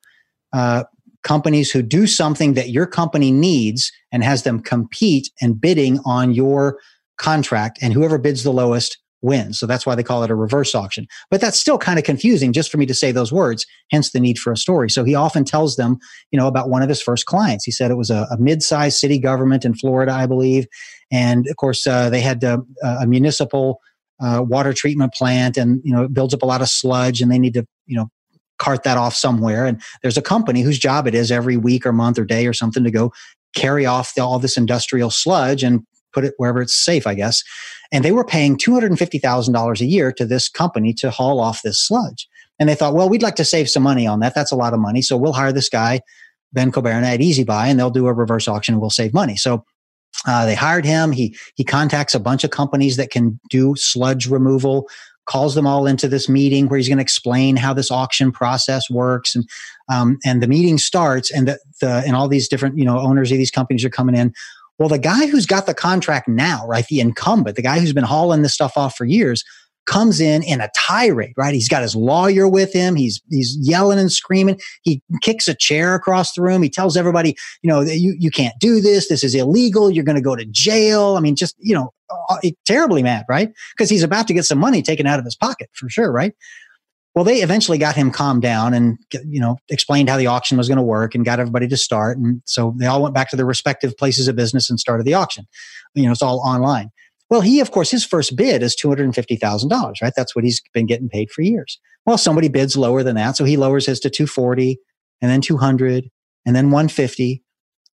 uh, 0.52 0.84
companies 1.24 1.72
who 1.72 1.82
do 1.82 2.08
something 2.08 2.54
that 2.56 2.70
your 2.70 2.86
company 2.86 3.32
needs 3.32 3.92
and 4.12 4.24
has 4.24 4.44
them 4.44 4.60
compete 4.60 5.32
and 5.42 5.60
bidding 5.60 6.00
on 6.06 6.34
your 6.34 6.78
contract. 7.18 7.80
And 7.82 7.94
whoever 7.94 8.18
bids 8.18 8.44
the 8.44 8.52
lowest 8.52 8.98
wins. 9.26 9.60
So 9.60 9.66
that's 9.66 9.86
why 9.86 9.96
they 9.96 10.04
call 10.04 10.24
it 10.24 10.32
a 10.32 10.36
reverse 10.36 10.74
auction. 10.74 11.08
But 11.30 11.42
that's 11.42 11.60
still 11.60 11.78
kind 11.78 12.00
of 12.00 12.06
confusing 12.06 12.54
just 12.54 12.72
for 12.72 12.78
me 12.78 12.86
to 12.86 12.94
say 12.94 13.12
those 13.12 13.34
words, 13.34 13.66
hence 13.92 14.12
the 14.12 14.20
need 14.20 14.40
for 14.40 14.54
a 14.54 14.58
story. 14.58 14.90
So 14.90 15.04
he 15.04 15.16
often 15.16 15.44
tells 15.44 15.76
them, 15.76 15.98
you 16.32 16.40
know, 16.40 16.48
about 16.48 16.70
one 16.70 16.82
of 16.82 16.90
his 16.90 17.02
first 17.02 17.26
clients. 17.26 17.66
He 17.66 17.72
said 17.72 17.92
it 17.92 17.96
was 17.96 18.10
a, 18.10 18.28
a 18.32 18.38
mid-sized 18.40 18.98
city 18.98 19.20
government 19.20 19.66
in 19.66 19.74
Florida, 19.74 20.14
I 20.14 20.28
believe. 20.28 20.68
And 21.12 21.48
of 21.48 21.58
course, 21.58 21.86
uh, 21.86 22.10
they 22.10 22.22
had 22.22 22.44
uh, 22.44 22.60
a 22.84 23.06
municipal 23.06 23.82
uh, 24.22 24.42
water 24.48 24.72
treatment 24.72 25.14
plant 25.14 25.58
and, 25.58 25.82
you 25.84 25.94
know, 25.94 26.04
it 26.04 26.14
builds 26.14 26.34
up 26.34 26.44
a 26.44 26.46
lot 26.46 26.62
of 26.62 26.70
sludge 26.70 27.22
and 27.22 27.32
they 27.32 27.40
need 27.40 27.54
to, 27.56 27.68
you 27.86 27.98
know, 27.98 28.10
cart 28.58 28.84
that 28.84 28.98
off 28.98 29.14
somewhere. 29.14 29.66
And 29.66 29.82
there's 30.02 30.18
a 30.18 30.22
company 30.22 30.62
whose 30.62 30.80
job 30.80 31.08
it 31.08 31.16
is 31.16 31.32
every 31.32 31.58
week 31.58 31.86
or 31.86 31.92
month 31.92 32.18
or 32.18 32.24
day 32.24 32.48
or 32.48 32.54
something 32.54 32.84
to 32.84 32.92
go 32.92 33.12
carry 33.54 33.86
off 33.86 34.14
the, 34.16 34.24
all 34.24 34.40
this 34.40 34.58
industrial 34.58 35.10
sludge 35.10 35.64
and 35.64 35.86
put 36.16 36.26
it 36.26 36.34
wherever 36.38 36.62
it's 36.62 36.74
safe, 36.74 37.06
I 37.06 37.14
guess. 37.14 37.44
And 37.92 38.04
they 38.04 38.12
were 38.12 38.26
paying 38.26 38.58
$250,000 38.58 39.82
a 39.82 39.86
year 39.86 40.12
to 40.14 40.26
this 40.26 40.50
company 40.50 40.94
to 40.96 41.12
haul 41.12 41.40
off 41.40 41.62
this 41.62 41.80
sludge. 41.80 42.28
And 42.58 42.70
they 42.70 42.76
thought, 42.76 42.96
well, 42.96 43.10
we'd 43.10 43.22
like 43.22 43.36
to 43.36 43.46
save 43.46 43.70
some 43.70 43.84
money 43.84 44.08
on 44.08 44.22
that. 44.22 44.34
That's 44.34 44.52
a 44.52 44.56
lot 44.56 44.74
of 44.74 44.80
money. 44.80 45.02
So 45.02 45.18
we'll 45.18 45.34
hire 45.34 45.52
this 45.52 45.70
guy, 45.70 46.02
Ben 46.54 46.72
Coberna 46.72 47.06
at 47.06 47.20
EasyBuy, 47.20 47.68
and 47.68 47.78
they'll 47.78 47.92
do 47.92 48.08
a 48.08 48.14
reverse 48.14 48.48
auction 48.48 48.74
and 48.74 48.82
we'll 48.82 48.90
save 48.90 49.14
money. 49.14 49.36
So 49.36 49.66
uh, 50.26 50.46
they 50.46 50.56
hired 50.56 50.86
him. 50.86 51.12
He 51.12 51.36
he 51.56 51.64
contacts 51.64 52.16
a 52.16 52.20
bunch 52.20 52.44
of 52.44 52.52
companies 52.52 52.98
that 52.98 53.12
can 53.12 53.40
do 53.50 53.76
sludge 53.76 54.28
removal. 54.28 54.88
Calls 55.26 55.56
them 55.56 55.66
all 55.66 55.88
into 55.88 56.08
this 56.08 56.30
meeting 56.30 56.68
where 56.68 56.78
he's 56.78 56.88
going 56.88 57.00
to 57.00 57.04
explain 57.04 57.56
how 57.56 57.74
this 57.74 57.90
auction 57.90 58.32
process 58.32 58.90
works, 58.90 59.36
and 59.36 59.48
um, 59.92 60.18
and 60.24 60.42
the 60.42 60.48
meeting 60.48 60.78
starts, 60.78 61.32
and 61.32 61.48
the, 61.48 61.60
the 61.82 62.04
and 62.06 62.16
all 62.16 62.28
these 62.28 62.48
different 62.48 62.78
you 62.78 62.86
know 62.86 63.00
owners 63.00 63.32
of 63.32 63.38
these 63.38 63.52
companies 63.52 63.84
are 63.84 63.90
coming 63.90 64.16
in. 64.16 64.34
Well, 64.78 64.90
the 64.90 65.00
guy 65.00 65.28
who's 65.28 65.46
got 65.46 65.66
the 65.66 65.74
contract 65.74 66.28
now, 66.28 66.68
right, 66.68 66.86
the 66.88 67.00
incumbent, 67.00 67.56
the 67.56 67.62
guy 67.62 67.80
who's 67.80 67.94
been 67.94 68.04
hauling 68.04 68.42
this 68.42 68.54
stuff 68.54 68.74
off 68.76 68.96
for 68.96 69.06
years, 69.06 69.44
comes 69.86 70.20
in 70.20 70.44
in 70.44 70.62
a 70.62 70.70
tirade, 70.76 71.34
right? 71.38 71.54
He's 71.54 71.70
got 71.70 71.82
his 71.82 71.96
lawyer 71.96 72.48
with 72.48 72.74
him. 72.74 72.96
He's 72.96 73.22
he's 73.30 73.58
yelling 73.62 74.00
and 74.00 74.12
screaming. 74.12 74.60
He 74.82 75.02
kicks 75.22 75.48
a 75.48 75.56
chair 75.56 75.96
across 75.96 76.34
the 76.34 76.42
room. 76.42 76.64
He 76.64 76.70
tells 76.70 76.98
everybody, 76.98 77.36
you 77.62 77.70
know, 77.70 77.82
you 77.82 78.16
you 78.20 78.32
can't 78.32 78.56
do 78.60 78.82
this. 78.82 79.08
This 79.08 79.24
is 79.24 79.36
illegal. 79.36 79.92
You're 79.92 80.04
going 80.04 80.18
to 80.18 80.22
go 80.22 80.36
to 80.36 80.46
jail. 80.46 81.16
I 81.18 81.20
mean, 81.20 81.36
just 81.36 81.56
you 81.60 81.76
know, 81.76 81.94
uh, 82.30 82.38
terribly 82.66 83.04
mad, 83.04 83.26
right? 83.30 83.50
Because 83.78 83.90
he's 83.90 84.04
about 84.04 84.28
to 84.28 84.34
get 84.34 84.46
some 84.46 84.58
money 84.58 84.82
taken 84.82 85.06
out 85.06 85.20
of 85.20 85.26
his 85.26 85.36
pocket 85.36 85.70
for 85.74 85.90
sure, 85.90 86.12
right? 86.12 86.34
Well, 87.16 87.24
they 87.24 87.42
eventually 87.42 87.78
got 87.78 87.96
him 87.96 88.12
calmed 88.12 88.42
down 88.42 88.74
and 88.74 88.98
you 89.26 89.40
know 89.40 89.58
explained 89.70 90.10
how 90.10 90.18
the 90.18 90.28
auction 90.28 90.58
was 90.58 90.68
going 90.68 90.78
to 90.78 90.84
work 90.84 91.16
and 91.16 91.24
got 91.24 91.40
everybody 91.40 91.68
to 91.70 91.78
start. 91.78 92.18
And 92.18 92.42
so 92.46 92.76
they 92.78 92.86
all 92.86 93.02
went 93.02 93.16
back 93.16 93.30
to 93.30 93.38
their 93.38 93.46
respective 93.46 93.98
places 93.98 94.28
of 94.28 94.36
business 94.36 94.70
and 94.70 94.80
started 94.80 95.06
the 95.06 95.14
auction. 95.14 95.46
You 95.94 96.06
know, 96.06 96.12
it's 96.12 96.22
all 96.22 96.40
online. 96.40 96.90
Well, 97.30 97.42
he, 97.42 97.60
of 97.60 97.72
course, 97.72 97.90
his 97.90 98.06
first 98.06 98.36
bid 98.36 98.62
is 98.62 98.76
$250,000, 98.76 99.94
right? 100.02 100.14
That's 100.16 100.36
what 100.36 100.46
he's 100.46 100.62
been 100.74 100.86
getting 100.86 101.10
paid 101.10 101.32
for 101.32 101.42
years. 101.42 101.80
Well, 102.06 102.20
somebody 102.20 102.50
bids 102.50 102.78
lower 102.78 103.02
than 103.02 103.16
that. 103.16 103.36
So 103.36 103.46
he 103.46 103.58
lowers 103.58 103.88
his 103.88 104.00
to 104.02 104.10
240 104.12 104.78
and 105.22 105.32
then 105.32 105.42
200 105.42 106.10
and 106.46 106.56
then 106.56 106.66
150 106.66 107.44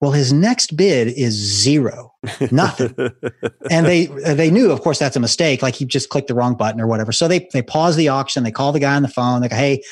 well, 0.01 0.13
his 0.13 0.33
next 0.33 0.77
bid 0.77 1.09
is 1.09 1.33
zero, 1.33 2.13
nothing. 2.51 2.95
and 3.71 3.87
they 3.87 4.07
they 4.07 4.51
knew, 4.51 4.71
of 4.71 4.83
course, 4.83 4.99
that's 4.99 5.17
a 5.17 5.21
mistake. 5.21 5.63
Like 5.63 5.75
he 5.75 5.87
just 5.87 6.11
clicked 6.11 6.29
the 6.29 6.35
wrong 6.35 6.55
button 6.55 6.81
or 6.81 6.87
whatever. 6.87 7.13
So 7.13 7.29
they 7.29 7.49
they 7.53 7.63
pause 7.63 7.97
the 7.97 8.09
auction. 8.09 8.45
They 8.45 8.51
call 8.51 8.73
the 8.73 8.81
guy 8.81 8.95
on 8.95 9.03
the 9.03 9.09
phone. 9.09 9.41
They 9.41 9.49
go, 9.49 9.57
"Hey, 9.57 9.83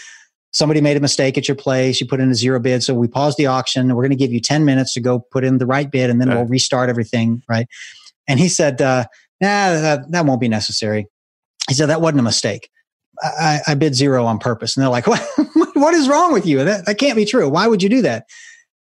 somebody 0.52 0.82
made 0.82 0.98
a 0.98 1.00
mistake 1.00 1.38
at 1.38 1.48
your 1.48 1.54
place. 1.54 2.02
You 2.02 2.06
put 2.06 2.20
in 2.20 2.30
a 2.30 2.34
zero 2.34 2.60
bid. 2.60 2.82
So 2.82 2.92
we 2.92 3.08
pause 3.08 3.36
the 3.36 3.46
auction. 3.46 3.88
We're 3.94 4.02
going 4.02 4.10
to 4.10 4.16
give 4.16 4.32
you 4.32 4.40
ten 4.40 4.66
minutes 4.66 4.92
to 4.94 5.00
go 5.00 5.20
put 5.20 5.42
in 5.42 5.56
the 5.56 5.66
right 5.66 5.90
bid, 5.90 6.10
and 6.10 6.20
then 6.20 6.28
we'll 6.28 6.44
restart 6.44 6.90
everything." 6.90 7.42
Right? 7.48 7.66
And 8.28 8.38
he 8.38 8.50
said, 8.50 8.82
uh, 8.82 9.06
"Nah, 9.40 9.72
that, 9.72 10.10
that 10.10 10.26
won't 10.26 10.40
be 10.40 10.48
necessary." 10.48 11.06
He 11.68 11.74
said 11.74 11.86
that 11.86 12.02
wasn't 12.02 12.20
a 12.20 12.24
mistake. 12.24 12.68
I, 13.22 13.60
I 13.68 13.74
bid 13.74 13.94
zero 13.94 14.26
on 14.26 14.38
purpose. 14.38 14.76
And 14.76 14.82
they're 14.82 14.90
like, 14.90 15.06
"What? 15.06 15.22
what 15.74 15.94
is 15.94 16.10
wrong 16.10 16.34
with 16.34 16.44
you? 16.44 16.62
That, 16.62 16.84
that 16.84 16.98
can't 16.98 17.16
be 17.16 17.24
true. 17.24 17.48
Why 17.48 17.66
would 17.66 17.82
you 17.82 17.88
do 17.88 18.02
that?" 18.02 18.26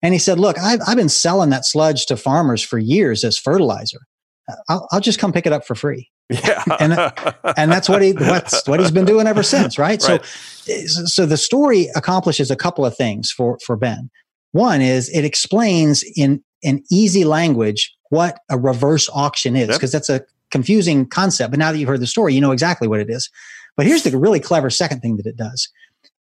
And 0.02 0.14
he 0.14 0.18
said, 0.18 0.38
Look, 0.38 0.58
I've, 0.58 0.80
I've 0.87 0.96
been 0.96 1.08
selling 1.08 1.50
that 1.50 1.66
sludge 1.66 2.06
to 2.06 2.16
farmers 2.16 2.62
for 2.62 2.78
years 2.78 3.24
as 3.24 3.38
fertilizer. 3.38 4.00
Uh, 4.48 4.56
I'll, 4.68 4.88
I'll 4.92 5.00
just 5.00 5.18
come 5.18 5.32
pick 5.32 5.46
it 5.46 5.52
up 5.52 5.66
for 5.66 5.74
free. 5.74 6.11
Yeah. 6.30 6.62
and, 6.80 6.92
uh, 6.92 7.12
and 7.56 7.70
that's 7.72 7.88
what 7.88 8.02
he 8.02 8.12
what's 8.12 8.66
what 8.66 8.80
he's 8.80 8.90
been 8.90 9.06
doing 9.06 9.26
ever 9.26 9.42
since, 9.42 9.78
right? 9.78 10.02
right? 10.08 10.20
Eh, 10.68 10.87
so 10.87 11.04
so 11.04 11.26
the 11.26 11.37
story 11.37 11.88
accomplishes 11.96 12.50
a 12.50 12.56
couple 12.56 12.84
of 12.84 12.96
things 12.96 13.30
for 13.30 13.58
for 13.64 13.76
Ben. 13.76 14.11
One 14.52 14.80
is 14.80 15.08
it 15.11 15.24
explains 15.24 16.04
in 16.16 16.42
in 16.62 16.84
easy 16.90 17.24
language 17.24 17.94
what 18.11 18.40
a 18.50 18.58
reverse 18.58 19.08
auction 19.12 19.56
is 19.56 19.68
because 19.68 19.92
yep. 19.92 20.02
that's 20.02 20.08
a 20.08 20.24
confusing 20.50 21.06
concept. 21.06 21.50
But 21.50 21.58
now 21.58 21.72
that 21.72 21.78
you've 21.78 21.88
heard 21.88 22.00
the 22.00 22.06
story, 22.06 22.34
you 22.34 22.40
know 22.40 22.52
exactly 22.52 22.88
what 22.88 23.00
it 23.00 23.11
is. 23.11 23.30
But 23.76 23.87
here's 23.87 24.02
the 24.02 24.16
really 24.16 24.40
clever 24.40 24.70
second 24.70 25.00
thing 25.00 25.16
that 25.16 25.26
it 25.26 25.37
does 25.37 25.68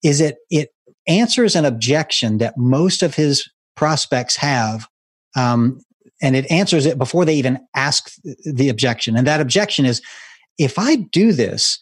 is 0.03 0.21
it 0.21 0.37
it 0.49 0.69
answers 1.07 1.55
an 1.55 1.65
objection 1.65 2.37
that 2.39 2.57
most 2.57 3.03
of 3.03 3.15
his 3.15 3.49
prospects 3.75 4.35
have. 4.35 4.87
Um, 5.35 5.81
and 6.21 6.35
it 6.35 6.49
answers 6.49 6.85
it 6.85 6.97
before 6.97 7.25
they 7.25 7.35
even 7.35 7.59
ask 7.75 8.11
the 8.45 8.69
objection. 8.69 9.15
And 9.17 9.27
that 9.27 9.41
objection 9.41 9.85
is 9.85 10.01
if 10.57 10.79
I 10.79 10.95
do 10.95 11.33
this, 11.33 11.77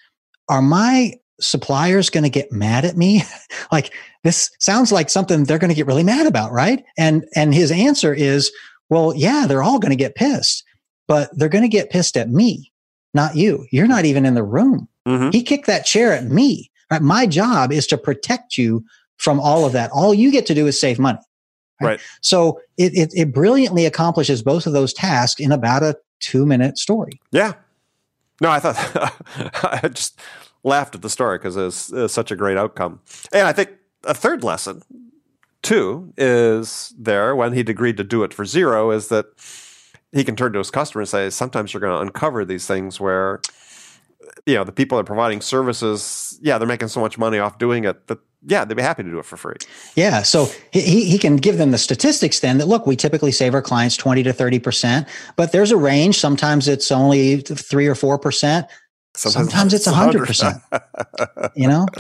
are 0.50 0.62
my 0.62 1.14
suppliers 1.40 2.10
going 2.10 2.24
to 2.24 2.30
get 2.30 2.52
mad 2.52 2.86
at 2.86 2.98
me? 2.98 3.24
like 3.72 3.94
this 4.24 4.50
sounds 4.60 4.92
like 4.92 5.10
something 5.10 5.44
they're 5.44 5.60
going 5.60 5.70
to 5.70 5.76
get 5.76 5.88
really 5.88 6.04
mad 6.04 6.26
about, 6.26 6.52
right? 6.52 6.84
And 6.98 7.26
and 7.36 7.54
his 7.54 7.72
answer 7.72 8.14
is, 8.14 8.52
well, 8.90 9.14
yeah, 9.16 9.46
they're 9.48 9.64
all 9.64 9.80
going 9.80 9.92
to 9.92 9.96
get 9.96 10.16
pissed, 10.16 10.64
but 11.08 11.30
they're 11.38 11.50
going 11.50 11.64
to 11.64 11.68
get 11.68 11.90
pissed 11.90 12.18
at 12.18 12.30
me, 12.30 12.72
not 13.14 13.36
you. 13.36 13.66
You're 13.72 13.88
not 13.88 14.06
even 14.06 14.26
in 14.26 14.34
the 14.34 14.44
room. 14.44 14.88
Mm-hmm. 15.08 15.30
He 15.32 15.44
kicked 15.44 15.68
that 15.68 15.86
chair 15.86 16.14
at 16.14 16.26
me. 16.26 16.72
Right? 16.90 17.02
My 17.02 17.26
job 17.26 17.72
is 17.72 17.88
to 17.88 17.98
protect 17.98 18.58
you 18.58 18.84
from 19.18 19.40
all 19.40 19.66
of 19.66 19.74
that. 19.74 19.92
All 19.92 20.14
you 20.14 20.32
get 20.32 20.46
to 20.48 20.56
do 20.56 20.68
is 20.68 20.80
save 20.80 21.00
money. 21.00 21.20
Right. 21.82 22.00
So 22.22 22.62
it, 22.78 22.94
it, 22.96 23.12
it 23.14 23.34
brilliantly 23.34 23.86
accomplishes 23.86 24.42
both 24.42 24.66
of 24.66 24.74
those 24.74 24.94
tasks 24.94 25.40
in 25.40 25.52
about 25.52 25.84
a 25.84 25.98
two 26.20 26.46
minute 26.46 26.78
story. 26.78 27.20
Yeah. 27.32 27.54
No, 28.42 28.50
I 28.50 28.60
thought 28.60 28.78
I 29.84 29.88
just 29.90 30.20
laughed 30.64 30.96
at 30.96 31.02
the 31.02 31.10
story 31.10 31.38
because 31.38 31.58
it, 31.58 31.96
it 31.96 32.02
was 32.02 32.14
such 32.14 32.32
a 32.32 32.36
great 32.36 32.58
outcome. 32.58 33.02
And 33.32 33.48
I 33.48 33.54
think 33.54 33.72
a 34.06 34.14
third 34.14 34.44
lesson 34.44 34.82
too 35.62 36.14
is 36.18 36.94
there 36.98 37.36
when 37.36 37.54
he'd 37.54 37.70
agreed 37.70 37.98
to 37.98 38.04
do 38.04 38.24
it 38.24 38.34
for 38.34 38.46
zero 38.46 38.92
is 38.92 39.08
that 39.08 39.26
he 40.12 40.24
can 40.24 40.36
turn 40.36 40.54
to 40.54 40.60
his 40.60 40.70
customer 40.70 41.02
and 41.02 41.10
say, 41.10 41.30
sometimes 41.30 41.74
you're 41.74 41.82
going 41.82 41.96
to 41.96 42.02
uncover 42.02 42.46
these 42.46 42.68
things 42.68 43.00
where 43.00 43.42
you 44.46 44.56
know 44.56 44.64
the 44.64 44.72
people 44.72 44.98
that 44.98 45.04
are 45.04 45.06
providing 45.06 45.42
services, 45.42 46.40
yeah, 46.42 46.58
they're 46.58 46.68
making 46.68 46.88
so 46.90 47.00
much 47.00 47.18
money 47.18 47.40
off 47.40 47.58
doing 47.58 47.86
it 47.86 48.08
that 48.08 48.20
yeah, 48.46 48.66
they'd 48.66 48.76
be 48.76 48.84
happy 48.84 49.04
to 49.04 49.10
do 49.10 49.20
it 49.20 49.26
for 49.26 49.38
free. 49.38 49.56
Yeah. 49.96 50.22
So 50.22 50.50
he, 50.72 51.06
he 51.06 51.18
can 51.18 51.38
give 51.38 51.58
them 51.58 51.72
the 51.72 51.78
statistics 51.78 52.42
then 52.42 52.58
that 52.58 52.68
look, 52.68 52.86
we 52.86 52.96
typically 52.96 53.32
save 53.32 53.54
our 53.54 53.62
clients 53.62 53.96
20 53.98 54.24
to 54.24 54.34
30%, 54.34 55.08
but 55.36 55.52
there's 55.52 55.72
a 55.72 55.78
range. 55.78 56.20
Sometimes 56.20 56.68
it's 56.68 56.92
only 56.92 57.38
three 57.38 57.88
or 57.88 57.96
4%. 57.96 58.68
Sometimes, 59.16 59.52
Sometimes 59.52 59.74
it's 59.74 59.86
100. 59.86 60.28
100%. 60.28 61.52
you 61.56 61.68
know? 61.68 61.86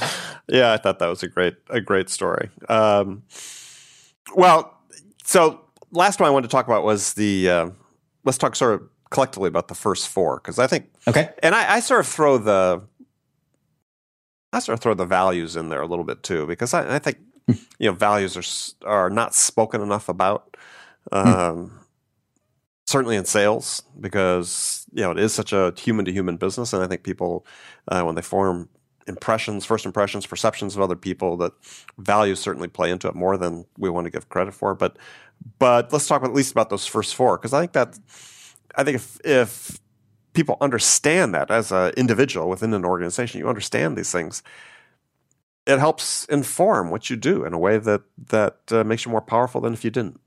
Yeah, 0.49 0.73
I 0.73 0.77
thought 0.77 0.99
that 0.99 1.07
was 1.07 1.23
a 1.23 1.29
great, 1.29 1.55
a 1.69 1.79
great 1.79 2.09
story. 2.09 2.49
Um, 2.67 3.23
well, 4.35 4.77
so 5.23 5.61
last 5.91 6.19
one 6.19 6.27
I 6.27 6.31
wanted 6.31 6.49
to 6.49 6.51
talk 6.51 6.67
about 6.67 6.83
was 6.83 7.13
the, 7.13 7.49
uh, 7.49 7.69
let's 8.25 8.37
talk 8.37 8.57
sort 8.57 8.73
of 8.73 8.89
collectively 9.13 9.47
about 9.47 9.67
the 9.67 9.75
first 9.75 10.09
four 10.09 10.37
because 10.37 10.57
I 10.57 10.67
think 10.67 10.91
okay, 11.07 11.29
and 11.43 11.53
I, 11.53 11.75
I, 11.75 11.79
sort 11.79 11.99
of 11.99 12.07
throw 12.07 12.39
the 12.39 12.81
I 14.51 14.59
sort 14.59 14.73
of 14.73 14.81
throw 14.81 14.95
the 14.95 15.05
values 15.05 15.55
in 15.55 15.69
there 15.69 15.81
a 15.81 15.87
little 15.87 16.03
bit 16.03 16.23
too 16.23 16.47
because 16.47 16.73
I, 16.73 16.95
I 16.95 16.99
think 16.99 17.19
hmm. 17.47 17.53
you 17.77 17.89
know 17.89 17.95
values 17.95 18.35
are 18.35 18.89
are 18.89 19.09
not 19.09 19.33
spoken 19.35 19.81
enough 19.81 20.09
about. 20.09 20.57
Hmm. 21.11 21.17
Um, 21.17 21.79
certainly 22.85 23.15
in 23.15 23.25
sales 23.25 23.83
because 23.99 24.85
you 24.93 25.03
know 25.03 25.11
it 25.11 25.19
is 25.19 25.33
such 25.33 25.53
a 25.53 25.73
human 25.77 26.05
to 26.05 26.11
human 26.11 26.37
business, 26.37 26.73
and 26.73 26.83
I 26.83 26.87
think 26.87 27.03
people 27.03 27.45
uh, 27.87 28.01
when 28.01 28.15
they 28.15 28.21
form 28.21 28.67
impressions, 29.07 29.65
first 29.65 29.85
impressions, 29.85 30.25
perceptions 30.25 30.75
of 30.75 30.81
other 30.81 30.95
people, 30.95 31.37
that 31.37 31.53
values 31.97 32.39
certainly 32.39 32.67
play 32.67 32.89
into 32.89 33.07
it 33.07 33.15
more 33.15 33.37
than 33.37 33.65
we 33.77 33.89
want 33.89 34.05
to 34.05 34.11
give 34.11 34.29
credit 34.29 34.53
for. 34.53 34.73
But 34.73 34.97
but 35.59 35.93
let's 35.93 36.07
talk 36.07 36.23
at 36.23 36.33
least 36.33 36.51
about 36.51 36.69
those 36.69 36.87
first 36.87 37.15
four 37.15 37.37
because 37.37 37.53
I 37.53 37.59
think 37.59 37.73
that 37.73 37.99
I 38.75 38.83
think 38.83 38.95
if 38.95 39.19
if 39.23 39.79
people 40.33 40.57
understand 40.61 41.33
that 41.35 41.51
as 41.51 41.71
an 41.71 41.91
individual 41.95 42.49
within 42.49 42.73
an 42.73 42.85
organization, 42.85 43.39
you 43.39 43.47
understand 43.47 43.97
these 43.97 44.11
things. 44.11 44.43
It 45.65 45.79
helps 45.79 46.25
inform 46.25 46.91
what 46.91 47.09
you 47.09 47.15
do 47.15 47.45
in 47.45 47.53
a 47.53 47.59
way 47.59 47.77
that 47.77 48.01
that 48.29 48.57
uh, 48.71 48.83
makes 48.83 49.05
you 49.05 49.11
more 49.11 49.21
powerful 49.21 49.61
than 49.61 49.73
if 49.73 49.83
you 49.85 49.91
didn't. 49.91 50.19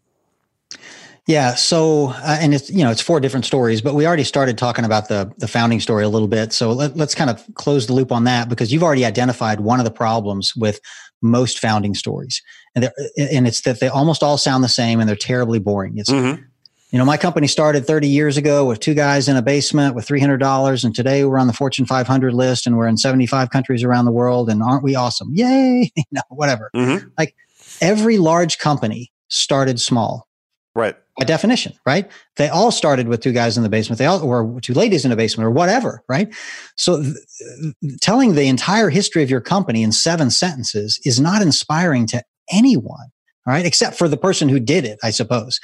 Yeah. 1.26 1.56
So, 1.56 2.10
uh, 2.10 2.38
and 2.40 2.54
it's 2.54 2.70
you 2.70 2.84
know 2.84 2.90
it's 2.90 3.00
four 3.00 3.18
different 3.18 3.44
stories, 3.44 3.80
but 3.80 3.94
we 3.94 4.06
already 4.06 4.22
started 4.24 4.56
talking 4.56 4.84
about 4.84 5.08
the 5.08 5.32
the 5.38 5.48
founding 5.48 5.80
story 5.80 6.04
a 6.04 6.08
little 6.08 6.28
bit. 6.28 6.52
So 6.52 6.70
let, 6.72 6.96
let's 6.96 7.16
kind 7.16 7.30
of 7.30 7.44
close 7.54 7.88
the 7.88 7.94
loop 7.94 8.12
on 8.12 8.24
that 8.24 8.48
because 8.48 8.72
you've 8.72 8.84
already 8.84 9.04
identified 9.04 9.60
one 9.60 9.80
of 9.80 9.84
the 9.84 9.90
problems 9.90 10.54
with 10.54 10.80
most 11.22 11.58
founding 11.58 11.94
stories, 11.94 12.40
and 12.76 12.90
and 13.18 13.48
it's 13.48 13.62
that 13.62 13.80
they 13.80 13.88
almost 13.88 14.22
all 14.22 14.38
sound 14.38 14.62
the 14.62 14.68
same 14.68 15.00
and 15.00 15.08
they're 15.08 15.16
terribly 15.16 15.58
boring. 15.58 15.98
It's 15.98 16.10
mm-hmm. 16.10 16.42
You 16.90 16.98
know, 17.00 17.04
my 17.04 17.16
company 17.16 17.48
started 17.48 17.84
30 17.84 18.06
years 18.06 18.36
ago 18.36 18.64
with 18.64 18.78
two 18.78 18.94
guys 18.94 19.28
in 19.28 19.36
a 19.36 19.42
basement 19.42 19.96
with 19.96 20.06
$300. 20.06 20.84
And 20.84 20.94
today 20.94 21.24
we're 21.24 21.38
on 21.38 21.48
the 21.48 21.52
Fortune 21.52 21.84
500 21.84 22.32
list 22.32 22.66
and 22.66 22.76
we're 22.76 22.86
in 22.86 22.96
75 22.96 23.50
countries 23.50 23.82
around 23.82 24.04
the 24.04 24.12
world. 24.12 24.48
And 24.48 24.62
aren't 24.62 24.84
we 24.84 24.94
awesome? 24.94 25.30
Yay. 25.34 25.90
you 25.96 26.04
know, 26.12 26.22
whatever. 26.28 26.70
Mm-hmm. 26.76 27.08
Like 27.18 27.34
every 27.80 28.18
large 28.18 28.58
company 28.58 29.12
started 29.28 29.80
small. 29.80 30.28
Right. 30.76 30.94
By 31.18 31.24
definition, 31.24 31.72
right? 31.86 32.08
They 32.36 32.48
all 32.48 32.70
started 32.70 33.08
with 33.08 33.20
two 33.20 33.32
guys 33.32 33.56
in 33.56 33.62
the 33.62 33.70
basement. 33.70 33.98
They 33.98 34.04
all, 34.04 34.22
or 34.22 34.60
two 34.60 34.74
ladies 34.74 35.04
in 35.04 35.10
a 35.10 35.16
basement 35.16 35.46
or 35.46 35.50
whatever, 35.50 36.04
right? 36.08 36.32
So 36.76 37.02
th- 37.02 37.74
telling 38.02 38.34
the 38.34 38.46
entire 38.46 38.90
history 38.90 39.22
of 39.22 39.30
your 39.30 39.40
company 39.40 39.82
in 39.82 39.90
seven 39.92 40.30
sentences 40.30 41.00
is 41.04 41.18
not 41.18 41.40
inspiring 41.40 42.06
to 42.08 42.22
anyone. 42.52 43.06
All 43.46 43.54
right. 43.54 43.64
Except 43.64 43.96
for 43.96 44.08
the 44.08 44.18
person 44.18 44.48
who 44.48 44.60
did 44.60 44.84
it, 44.84 44.98
I 45.02 45.10
suppose 45.10 45.58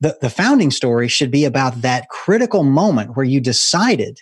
the, 0.00 0.16
the 0.20 0.30
founding 0.30 0.70
story 0.70 1.08
should 1.08 1.30
be 1.30 1.44
about 1.44 1.82
that 1.82 2.08
critical 2.08 2.62
moment 2.62 3.16
where 3.16 3.24
you 3.24 3.40
decided 3.40 4.20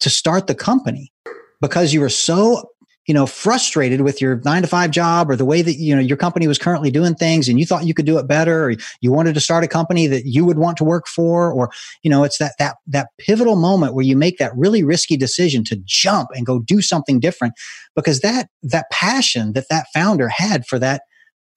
to 0.00 0.10
start 0.10 0.46
the 0.46 0.54
company 0.54 1.12
because 1.60 1.92
you 1.92 2.00
were 2.00 2.08
so 2.08 2.70
you 3.08 3.14
know 3.14 3.26
frustrated 3.26 4.02
with 4.02 4.20
your 4.20 4.40
nine 4.44 4.62
to 4.62 4.68
five 4.68 4.90
job 4.90 5.30
or 5.30 5.34
the 5.34 5.44
way 5.44 5.62
that 5.62 5.74
you 5.74 5.94
know 5.94 6.00
your 6.00 6.16
company 6.16 6.46
was 6.46 6.58
currently 6.58 6.90
doing 6.90 7.14
things 7.14 7.48
and 7.48 7.58
you 7.58 7.66
thought 7.66 7.86
you 7.86 7.94
could 7.94 8.06
do 8.06 8.18
it 8.18 8.28
better 8.28 8.66
or 8.66 8.74
you 9.00 9.10
wanted 9.10 9.34
to 9.34 9.40
start 9.40 9.64
a 9.64 9.68
company 9.68 10.06
that 10.06 10.26
you 10.26 10.44
would 10.44 10.58
want 10.58 10.76
to 10.76 10.84
work 10.84 11.08
for 11.08 11.50
or 11.50 11.70
you 12.02 12.10
know 12.10 12.22
it's 12.22 12.38
that 12.38 12.52
that 12.58 12.76
that 12.86 13.08
pivotal 13.18 13.56
moment 13.56 13.94
where 13.94 14.04
you 14.04 14.16
make 14.16 14.38
that 14.38 14.54
really 14.54 14.84
risky 14.84 15.16
decision 15.16 15.64
to 15.64 15.76
jump 15.84 16.28
and 16.34 16.46
go 16.46 16.60
do 16.60 16.80
something 16.80 17.18
different 17.18 17.54
because 17.96 18.20
that 18.20 18.48
that 18.62 18.88
passion 18.92 19.54
that 19.54 19.68
that 19.70 19.86
founder 19.92 20.28
had 20.28 20.66
for 20.66 20.78
that 20.78 21.02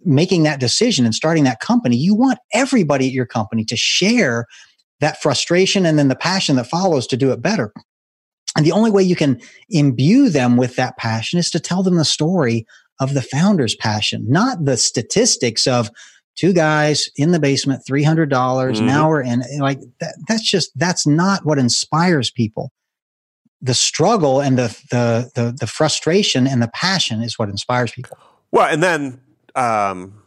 making 0.05 0.43
that 0.43 0.59
decision 0.59 1.05
and 1.05 1.15
starting 1.15 1.43
that 1.43 1.59
company, 1.59 1.95
you 1.95 2.15
want 2.15 2.39
everybody 2.53 3.07
at 3.07 3.13
your 3.13 3.25
company 3.25 3.63
to 3.65 3.75
share 3.75 4.45
that 4.99 5.21
frustration 5.21 5.85
and 5.85 5.97
then 5.97 6.07
the 6.07 6.15
passion 6.15 6.55
that 6.55 6.67
follows 6.67 7.07
to 7.07 7.17
do 7.17 7.31
it 7.31 7.41
better. 7.41 7.73
And 8.55 8.65
the 8.65 8.71
only 8.71 8.91
way 8.91 9.03
you 9.03 9.15
can 9.15 9.39
imbue 9.69 10.29
them 10.29 10.57
with 10.57 10.75
that 10.75 10.97
passion 10.97 11.39
is 11.39 11.49
to 11.51 11.59
tell 11.59 11.83
them 11.83 11.95
the 11.95 12.05
story 12.05 12.65
of 12.99 13.13
the 13.13 13.21
founder's 13.21 13.75
passion, 13.75 14.25
not 14.29 14.65
the 14.65 14.77
statistics 14.77 15.65
of 15.65 15.89
two 16.35 16.53
guys 16.53 17.09
in 17.15 17.31
the 17.31 17.39
basement, 17.39 17.83
$300 17.89 18.27
mm-hmm. 18.29 18.83
an 18.83 18.89
hour. 18.89 19.21
And 19.21 19.43
like 19.59 19.79
that, 19.99 20.15
that's 20.27 20.43
just, 20.43 20.71
that's 20.77 21.07
not 21.07 21.45
what 21.45 21.57
inspires 21.57 22.29
people. 22.29 22.71
The 23.61 23.73
struggle 23.73 24.41
and 24.41 24.57
the, 24.57 24.67
the, 24.89 25.31
the, 25.35 25.55
the 25.59 25.67
frustration 25.67 26.47
and 26.47 26.61
the 26.61 26.69
passion 26.73 27.21
is 27.21 27.37
what 27.39 27.49
inspires 27.49 27.91
people. 27.91 28.17
Well, 28.51 28.67
and 28.71 28.83
then 28.83 29.21
um, 29.55 30.21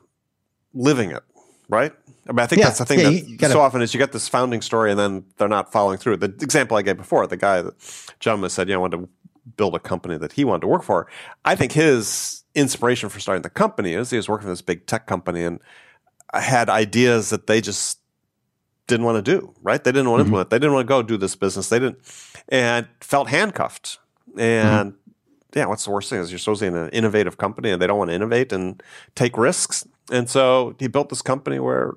living 0.72 1.10
it, 1.10 1.22
right? 1.68 1.92
I 2.28 2.32
mean, 2.32 2.40
I 2.40 2.46
think 2.46 2.60
yeah. 2.60 2.66
that's 2.66 2.78
the 2.78 2.86
thing 2.86 3.00
yeah, 3.00 3.10
that 3.10 3.38
gotta, 3.38 3.52
so 3.52 3.60
often 3.60 3.82
is 3.82 3.92
you 3.92 3.98
get 3.98 4.12
this 4.12 4.28
founding 4.28 4.62
story 4.62 4.90
and 4.90 4.98
then 4.98 5.24
they're 5.36 5.48
not 5.48 5.72
following 5.72 5.98
through. 5.98 6.16
The 6.18 6.26
example 6.26 6.76
I 6.76 6.82
gave 6.82 6.96
before, 6.96 7.26
the 7.26 7.36
guy 7.36 7.62
that 7.62 7.74
gentleman 8.20 8.50
said, 8.50 8.68
you 8.68 8.74
know, 8.74 8.80
wanted 8.80 8.98
to 8.98 9.08
build 9.56 9.74
a 9.74 9.78
company 9.78 10.16
that 10.16 10.32
he 10.32 10.44
wanted 10.44 10.62
to 10.62 10.68
work 10.68 10.82
for. 10.82 11.06
I 11.44 11.54
think 11.54 11.72
his 11.72 12.44
inspiration 12.54 13.08
for 13.08 13.20
starting 13.20 13.42
the 13.42 13.50
company 13.50 13.92
is 13.92 14.10
he 14.10 14.16
was 14.16 14.28
working 14.28 14.46
for 14.46 14.52
this 14.52 14.62
big 14.62 14.86
tech 14.86 15.06
company 15.06 15.42
and 15.42 15.60
had 16.32 16.70
ideas 16.70 17.30
that 17.30 17.46
they 17.46 17.60
just 17.60 17.98
didn't 18.86 19.04
want 19.04 19.22
to 19.22 19.38
do, 19.38 19.54
right? 19.62 19.82
They 19.82 19.92
didn't 19.92 20.10
want 20.10 20.20
to 20.20 20.24
mm-hmm. 20.24 20.28
implement. 20.28 20.50
They 20.50 20.58
didn't 20.58 20.72
want 20.72 20.86
to 20.86 20.88
go 20.88 21.02
do 21.02 21.16
this 21.16 21.36
business. 21.36 21.68
They 21.68 21.78
didn't, 21.78 21.98
and 22.48 22.86
felt 23.00 23.28
handcuffed. 23.28 23.98
And 24.38 24.92
mm-hmm 24.92 25.03
yeah, 25.54 25.66
what's 25.66 25.84
the 25.84 25.90
worst 25.90 26.10
thing 26.10 26.20
is 26.20 26.30
you're 26.30 26.38
supposed 26.38 26.60
to 26.60 26.70
be 26.70 26.76
an 26.76 26.88
innovative 26.90 27.38
company 27.38 27.70
and 27.70 27.80
they 27.80 27.86
don't 27.86 27.98
want 27.98 28.10
to 28.10 28.14
innovate 28.14 28.52
and 28.52 28.82
take 29.14 29.38
risks. 29.38 29.86
And 30.10 30.28
so 30.28 30.74
he 30.78 30.88
built 30.88 31.08
this 31.08 31.22
company 31.22 31.58
where, 31.58 31.94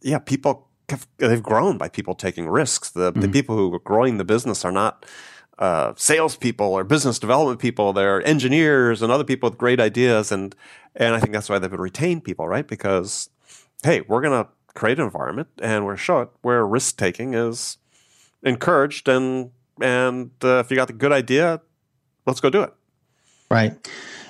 yeah, 0.00 0.18
people 0.18 0.68
have, 0.88 1.06
they've 1.18 1.42
grown 1.42 1.78
by 1.78 1.88
people 1.88 2.14
taking 2.14 2.48
risks. 2.48 2.90
The, 2.90 3.12
mm-hmm. 3.12 3.20
the 3.20 3.28
people 3.28 3.56
who 3.56 3.72
are 3.74 3.80
growing 3.80 4.16
the 4.16 4.24
business 4.24 4.64
are 4.64 4.72
not 4.72 5.06
uh, 5.58 5.92
salespeople 5.96 6.66
or 6.66 6.82
business 6.84 7.18
development 7.18 7.60
people. 7.60 7.92
They're 7.92 8.26
engineers 8.26 9.02
and 9.02 9.12
other 9.12 9.24
people 9.24 9.50
with 9.50 9.58
great 9.58 9.80
ideas. 9.80 10.32
And 10.32 10.54
and 10.94 11.14
I 11.14 11.20
think 11.20 11.32
that's 11.32 11.48
why 11.48 11.58
they've 11.58 11.72
retained 11.72 12.24
people, 12.24 12.46
right? 12.46 12.66
Because 12.66 13.30
hey, 13.82 14.02
we're 14.02 14.20
going 14.20 14.44
to 14.44 14.50
create 14.74 14.98
an 14.98 15.04
environment 15.04 15.48
and 15.60 15.84
we're 15.84 15.96
show 15.96 16.20
it 16.20 16.30
where 16.42 16.66
risk 16.66 16.96
taking 16.96 17.34
is 17.34 17.78
encouraged 18.42 19.08
and 19.08 19.50
and 19.80 20.30
uh, 20.42 20.58
if 20.58 20.70
you 20.70 20.76
got 20.76 20.88
the 20.88 20.94
good 20.94 21.12
idea 21.12 21.60
let's 22.26 22.40
go 22.40 22.50
do 22.50 22.62
it. 22.62 22.72
Right. 23.50 23.74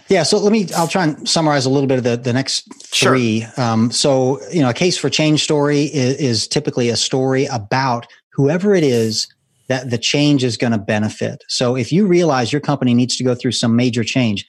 Yeah. 0.08 0.24
So 0.24 0.38
let 0.38 0.52
me, 0.52 0.68
I'll 0.76 0.88
try 0.88 1.04
and 1.04 1.28
summarize 1.28 1.64
a 1.64 1.70
little 1.70 1.86
bit 1.86 1.98
of 1.98 2.04
the, 2.04 2.16
the 2.16 2.32
next 2.32 2.72
three. 2.82 3.46
Sure. 3.54 3.64
Um, 3.64 3.90
so, 3.90 4.40
you 4.50 4.60
know, 4.60 4.68
a 4.68 4.74
case 4.74 4.98
for 4.98 5.08
change 5.08 5.42
story 5.42 5.84
is, 5.84 6.16
is 6.16 6.48
typically 6.48 6.88
a 6.88 6.96
story 6.96 7.46
about 7.46 8.06
whoever 8.32 8.74
it 8.74 8.84
is 8.84 9.28
that 9.68 9.90
the 9.90 9.98
change 9.98 10.44
is 10.44 10.56
going 10.56 10.72
to 10.72 10.78
benefit. 10.78 11.44
So 11.48 11.76
if 11.76 11.92
you 11.92 12.06
realize 12.06 12.52
your 12.52 12.60
company 12.60 12.94
needs 12.94 13.16
to 13.16 13.24
go 13.24 13.34
through 13.34 13.52
some 13.52 13.74
major 13.76 14.04
change, 14.04 14.46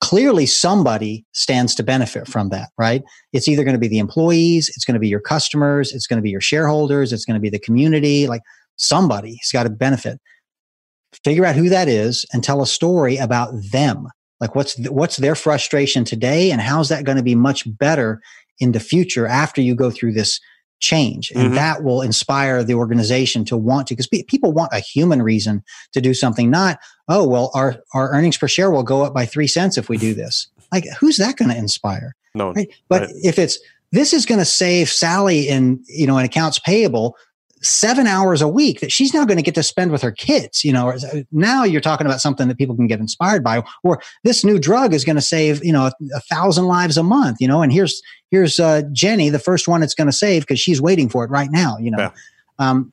clearly 0.00 0.44
somebody 0.44 1.24
stands 1.32 1.74
to 1.76 1.82
benefit 1.82 2.28
from 2.28 2.50
that, 2.50 2.68
right? 2.76 3.02
It's 3.32 3.48
either 3.48 3.64
going 3.64 3.74
to 3.76 3.80
be 3.80 3.88
the 3.88 3.98
employees, 3.98 4.68
it's 4.68 4.84
going 4.84 4.94
to 4.94 5.00
be 5.00 5.08
your 5.08 5.20
customers, 5.20 5.92
it's 5.94 6.06
going 6.06 6.18
to 6.18 6.22
be 6.22 6.30
your 6.30 6.40
shareholders, 6.40 7.12
it's 7.12 7.24
going 7.24 7.36
to 7.36 7.40
be 7.40 7.48
the 7.48 7.58
community, 7.58 8.26
like 8.26 8.42
somebody's 8.76 9.50
got 9.52 9.62
to 9.62 9.70
benefit 9.70 10.20
figure 11.24 11.44
out 11.44 11.56
who 11.56 11.68
that 11.68 11.88
is 11.88 12.26
and 12.32 12.42
tell 12.42 12.62
a 12.62 12.66
story 12.66 13.16
about 13.16 13.50
them 13.72 14.08
like 14.40 14.54
what's 14.54 14.74
th- 14.74 14.90
what's 14.90 15.16
their 15.16 15.34
frustration 15.34 16.04
today 16.04 16.50
and 16.50 16.60
how's 16.60 16.88
that 16.88 17.04
going 17.04 17.16
to 17.16 17.22
be 17.22 17.34
much 17.34 17.64
better 17.78 18.20
in 18.58 18.72
the 18.72 18.80
future 18.80 19.26
after 19.26 19.60
you 19.60 19.74
go 19.74 19.90
through 19.90 20.12
this 20.12 20.40
change 20.78 21.30
and 21.30 21.44
mm-hmm. 21.44 21.54
that 21.54 21.82
will 21.82 22.02
inspire 22.02 22.62
the 22.62 22.74
organization 22.74 23.46
to 23.46 23.56
want 23.56 23.86
to 23.86 23.94
because 23.94 24.06
pe- 24.06 24.24
people 24.24 24.52
want 24.52 24.70
a 24.72 24.78
human 24.78 25.22
reason 25.22 25.62
to 25.92 26.02
do 26.02 26.12
something 26.12 26.50
not 26.50 26.78
oh 27.08 27.26
well 27.26 27.50
our 27.54 27.76
our 27.94 28.10
earnings 28.10 28.36
per 28.36 28.46
share 28.46 28.70
will 28.70 28.82
go 28.82 29.02
up 29.02 29.14
by 29.14 29.24
3 29.24 29.46
cents 29.46 29.78
if 29.78 29.88
we 29.88 29.96
do 29.96 30.12
this 30.12 30.48
like 30.72 30.84
who's 31.00 31.16
that 31.16 31.36
going 31.36 31.50
to 31.50 31.56
inspire 31.56 32.14
no 32.34 32.52
right? 32.52 32.68
but 32.88 33.02
right. 33.02 33.10
if 33.22 33.38
it's 33.38 33.58
this 33.92 34.12
is 34.12 34.26
going 34.26 34.38
to 34.38 34.44
save 34.44 34.90
sally 34.90 35.48
in 35.48 35.82
you 35.88 36.06
know 36.06 36.18
in 36.18 36.26
accounts 36.26 36.58
payable 36.58 37.16
seven 37.62 38.06
hours 38.06 38.42
a 38.42 38.48
week 38.48 38.80
that 38.80 38.92
she's 38.92 39.14
now 39.14 39.24
going 39.24 39.38
to 39.38 39.42
get 39.42 39.54
to 39.54 39.62
spend 39.62 39.90
with 39.90 40.02
her 40.02 40.12
kids. 40.12 40.64
You 40.64 40.72
know, 40.72 40.94
now 41.32 41.64
you're 41.64 41.80
talking 41.80 42.06
about 42.06 42.20
something 42.20 42.48
that 42.48 42.58
people 42.58 42.76
can 42.76 42.86
get 42.86 43.00
inspired 43.00 43.42
by, 43.42 43.64
or 43.82 44.00
this 44.24 44.44
new 44.44 44.58
drug 44.58 44.92
is 44.92 45.04
going 45.04 45.16
to 45.16 45.22
save, 45.22 45.64
you 45.64 45.72
know, 45.72 45.86
a, 45.86 45.92
a, 46.14 46.20
thousand 46.20 46.66
lives 46.66 46.96
a 46.96 47.02
month, 47.02 47.38
you 47.40 47.48
know, 47.48 47.62
and 47.62 47.72
here's, 47.72 48.02
here's 48.30 48.60
uh, 48.60 48.82
Jenny, 48.92 49.30
the 49.30 49.38
first 49.38 49.68
one 49.68 49.82
it's 49.82 49.94
going 49.94 50.06
to 50.06 50.12
save 50.12 50.42
because 50.42 50.60
she's 50.60 50.82
waiting 50.82 51.08
for 51.08 51.24
it 51.24 51.30
right 51.30 51.50
now, 51.50 51.78
you 51.78 51.90
know. 51.90 51.98
Yeah. 51.98 52.10
Um, 52.58 52.92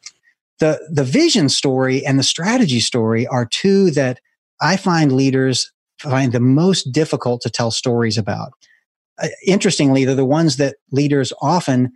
the 0.60 0.80
the 0.90 1.04
vision 1.04 1.50
story 1.50 2.06
and 2.06 2.18
the 2.18 2.24
strategy 2.24 2.80
story 2.80 3.28
are 3.28 3.46
two 3.46 3.92
that 3.92 4.20
I 4.62 4.78
find 4.78 5.12
leaders 5.12 5.72
find 6.00 6.32
the 6.32 6.40
most 6.40 6.92
difficult 6.92 7.42
to 7.42 7.50
tell 7.50 7.72
stories 7.72 8.18
about. 8.18 8.54
Uh, 9.22 9.28
interestingly, 9.46 10.06
they're 10.06 10.16
the 10.16 10.26
ones 10.26 10.58
that 10.58 10.78
leaders 10.92 11.34
often 11.42 11.92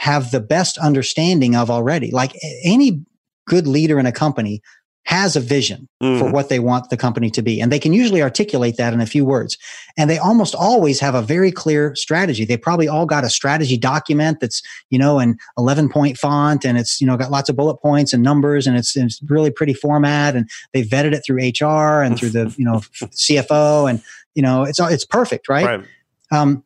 have 0.00 0.30
the 0.30 0.40
best 0.40 0.78
understanding 0.78 1.54
of 1.54 1.70
already. 1.70 2.10
Like 2.10 2.32
any 2.64 3.04
good 3.46 3.66
leader 3.66 3.98
in 3.98 4.06
a 4.06 4.12
company 4.12 4.62
has 5.04 5.36
a 5.36 5.40
vision 5.40 5.86
mm-hmm. 6.02 6.18
for 6.18 6.32
what 6.32 6.48
they 6.48 6.58
want 6.58 6.88
the 6.88 6.96
company 6.96 7.28
to 7.28 7.42
be. 7.42 7.60
And 7.60 7.70
they 7.70 7.78
can 7.78 7.92
usually 7.92 8.22
articulate 8.22 8.78
that 8.78 8.94
in 8.94 9.02
a 9.02 9.06
few 9.06 9.26
words. 9.26 9.58
And 9.98 10.08
they 10.08 10.16
almost 10.16 10.54
always 10.54 11.00
have 11.00 11.14
a 11.14 11.20
very 11.20 11.52
clear 11.52 11.94
strategy. 11.96 12.46
They 12.46 12.56
probably 12.56 12.88
all 12.88 13.04
got 13.04 13.24
a 13.24 13.28
strategy 13.28 13.76
document 13.76 14.40
that's, 14.40 14.62
you 14.88 14.98
know, 14.98 15.18
in 15.18 15.36
11 15.58 15.90
point 15.90 16.16
font 16.16 16.64
and 16.64 16.78
it's, 16.78 16.98
you 16.98 17.06
know, 17.06 17.18
got 17.18 17.30
lots 17.30 17.50
of 17.50 17.56
bullet 17.56 17.76
points 17.82 18.14
and 18.14 18.22
numbers 18.22 18.66
and 18.66 18.78
it's, 18.78 18.96
it's 18.96 19.20
really 19.28 19.50
pretty 19.50 19.74
format. 19.74 20.34
And 20.34 20.48
they 20.72 20.82
vetted 20.82 21.12
it 21.12 21.24
through 21.26 21.40
HR 21.42 22.02
and 22.02 22.18
through 22.18 22.30
the, 22.30 22.54
you 22.56 22.64
know, 22.64 22.76
CFO 23.02 23.90
and, 23.90 24.02
you 24.34 24.40
know, 24.40 24.62
it's, 24.62 24.80
it's 24.80 25.04
perfect, 25.04 25.46
right? 25.46 25.66
right. 25.66 25.84
Um, 26.30 26.64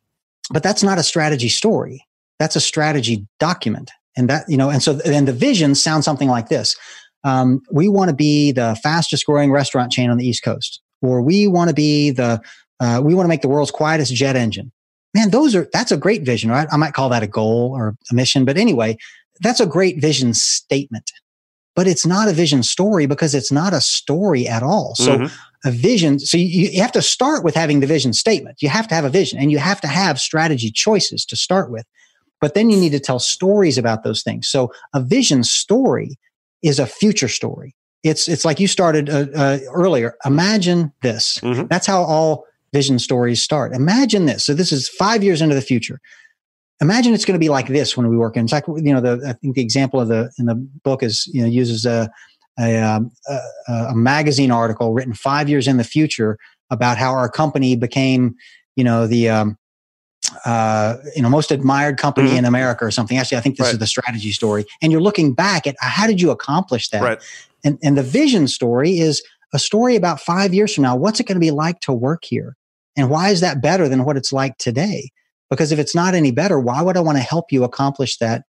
but 0.51 0.63
that's 0.63 0.85
not 0.85 0.99
a 0.99 1.03
strategy 1.03 1.49
story. 1.49 2.04
That's 2.39 2.57
a 2.57 2.61
strategy 2.61 3.27
document. 3.39 3.91
And 4.17 4.29
that, 4.31 4.45
you 4.49 4.57
know, 4.57 4.71
and 4.71 4.83
so, 4.83 4.93
then 4.93 5.25
the 5.25 5.33
vision 5.33 5.75
sounds 5.75 6.05
something 6.05 6.29
like 6.29 6.49
this 6.49 6.77
um, 7.25 7.63
we 7.73 7.89
want 7.89 8.11
to 8.11 8.15
be 8.15 8.53
the 8.53 8.79
fastest 8.83 9.27
growing 9.27 9.51
restaurant 9.51 9.91
chain 9.91 10.11
on 10.11 10.19
the 10.19 10.27
East 10.27 10.45
Coast, 10.45 10.81
or 11.03 11.23
we 11.23 11.49
want 11.49 11.69
to 11.71 11.75
be 11.75 12.11
the, 12.11 12.41
uh, 12.81 13.01
we 13.03 13.15
want 13.15 13.25
to 13.25 13.29
make 13.29 13.41
the 13.41 13.49
world's 13.49 13.71
quietest 13.71 14.15
jet 14.15 14.37
engine. 14.37 14.71
Man, 15.15 15.31
those 15.31 15.55
are, 15.55 15.67
that's 15.73 15.93
a 15.93 15.97
great 15.97 16.23
vision, 16.23 16.51
right? 16.51 16.69
I 16.71 16.77
might 16.77 16.93
call 16.93 17.09
that 17.09 17.23
a 17.23 17.27
goal 17.27 17.73
or 17.75 17.97
a 18.11 18.15
mission, 18.15 18.45
but 18.45 18.59
anyway, 18.59 18.99
that's 19.41 19.61
a 19.61 19.67
great 19.67 20.01
vision 20.01 20.35
statement. 20.35 21.11
But 21.75 21.89
it's 21.89 22.07
not 22.07 22.29
a 22.29 22.33
vision 22.33 22.63
story 22.63 23.07
because 23.07 23.35
it's 23.35 23.51
not 23.51 23.73
a 23.73 23.81
story 23.81 24.47
at 24.47 24.63
all. 24.63 24.95
So 24.95 25.19
mm-hmm. 25.19 25.69
a 25.69 25.73
vision, 25.73 26.21
so 26.21 26.37
you, 26.37 26.69
you 26.69 26.83
have 26.83 26.93
to 26.93 27.03
start 27.03 27.43
with 27.43 27.55
having 27.55 27.81
the 27.81 27.87
vision 27.87 28.13
statement. 28.13 28.63
You 28.63 28.69
have 28.69 28.87
to 28.89 28.95
have 28.95 29.05
a 29.05 29.11
vision 29.11 29.41
and 29.41 29.51
you 29.51 29.59
have 29.59 29.81
to 29.81 29.89
have 29.89 30.21
strategy 30.21 30.71
choices 30.71 31.25
to 31.27 31.37
start 31.37 31.71
with. 31.71 31.85
But 32.45 32.53
then 32.53 32.69
you 32.69 32.77
need 32.79 32.93
to 32.93 33.01
tell 33.01 33.19
stories 33.19 33.79
about 33.79 34.05
those 34.05 34.23
things. 34.23 34.49
So 34.49 34.71
a 34.93 35.01
vision 35.01 35.45
story 35.45 36.19
is 36.63 36.79
a 36.79 36.85
future 36.85 37.27
story. 37.27 37.75
It's 38.03 38.29
it's 38.29 38.45
like 38.45 38.61
you 38.61 38.69
started 38.69 39.09
uh, 39.09 39.29
uh, 39.35 39.59
earlier. 39.73 40.15
Imagine 40.27 40.93
this. 41.01 41.39
Mm-hmm. 41.39 41.69
That's 41.71 41.87
how 41.87 42.03
all 42.03 42.45
vision 42.75 42.99
stories 42.99 43.41
start. 43.41 43.73
Imagine 43.73 44.27
this. 44.27 44.45
So 44.45 44.53
this 44.53 44.73
is 44.73 44.91
five 44.91 45.25
years 45.25 45.41
into 45.41 45.55
the 45.55 45.63
future. 45.63 46.03
Imagine 46.83 47.15
it's 47.15 47.25
going 47.25 47.33
to 47.33 47.43
be 47.43 47.49
like 47.49 47.69
this 47.69 47.97
when 47.97 48.09
we 48.09 48.17
work. 48.19 48.37
In 48.37 48.47
fact, 48.47 48.69
you 48.69 48.93
know, 48.93 49.01
the, 49.01 49.27
I 49.27 49.33
think 49.33 49.55
the 49.55 49.63
example 49.63 49.99
of 49.99 50.09
the 50.09 50.31
in 50.39 50.45
the 50.45 50.57
book 50.83 51.03
is 51.03 51.27
you 51.33 51.41
know 51.41 51.49
uses 51.49 51.87
a 51.87 52.11
a, 52.61 52.77
um, 52.77 53.11
a, 53.27 53.73
a 53.73 53.95
magazine 53.95 54.51
article 54.51 54.93
written 54.93 55.15
five 55.15 55.49
years 55.49 55.67
in 55.67 55.79
the 55.79 55.83
future 55.83 56.37
about 56.69 56.99
how 56.99 57.13
our 57.13 57.31
company 57.31 57.75
became, 57.75 58.35
you 58.77 58.85
know, 58.85 59.07
the 59.07 59.31
um, 59.31 59.57
uh, 60.45 60.97
you 61.15 61.23
know, 61.23 61.29
most 61.29 61.51
admired 61.51 61.99
company 61.99 62.29
mm-hmm. 62.29 62.39
in 62.39 62.45
America 62.45 62.85
or 62.85 62.91
something. 62.91 63.19
Actually, 63.19 63.39
I 63.39 63.41
think 63.41 63.57
this 63.57 63.67
right. 63.67 63.75
is 63.75 63.79
the 63.79 63.87
strategy 63.87 64.33
story. 64.33 64.65
And 64.83 64.93
you're 64.93 65.01
looking 65.01 65.33
back 65.33 65.67
at 65.67 65.77
how 65.81 66.07
did 66.07 66.21
you 66.21 66.31
accomplish 66.31 66.89
that? 66.91 67.03
Right. 67.03 67.23
And, 67.65 67.79
and 67.83 67.97
the 67.97 68.03
vision 68.03 68.49
story 68.49 68.99
is 68.99 69.23
a 69.53 69.59
story 69.59 69.97
about 69.97 70.21
five 70.21 70.53
years 70.53 70.75
from 70.75 70.83
now. 70.83 70.97
What's 70.97 71.21
it 71.21 71.27
going 71.27 71.37
to 71.37 71.41
be 71.41 71.51
like 71.51 71.81
to 71.81 71.93
work 71.93 72.25
here? 72.25 72.57
And 72.97 73.11
why 73.11 73.31
is 73.31 73.41
that 73.41 73.63
better 73.63 73.89
than 73.89 74.05
what 74.05 74.17
it's 74.17 74.33
like 74.33 74.59
today? 74.59 75.11
Because 75.51 75.73
if 75.73 75.79
it's 75.79 75.95
not 75.95 76.15
any 76.15 76.31
better, 76.31 76.59
why 76.59 76.83
would 76.83 76.97
I 76.97 77.01
want 77.01 77.19
to 77.19 77.23
help 77.23 77.53
you 77.53 77.65
accomplish 77.65 78.19
that 78.19 78.45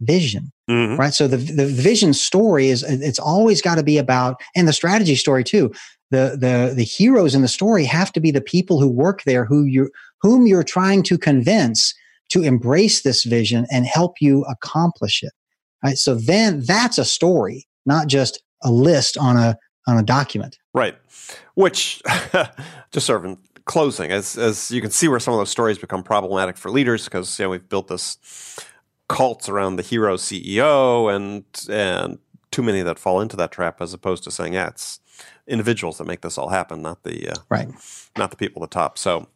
vision? 0.00 0.52
Mm-hmm. 0.70 0.98
Right. 0.98 1.14
So 1.14 1.28
the, 1.28 1.36
the 1.36 1.66
vision 1.66 2.12
story 2.12 2.68
is, 2.68 2.82
it's 2.82 3.18
always 3.18 3.62
got 3.62 3.76
to 3.76 3.82
be 3.82 3.98
about, 3.98 4.40
and 4.54 4.66
the 4.66 4.72
strategy 4.72 5.16
story 5.16 5.44
too. 5.44 5.72
The, 6.10 6.36
the, 6.38 6.72
the 6.74 6.84
heroes 6.84 7.34
in 7.34 7.42
the 7.42 7.48
story 7.48 7.84
have 7.84 8.12
to 8.12 8.20
be 8.20 8.30
the 8.30 8.40
people 8.40 8.80
who 8.80 8.88
work 8.88 9.24
there 9.24 9.44
who 9.44 9.64
you 9.64 9.90
whom 10.26 10.48
you're 10.48 10.64
trying 10.64 11.04
to 11.04 11.16
convince 11.16 11.94
to 12.30 12.42
embrace 12.42 13.02
this 13.02 13.22
vision 13.22 13.64
and 13.70 13.86
help 13.86 14.16
you 14.20 14.42
accomplish 14.44 15.22
it. 15.22 15.32
Right. 15.84 15.96
So 15.96 16.16
then 16.16 16.62
that's 16.66 16.98
a 16.98 17.04
story, 17.04 17.68
not 17.84 18.08
just 18.08 18.42
a 18.64 18.72
list 18.72 19.16
on 19.16 19.36
a 19.36 19.56
on 19.86 19.98
a 19.98 20.02
document. 20.02 20.58
Right. 20.74 20.96
Which 21.54 22.02
just 22.90 23.06
sort 23.06 23.20
of 23.20 23.24
in 23.24 23.38
closing, 23.66 24.10
as 24.10 24.36
as 24.36 24.72
you 24.72 24.80
can 24.80 24.90
see 24.90 25.06
where 25.06 25.20
some 25.20 25.32
of 25.32 25.38
those 25.38 25.50
stories 25.50 25.78
become 25.78 26.02
problematic 26.02 26.56
for 26.56 26.72
leaders 26.72 27.04
because 27.04 27.38
you 27.38 27.44
know 27.44 27.50
we've 27.50 27.68
built 27.68 27.86
this 27.86 28.18
cults 29.08 29.48
around 29.48 29.76
the 29.76 29.84
hero 29.84 30.16
CEO 30.16 31.14
and 31.14 31.44
and 31.70 32.18
too 32.50 32.64
many 32.64 32.82
that 32.82 32.98
fall 32.98 33.20
into 33.20 33.36
that 33.36 33.52
trap 33.52 33.80
as 33.80 33.94
opposed 33.94 34.24
to 34.24 34.32
saying, 34.32 34.54
yeah, 34.54 34.66
it's 34.66 34.98
individuals 35.46 35.98
that 35.98 36.06
make 36.08 36.22
this 36.22 36.36
all 36.36 36.48
happen, 36.48 36.82
not 36.82 37.04
the 37.04 37.28
uh, 37.28 37.36
right, 37.48 37.68
not 38.18 38.32
the 38.32 38.36
people 38.36 38.64
at 38.64 38.70
the 38.70 38.74
top. 38.74 38.98
So 38.98 39.28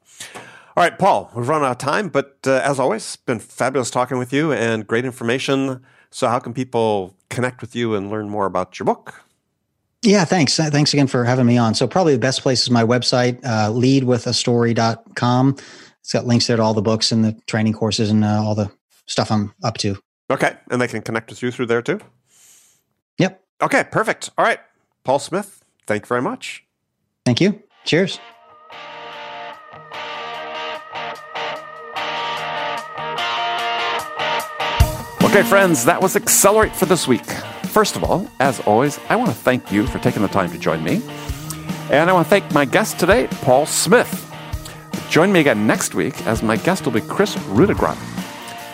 all 0.77 0.85
right, 0.85 0.99
Paul, 0.99 1.31
we've 1.35 1.49
run 1.49 1.63
out 1.63 1.73
of 1.73 1.79
time, 1.79 2.09
but 2.09 2.39
uh, 2.47 2.61
as 2.65 2.79
always, 2.79 3.03
it's 3.03 3.17
been 3.17 3.41
fabulous 3.41 3.91
talking 3.91 4.19
with 4.19 4.33
you 4.33 4.53
and 4.53 4.87
great 4.87 5.05
information. 5.05 5.83
So, 6.11 6.29
how 6.29 6.39
can 6.39 6.55
people 6.55 7.17
connect 7.29 7.61
with 7.61 7.75
you 7.75 7.95
and 7.95 8.11
learn 8.11 8.29
more 8.29 8.47
about 8.47 8.79
your 8.79 8.85
book? 8.85 9.15
Yeah, 10.03 10.25
thanks. 10.25 10.59
Uh, 10.59 10.71
thanks 10.71 10.93
again 10.93 11.07
for 11.07 11.25
having 11.25 11.47
me 11.47 11.59
on. 11.59 11.75
So, 11.75 11.87
probably 11.87 12.13
the 12.13 12.21
best 12.21 12.43
place 12.43 12.63
is 12.63 12.71
my 12.71 12.85
website, 12.85 13.45
uh, 13.45 13.71
leadwithastory.com. 13.71 15.57
It's 16.01 16.13
got 16.13 16.27
links 16.27 16.47
there 16.47 16.57
to 16.57 16.63
all 16.63 16.75
the 16.75 16.83
books 16.83 17.13
and 17.13 17.25
the 17.25 17.33
training 17.47 17.75
courses 17.75 18.11
and 18.11 18.25
uh, 18.25 18.43
all 18.43 18.55
the 18.55 18.71
stuff 19.07 19.31
I'm 19.31 19.53
up 19.63 19.79
to. 19.79 19.97
Okay. 20.31 20.57
And 20.71 20.81
they 20.81 20.89
can 20.89 21.03
connect 21.03 21.31
with 21.31 21.43
you 21.43 21.51
through 21.51 21.67
there 21.67 21.83
too? 21.83 22.01
Yep. 23.19 23.43
Okay, 23.63 23.85
perfect. 23.85 24.31
All 24.39 24.45
right. 24.45 24.61
Paul 25.05 25.19
Smith, 25.19 25.63
thank 25.87 26.05
you 26.05 26.07
very 26.07 26.23
much. 26.23 26.65
Thank 27.25 27.41
you. 27.41 27.63
Cheers. 27.85 28.19
Okay, 35.31 35.45
friends, 35.45 35.85
that 35.85 36.03
was 36.03 36.17
Accelerate 36.17 36.75
for 36.75 36.87
this 36.87 37.07
week. 37.07 37.25
First 37.67 37.95
of 37.95 38.03
all, 38.03 38.29
as 38.41 38.59
always, 38.67 38.99
I 39.09 39.15
want 39.15 39.31
to 39.31 39.37
thank 39.37 39.71
you 39.71 39.87
for 39.87 40.01
taking 40.01 40.23
the 40.23 40.29
time 40.29 40.51
to 40.51 40.59
join 40.59 40.83
me. 40.83 41.01
And 41.89 42.11
I 42.11 42.13
want 42.13 42.27
to 42.27 42.29
thank 42.31 42.53
my 42.53 42.65
guest 42.65 42.99
today, 42.99 43.29
Paul 43.43 43.65
Smith. 43.65 44.29
Join 45.09 45.31
me 45.31 45.39
again 45.39 45.69
next 45.69 45.95
week 45.95 46.21
as 46.27 46.43
my 46.43 46.57
guest 46.57 46.85
will 46.85 46.91
be 46.91 47.01
Kris 47.01 47.37
Rudeegraap. 47.37 47.97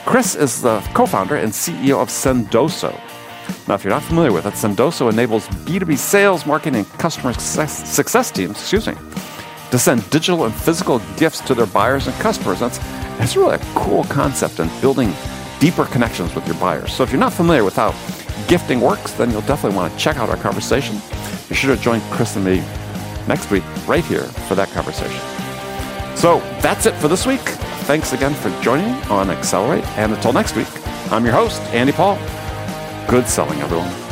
Kris 0.06 0.34
is 0.34 0.62
the 0.62 0.80
co 0.94 1.04
founder 1.04 1.36
and 1.36 1.52
CEO 1.52 2.00
of 2.00 2.08
Sendoso. 2.08 2.98
Now, 3.68 3.74
if 3.74 3.84
you're 3.84 3.92
not 3.92 4.04
familiar 4.04 4.32
with 4.32 4.46
it, 4.46 4.54
Sendoso 4.54 5.12
enables 5.12 5.48
B2B 5.48 5.98
sales, 5.98 6.46
marketing, 6.46 6.76
and 6.76 6.88
customer 6.94 7.34
success, 7.34 7.86
success 7.86 8.30
teams, 8.30 8.52
excuse 8.52 8.86
me, 8.86 8.94
to 9.70 9.78
send 9.78 10.08
digital 10.08 10.46
and 10.46 10.54
physical 10.54 11.00
gifts 11.18 11.40
to 11.42 11.54
their 11.54 11.66
buyers 11.66 12.06
and 12.06 12.16
customers. 12.16 12.60
That's, 12.60 12.78
that's 13.18 13.36
really 13.36 13.56
a 13.56 13.64
cool 13.74 14.04
concept 14.04 14.58
in 14.58 14.70
building 14.80 15.12
deeper 15.60 15.84
connections 15.86 16.34
with 16.34 16.46
your 16.46 16.56
buyers. 16.56 16.92
So 16.92 17.02
if 17.02 17.10
you're 17.10 17.20
not 17.20 17.32
familiar 17.32 17.64
with 17.64 17.76
how 17.76 17.94
gifting 18.48 18.80
works, 18.80 19.12
then 19.12 19.30
you'll 19.30 19.42
definitely 19.42 19.76
want 19.76 19.92
to 19.92 19.98
check 19.98 20.16
out 20.16 20.28
our 20.28 20.36
conversation. 20.36 21.00
Be 21.48 21.54
sure 21.54 21.74
to 21.74 21.80
join 21.80 22.00
Kris 22.10 22.36
and 22.36 22.44
me 22.44 22.58
next 23.26 23.50
week 23.50 23.64
right 23.86 24.04
here 24.04 24.24
for 24.48 24.54
that 24.54 24.68
conversation. 24.70 25.20
So 26.16 26.40
that's 26.60 26.86
it 26.86 26.94
for 26.94 27.08
this 27.08 27.26
week. 27.26 27.40
Thanks 27.86 28.12
again 28.12 28.34
for 28.34 28.50
joining 28.62 28.94
on 29.10 29.30
Accelerate. 29.30 29.86
And 29.98 30.12
until 30.12 30.32
next 30.32 30.56
week, 30.56 30.68
I'm 31.12 31.24
your 31.24 31.34
host, 31.34 31.60
Andy 31.72 31.92
Paul. 31.92 32.16
Good 33.08 33.28
selling, 33.28 33.60
everyone. 33.60 34.05